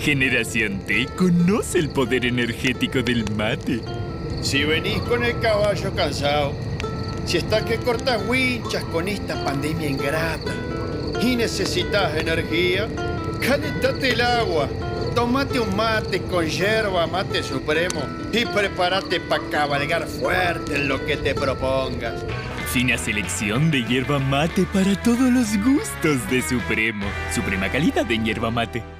Generación 0.00 0.80
T 0.86 1.06
conoce 1.16 1.78
el 1.78 1.90
poder 1.90 2.24
energético 2.24 3.02
del 3.02 3.24
mate. 3.36 3.80
Si 4.42 4.64
venís 4.64 5.00
con 5.00 5.24
el 5.24 5.38
caballo 5.40 5.92
cansado, 5.94 6.52
si 7.26 7.38
estás 7.38 7.64
que 7.64 7.78
cortas 7.78 8.22
winchas 8.28 8.84
con 8.84 9.08
esta 9.08 9.44
pandemia 9.44 9.88
ingrata 9.88 10.54
y 11.20 11.36
necesitas 11.36 12.16
energía, 12.16 12.88
calentate 13.40 14.12
el 14.12 14.20
agua, 14.20 14.68
tomate 15.14 15.58
un 15.58 15.76
mate 15.76 16.22
con 16.22 16.46
hierba 16.46 17.06
mate 17.06 17.42
supremo 17.42 18.00
y 18.32 18.46
prepárate 18.46 19.20
para 19.20 19.42
cabalgar 19.50 20.06
fuerte 20.06 20.76
en 20.76 20.88
lo 20.88 21.04
que 21.04 21.16
te 21.16 21.34
propongas. 21.34 22.24
Fina 22.72 22.96
selección 22.96 23.70
de 23.70 23.82
hierba 23.82 24.18
mate 24.18 24.64
para 24.72 24.94
todos 25.02 25.32
los 25.32 25.56
gustos 25.64 26.30
de 26.30 26.42
Supremo. 26.42 27.06
Suprema 27.34 27.68
calidad 27.70 28.04
de 28.04 28.18
hierba 28.18 28.50
mate. 28.50 28.97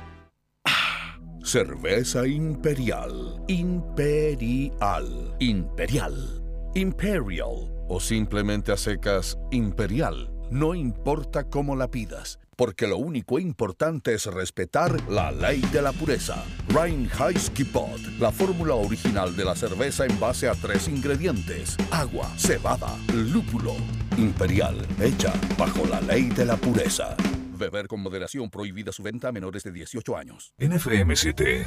Cerveza 1.49 2.26
Imperial. 2.26 3.42
Imperial. 3.49 5.34
Imperial. 5.38 6.42
Imperial. 6.74 7.86
O 7.88 8.01
simplemente 8.01 8.70
a 8.70 8.76
secas 8.76 9.38
Imperial. 9.51 10.30
No 10.51 10.74
importa 10.74 11.44
cómo 11.44 11.74
la 11.74 11.90
pidas, 11.90 12.38
porque 12.55 12.86
lo 12.86 12.99
único 12.99 13.38
importante 13.38 14.12
es 14.12 14.26
respetar 14.26 15.09
la 15.09 15.32
ley 15.32 15.62
de 15.72 15.80
la 15.80 15.92
pureza. 15.92 16.44
Reinheitsgebot, 16.68 17.99
la 18.20 18.30
fórmula 18.30 18.74
original 18.74 19.34
de 19.34 19.46
la 19.46 19.57
cerveza 19.57 20.05
en 20.05 20.20
base 20.20 20.51
a 20.51 20.53
tres 20.53 20.86
ingredientes: 20.86 21.78
agua, 21.90 22.30
cebada, 22.36 22.94
lúpulo. 23.14 23.74
Imperial, 24.18 24.76
hecha 25.01 25.32
bajo 25.57 25.86
la 25.86 26.03
ley 26.03 26.24
de 26.24 26.44
la 26.44 26.59
pureza. 26.59 27.16
Beber 27.59 27.89
con 27.89 28.01
moderación 28.01 28.51
prohibida 28.51 28.93
su 28.93 29.03
venta 29.03 29.29
a 29.29 29.33
menores 29.33 29.63
de 29.65 29.73
18 29.73 30.17
años. 30.17 30.53
NFM7. 30.59 31.67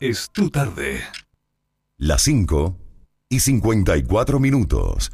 Es 0.00 0.30
tu 0.30 0.50
tarde. 0.50 1.00
Las 1.96 2.22
5 2.22 2.78
y 3.28 3.40
54 3.40 4.38
minutos. 4.38 5.12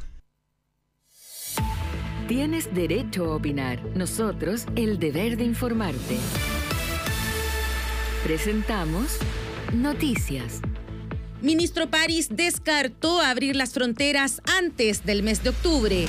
Tienes 2.29 2.73
derecho 2.73 3.25
a 3.25 3.37
opinar. 3.37 3.83
Nosotros 3.97 4.67
el 4.77 4.99
deber 4.99 5.37
de 5.37 5.45
informarte. 5.45 6.19
Presentamos 8.25 9.19
Noticias. 9.73 10.61
Ministro 11.43 11.91
París 11.91 12.29
descartó 12.31 13.21
abrir 13.21 13.57
las 13.57 13.73
fronteras 13.73 14.43
antes 14.59 15.05
del 15.05 15.23
mes 15.23 15.43
de 15.43 15.51
octubre. 15.51 16.07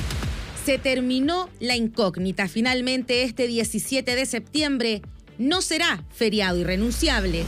Se 0.64 0.78
terminó 0.78 1.50
la 1.58 1.74
incógnita. 1.74 2.46
Finalmente, 2.46 3.24
este 3.24 3.48
17 3.48 4.14
de 4.14 4.26
septiembre 4.26 5.02
no 5.36 5.60
será 5.60 6.04
feriado 6.10 6.58
irrenunciable. 6.58 7.42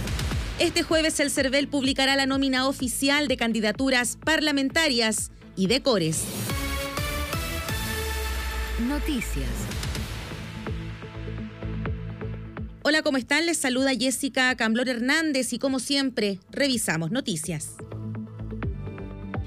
Este 0.59 0.83
jueves 0.83 1.21
el 1.21 1.31
CERVEL 1.31 1.69
publicará 1.69 2.17
la 2.17 2.27
nómina 2.27 2.67
oficial 2.67 3.29
de 3.29 3.37
candidaturas 3.37 4.19
parlamentarias 4.25 5.31
y 5.55 5.69
de 5.69 5.81
cores. 5.81 6.25
Noticias. 8.89 9.49
Hola, 12.83 13.03
¿cómo 13.03 13.17
están? 13.17 13.47
Les 13.47 13.59
saluda 13.59 13.93
Jessica 13.99 14.55
Camblor 14.57 14.89
Hernández 14.89 15.53
y 15.53 15.61
como 15.61 15.79
siempre, 15.79 16.41
revisamos 16.51 17.13
noticias. 17.13 17.77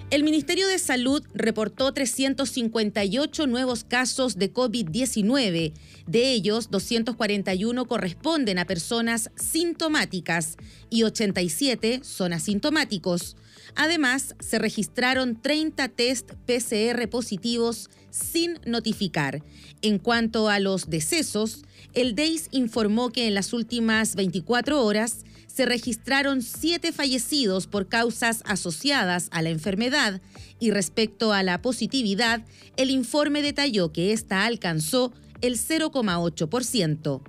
El 0.09 0.23
Ministerio 0.23 0.69
de 0.69 0.79
Salud 0.79 1.21
reportó 1.33 1.91
358 1.91 3.45
nuevos 3.45 3.83
casos 3.83 4.37
de 4.37 4.53
COVID-19. 4.53 5.73
De 6.07 6.31
ellos, 6.31 6.71
241 6.71 7.85
corresponden 7.85 8.57
a 8.57 8.63
personas 8.63 9.31
sintomáticas 9.35 10.55
y 10.89 11.03
87 11.03 11.99
son 12.03 12.31
asintomáticos. 12.31 13.35
Además, 13.75 14.35
se 14.39 14.59
registraron 14.59 15.41
30 15.41 15.89
test 15.89 16.31
PCR 16.45 17.09
positivos 17.09 17.89
sin 18.09 18.59
notificar. 18.65 19.43
En 19.81 19.99
cuanto 19.99 20.47
a 20.47 20.61
los 20.61 20.89
decesos, 20.89 21.65
el 21.93 22.15
DEIS 22.15 22.47
informó 22.51 23.11
que 23.11 23.27
en 23.27 23.33
las 23.33 23.51
últimas 23.51 24.15
24 24.15 24.85
horas 24.85 25.25
se 25.57 25.65
registraron 25.65 26.43
siete 26.43 26.93
fallecidos 26.93 27.65
por 27.65 27.87
causas 27.87 28.43
asociadas 28.45 29.27
a 29.31 29.41
la 29.41 29.49
enfermedad 29.49 30.21
y 30.59 30.69
respecto 30.69 31.33
a 31.33 31.41
la 31.41 31.63
positividad, 31.63 32.45
el 32.75 32.91
informe 32.91 33.41
detalló 33.41 33.91
que 33.91 34.13
ésta 34.13 34.45
alcanzó 34.45 35.11
el 35.41 35.57
0,8%. 35.57 37.23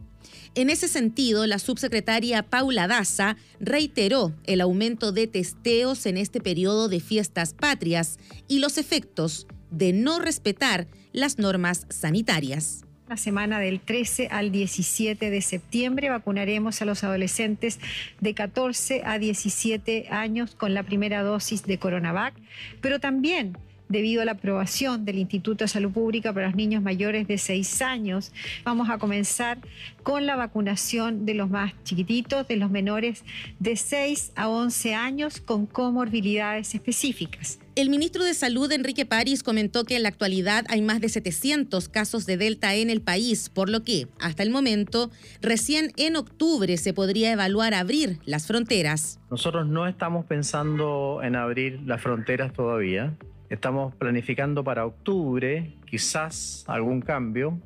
En 0.54 0.68
ese 0.68 0.88
sentido, 0.88 1.46
la 1.46 1.58
subsecretaria 1.58 2.42
Paula 2.42 2.86
Daza 2.86 3.38
reiteró 3.60 4.34
el 4.44 4.60
aumento 4.60 5.10
de 5.10 5.26
testeos 5.26 6.04
en 6.04 6.18
este 6.18 6.42
periodo 6.42 6.90
de 6.90 7.00
fiestas 7.00 7.54
patrias 7.54 8.18
y 8.46 8.58
los 8.58 8.76
efectos 8.76 9.46
de 9.70 9.94
no 9.94 10.18
respetar 10.18 10.86
las 11.14 11.38
normas 11.38 11.86
sanitarias. 11.88 12.84
La 13.08 13.16
semana 13.16 13.58
del 13.58 13.80
13 13.80 14.28
al 14.30 14.52
17 14.52 15.30
de 15.30 15.40
septiembre 15.40 16.10
vacunaremos 16.10 16.82
a 16.82 16.84
los 16.84 17.04
adolescentes 17.04 17.80
de 18.20 18.34
14 18.34 19.00
a 19.02 19.18
17 19.18 20.08
años 20.10 20.54
con 20.54 20.74
la 20.74 20.82
primera 20.82 21.22
dosis 21.22 21.62
de 21.62 21.78
Coronavac, 21.78 22.34
pero 22.82 23.00
también 23.00 23.56
debido 23.88 24.20
a 24.20 24.26
la 24.26 24.32
aprobación 24.32 25.06
del 25.06 25.16
Instituto 25.16 25.64
de 25.64 25.68
Salud 25.68 25.90
Pública 25.90 26.34
para 26.34 26.48
los 26.48 26.54
niños 26.54 26.82
mayores 26.82 27.26
de 27.26 27.38
6 27.38 27.80
años. 27.80 28.30
Vamos 28.62 28.90
a 28.90 28.98
comenzar 28.98 29.56
con 30.02 30.26
la 30.26 30.36
vacunación 30.36 31.24
de 31.24 31.32
los 31.32 31.48
más 31.48 31.72
chiquititos, 31.84 32.46
de 32.46 32.56
los 32.56 32.70
menores 32.70 33.24
de 33.58 33.76
6 33.76 34.32
a 34.36 34.50
11 34.50 34.94
años 34.94 35.40
con 35.40 35.64
comorbilidades 35.64 36.74
específicas. 36.74 37.58
El 37.78 37.90
ministro 37.90 38.24
de 38.24 38.34
Salud, 38.34 38.72
Enrique 38.72 39.06
París, 39.06 39.44
comentó 39.44 39.84
que 39.84 39.94
en 39.94 40.02
la 40.02 40.08
actualidad 40.08 40.64
hay 40.68 40.82
más 40.82 41.00
de 41.00 41.08
700 41.08 41.88
casos 41.88 42.26
de 42.26 42.36
Delta 42.36 42.74
en 42.74 42.90
el 42.90 43.00
país, 43.00 43.50
por 43.50 43.70
lo 43.70 43.84
que, 43.84 44.08
hasta 44.18 44.42
el 44.42 44.50
momento, 44.50 45.12
recién 45.40 45.92
en 45.96 46.16
octubre 46.16 46.76
se 46.76 46.92
podría 46.92 47.30
evaluar 47.30 47.74
abrir 47.74 48.18
las 48.24 48.48
fronteras. 48.48 49.20
Nosotros 49.30 49.68
no 49.68 49.86
estamos 49.86 50.26
pensando 50.26 51.20
en 51.22 51.36
abrir 51.36 51.80
las 51.86 52.02
fronteras 52.02 52.52
todavía. 52.52 53.14
Estamos 53.48 53.94
planificando 53.94 54.64
para 54.64 54.84
octubre 54.84 55.72
quizás 55.88 56.64
algún 56.66 57.00
cambio. 57.00 57.60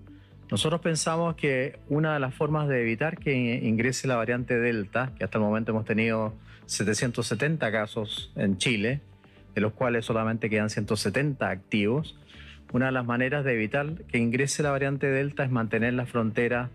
Nosotros 0.50 0.82
pensamos 0.82 1.36
que 1.36 1.78
una 1.88 2.12
de 2.12 2.20
las 2.20 2.34
formas 2.34 2.68
de 2.68 2.82
evitar 2.82 3.16
que 3.16 3.32
ingrese 3.32 4.08
la 4.08 4.16
variante 4.16 4.60
Delta, 4.60 5.14
que 5.16 5.24
hasta 5.24 5.38
el 5.38 5.44
momento 5.44 5.70
hemos 5.70 5.86
tenido 5.86 6.34
770 6.66 7.72
casos 7.72 8.30
en 8.36 8.58
Chile, 8.58 9.00
de 9.54 9.60
los 9.60 9.72
cuales 9.72 10.04
solamente 10.04 10.48
quedan 10.48 10.70
170 10.70 11.48
activos, 11.48 12.16
una 12.72 12.86
de 12.86 12.92
las 12.92 13.04
maneras 13.04 13.44
de 13.44 13.52
evitar 13.52 13.94
que 14.08 14.18
ingrese 14.18 14.62
la 14.62 14.70
variante 14.70 15.06
Delta 15.06 15.44
es 15.44 15.50
mantener 15.50 15.92
las 15.94 16.08
fronteras 16.08 16.70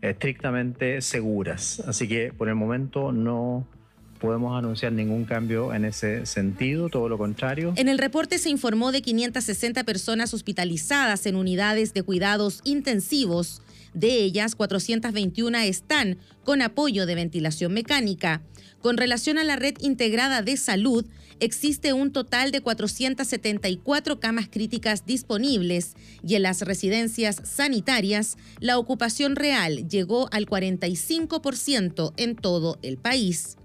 estrictamente 0.00 1.00
seguras. 1.00 1.80
Así 1.86 2.06
que 2.06 2.32
por 2.32 2.48
el 2.48 2.54
momento 2.54 3.12
no 3.12 3.66
podemos 4.20 4.56
anunciar 4.56 4.92
ningún 4.92 5.24
cambio 5.24 5.74
en 5.74 5.84
ese 5.84 6.26
sentido, 6.26 6.88
todo 6.88 7.08
lo 7.08 7.18
contrario. 7.18 7.72
En 7.76 7.88
el 7.88 7.98
reporte 7.98 8.38
se 8.38 8.50
informó 8.50 8.92
de 8.92 9.02
560 9.02 9.82
personas 9.82 10.32
hospitalizadas 10.32 11.26
en 11.26 11.34
unidades 11.34 11.92
de 11.92 12.04
cuidados 12.04 12.60
intensivos. 12.62 13.62
De 13.94 14.22
ellas, 14.22 14.54
421 14.54 15.58
están 15.58 16.18
con 16.44 16.62
apoyo 16.62 17.04
de 17.04 17.16
ventilación 17.16 17.74
mecánica. 17.74 18.42
Con 18.80 18.96
relación 18.96 19.38
a 19.38 19.44
la 19.44 19.56
red 19.56 19.74
integrada 19.80 20.42
de 20.42 20.56
salud, 20.56 21.04
existe 21.42 21.92
un 21.92 22.12
total 22.12 22.52
de 22.52 22.60
474 22.60 24.20
camas 24.20 24.46
críticas 24.48 25.04
disponibles 25.04 25.94
y 26.24 26.36
en 26.36 26.42
las 26.42 26.62
residencias 26.62 27.42
sanitarias 27.44 28.36
la 28.60 28.78
ocupación 28.78 29.34
real 29.34 29.88
llegó 29.88 30.28
al 30.32 30.46
45% 30.46 32.12
en 32.16 32.36
todo 32.36 32.78
el 32.82 32.96
país. 32.96 33.56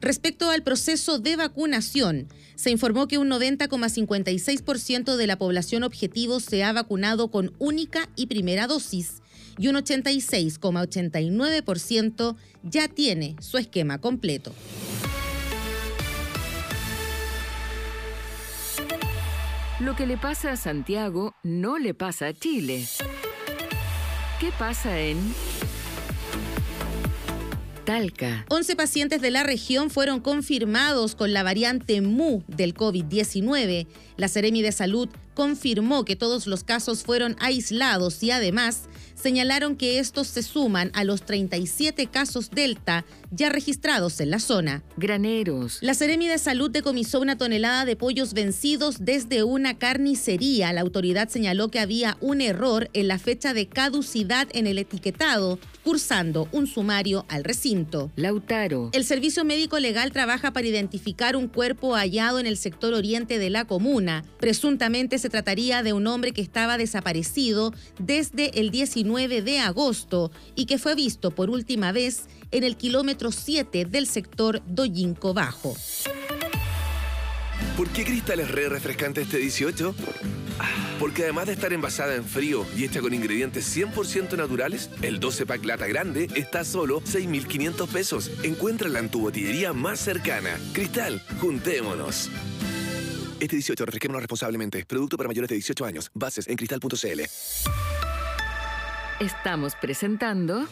Respecto 0.00 0.48
al 0.50 0.62
proceso 0.62 1.18
de 1.18 1.34
vacunación, 1.34 2.28
se 2.54 2.70
informó 2.70 3.08
que 3.08 3.18
un 3.18 3.28
90,56% 3.28 5.16
de 5.16 5.26
la 5.26 5.38
población 5.38 5.82
objetivo 5.82 6.38
se 6.38 6.62
ha 6.62 6.72
vacunado 6.72 7.32
con 7.32 7.52
única 7.58 8.08
y 8.14 8.26
primera 8.26 8.68
dosis 8.68 9.22
y 9.58 9.66
un 9.66 9.74
86,89% 9.74 12.36
ya 12.62 12.86
tiene 12.86 13.34
su 13.40 13.58
esquema 13.58 14.00
completo. 14.00 14.54
Lo 19.80 19.94
que 19.94 20.06
le 20.06 20.18
pasa 20.18 20.50
a 20.50 20.56
Santiago 20.56 21.36
no 21.44 21.78
le 21.78 21.94
pasa 21.94 22.26
a 22.26 22.32
Chile. 22.32 22.84
¿Qué 24.40 24.50
pasa 24.58 24.98
en 24.98 25.16
Talca? 27.84 28.44
11 28.48 28.74
pacientes 28.74 29.20
de 29.20 29.30
la 29.30 29.44
región 29.44 29.88
fueron 29.88 30.18
confirmados 30.18 31.14
con 31.14 31.32
la 31.32 31.44
variante 31.44 32.00
MU 32.00 32.42
del 32.48 32.74
COVID-19. 32.74 33.86
La 34.16 34.26
Seremi 34.26 34.62
de 34.62 34.72
Salud 34.72 35.08
confirmó 35.34 36.04
que 36.04 36.16
todos 36.16 36.48
los 36.48 36.64
casos 36.64 37.04
fueron 37.04 37.36
aislados 37.38 38.20
y 38.24 38.32
además 38.32 38.88
señalaron 39.20 39.76
que 39.76 39.98
estos 39.98 40.28
se 40.28 40.42
suman 40.42 40.90
a 40.94 41.04
los 41.04 41.22
37 41.22 42.06
casos 42.06 42.50
Delta 42.50 43.04
ya 43.30 43.48
registrados 43.48 44.20
en 44.20 44.30
la 44.30 44.38
zona. 44.38 44.82
Graneros. 44.96 45.78
La 45.82 45.94
Seremi 45.94 46.28
de 46.28 46.38
Salud 46.38 46.70
decomisó 46.70 47.20
una 47.20 47.36
tonelada 47.36 47.84
de 47.84 47.96
pollos 47.96 48.32
vencidos 48.32 48.96
desde 49.00 49.42
una 49.42 49.78
carnicería. 49.78 50.72
La 50.72 50.80
autoridad 50.80 51.28
señaló 51.28 51.68
que 51.68 51.80
había 51.80 52.16
un 52.20 52.40
error 52.40 52.88
en 52.92 53.08
la 53.08 53.18
fecha 53.18 53.52
de 53.54 53.68
caducidad 53.68 54.48
en 54.52 54.66
el 54.66 54.78
etiquetado, 54.78 55.58
cursando 55.84 56.48
un 56.52 56.66
sumario 56.66 57.26
al 57.28 57.44
recinto. 57.44 58.10
Lautaro. 58.16 58.90
El 58.92 59.04
Servicio 59.04 59.44
Médico 59.44 59.78
Legal 59.78 60.12
trabaja 60.12 60.52
para 60.52 60.66
identificar 60.66 61.36
un 61.36 61.48
cuerpo 61.48 61.94
hallado 61.94 62.38
en 62.38 62.46
el 62.46 62.56
sector 62.56 62.94
oriente 62.94 63.38
de 63.38 63.50
la 63.50 63.64
comuna. 63.66 64.24
Presuntamente 64.38 65.18
se 65.18 65.28
trataría 65.28 65.82
de 65.82 65.92
un 65.92 66.06
hombre 66.06 66.32
que 66.32 66.42
estaba 66.42 66.78
desaparecido 66.78 67.72
desde 67.98 68.60
el 68.60 68.70
19 68.70 69.07
de 69.16 69.58
agosto 69.60 70.30
y 70.54 70.66
que 70.66 70.78
fue 70.78 70.94
visto 70.94 71.30
por 71.30 71.50
última 71.50 71.92
vez 71.92 72.26
en 72.50 72.62
el 72.62 72.76
kilómetro 72.76 73.32
7 73.32 73.86
del 73.86 74.06
sector 74.06 74.62
Doyinco 74.66 75.34
Bajo. 75.34 75.74
¿Por 77.76 77.88
qué 77.88 78.04
Cristal 78.04 78.40
es 78.40 78.50
re 78.50 78.68
refrescante 78.68 79.22
este 79.22 79.38
18? 79.38 79.94
Porque 81.00 81.24
además 81.24 81.46
de 81.46 81.52
estar 81.52 81.72
envasada 81.72 82.14
en 82.14 82.24
frío 82.24 82.66
y 82.76 82.84
hecha 82.84 83.00
con 83.00 83.14
ingredientes 83.14 83.76
100% 83.76 84.36
naturales, 84.36 84.90
el 85.02 85.20
12 85.20 85.46
pack 85.46 85.64
lata 85.64 85.86
grande 85.86 86.28
está 86.34 86.60
a 86.60 86.64
solo 86.64 87.00
6.500 87.00 87.88
pesos. 87.88 88.30
Encuéntrala 88.42 88.98
en 88.98 89.08
tu 89.08 89.20
botillería 89.20 89.72
más 89.72 90.00
cercana. 90.00 90.58
Cristal, 90.72 91.22
juntémonos. 91.40 92.30
Este 93.40 93.56
18 93.56 93.84
refresquémonos 93.86 94.22
responsablemente. 94.22 94.84
Producto 94.84 95.16
para 95.16 95.28
mayores 95.28 95.48
de 95.48 95.54
18 95.54 95.84
años. 95.84 96.10
Bases 96.14 96.48
en 96.48 96.56
cristal.cl. 96.56 98.07
Estamos 99.20 99.74
presentando 99.74 100.68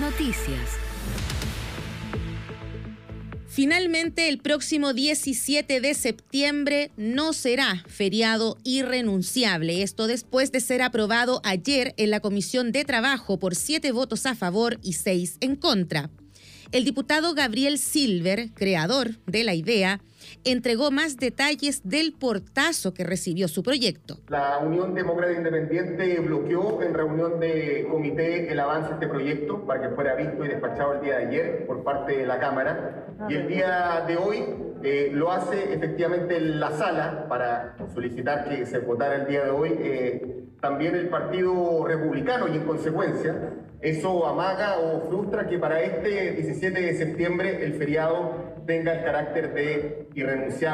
Noticias. 0.00 0.70
Finalmente, 3.46 4.28
el 4.28 4.38
próximo 4.38 4.94
17 4.94 5.80
de 5.80 5.94
septiembre 5.94 6.90
no 6.96 7.32
será 7.32 7.84
feriado 7.86 8.58
irrenunciable. 8.64 9.84
Esto 9.84 10.08
después 10.08 10.50
de 10.50 10.58
ser 10.58 10.82
aprobado 10.82 11.40
ayer 11.44 11.94
en 11.98 12.10
la 12.10 12.18
Comisión 12.18 12.72
de 12.72 12.84
Trabajo 12.84 13.38
por 13.38 13.54
siete 13.54 13.92
votos 13.92 14.26
a 14.26 14.34
favor 14.34 14.80
y 14.82 14.94
seis 14.94 15.36
en 15.40 15.54
contra. 15.54 16.10
El 16.72 16.84
diputado 16.84 17.32
Gabriel 17.32 17.78
Silver, 17.78 18.50
creador 18.54 19.18
de 19.26 19.44
la 19.44 19.54
idea, 19.54 20.00
entregó 20.46 20.90
más 20.90 21.16
detalles 21.16 21.82
del 21.84 22.12
portazo 22.12 22.94
que 22.94 23.04
recibió 23.04 23.48
su 23.48 23.62
proyecto. 23.62 24.18
La 24.28 24.58
Unión 24.58 24.94
Demócrata 24.94 25.32
Independiente 25.32 26.20
bloqueó 26.20 26.82
en 26.82 26.94
reunión 26.94 27.40
de 27.40 27.86
comité 27.90 28.50
el 28.50 28.60
avance 28.60 28.88
de 28.88 28.94
este 28.94 29.08
proyecto 29.08 29.66
para 29.66 29.82
que 29.82 29.94
fuera 29.94 30.14
visto 30.14 30.44
y 30.44 30.48
despachado 30.48 30.94
el 30.94 31.00
día 31.00 31.18
de 31.18 31.26
ayer 31.26 31.66
por 31.66 31.82
parte 31.82 32.18
de 32.18 32.26
la 32.26 32.38
Cámara. 32.38 33.06
Y 33.28 33.34
el 33.34 33.48
día 33.48 34.04
de 34.06 34.16
hoy 34.16 34.44
eh, 34.82 35.10
lo 35.12 35.32
hace 35.32 35.74
efectivamente 35.74 36.36
en 36.36 36.60
la 36.60 36.70
sala 36.70 37.26
para 37.28 37.76
solicitar 37.92 38.48
que 38.48 38.64
se 38.66 38.78
votara 38.78 39.16
el 39.16 39.26
día 39.26 39.44
de 39.44 39.50
hoy 39.50 39.74
eh, 39.80 40.35
también 40.66 40.96
el 40.96 41.08
Partido 41.08 41.86
Republicano 41.86 42.48
y 42.48 42.56
en 42.56 42.64
consecuencia 42.64 43.36
eso 43.80 44.26
amaga 44.26 44.78
o 44.78 45.08
frustra 45.08 45.46
que 45.46 45.58
para 45.58 45.80
este 45.80 46.32
17 46.32 46.80
de 46.80 46.94
septiembre 46.94 47.64
el 47.64 47.74
feriado 47.74 48.32
tenga 48.66 48.94
el 48.94 49.04
carácter 49.04 49.54
de 49.54 50.08
irrenunciable. 50.14 50.66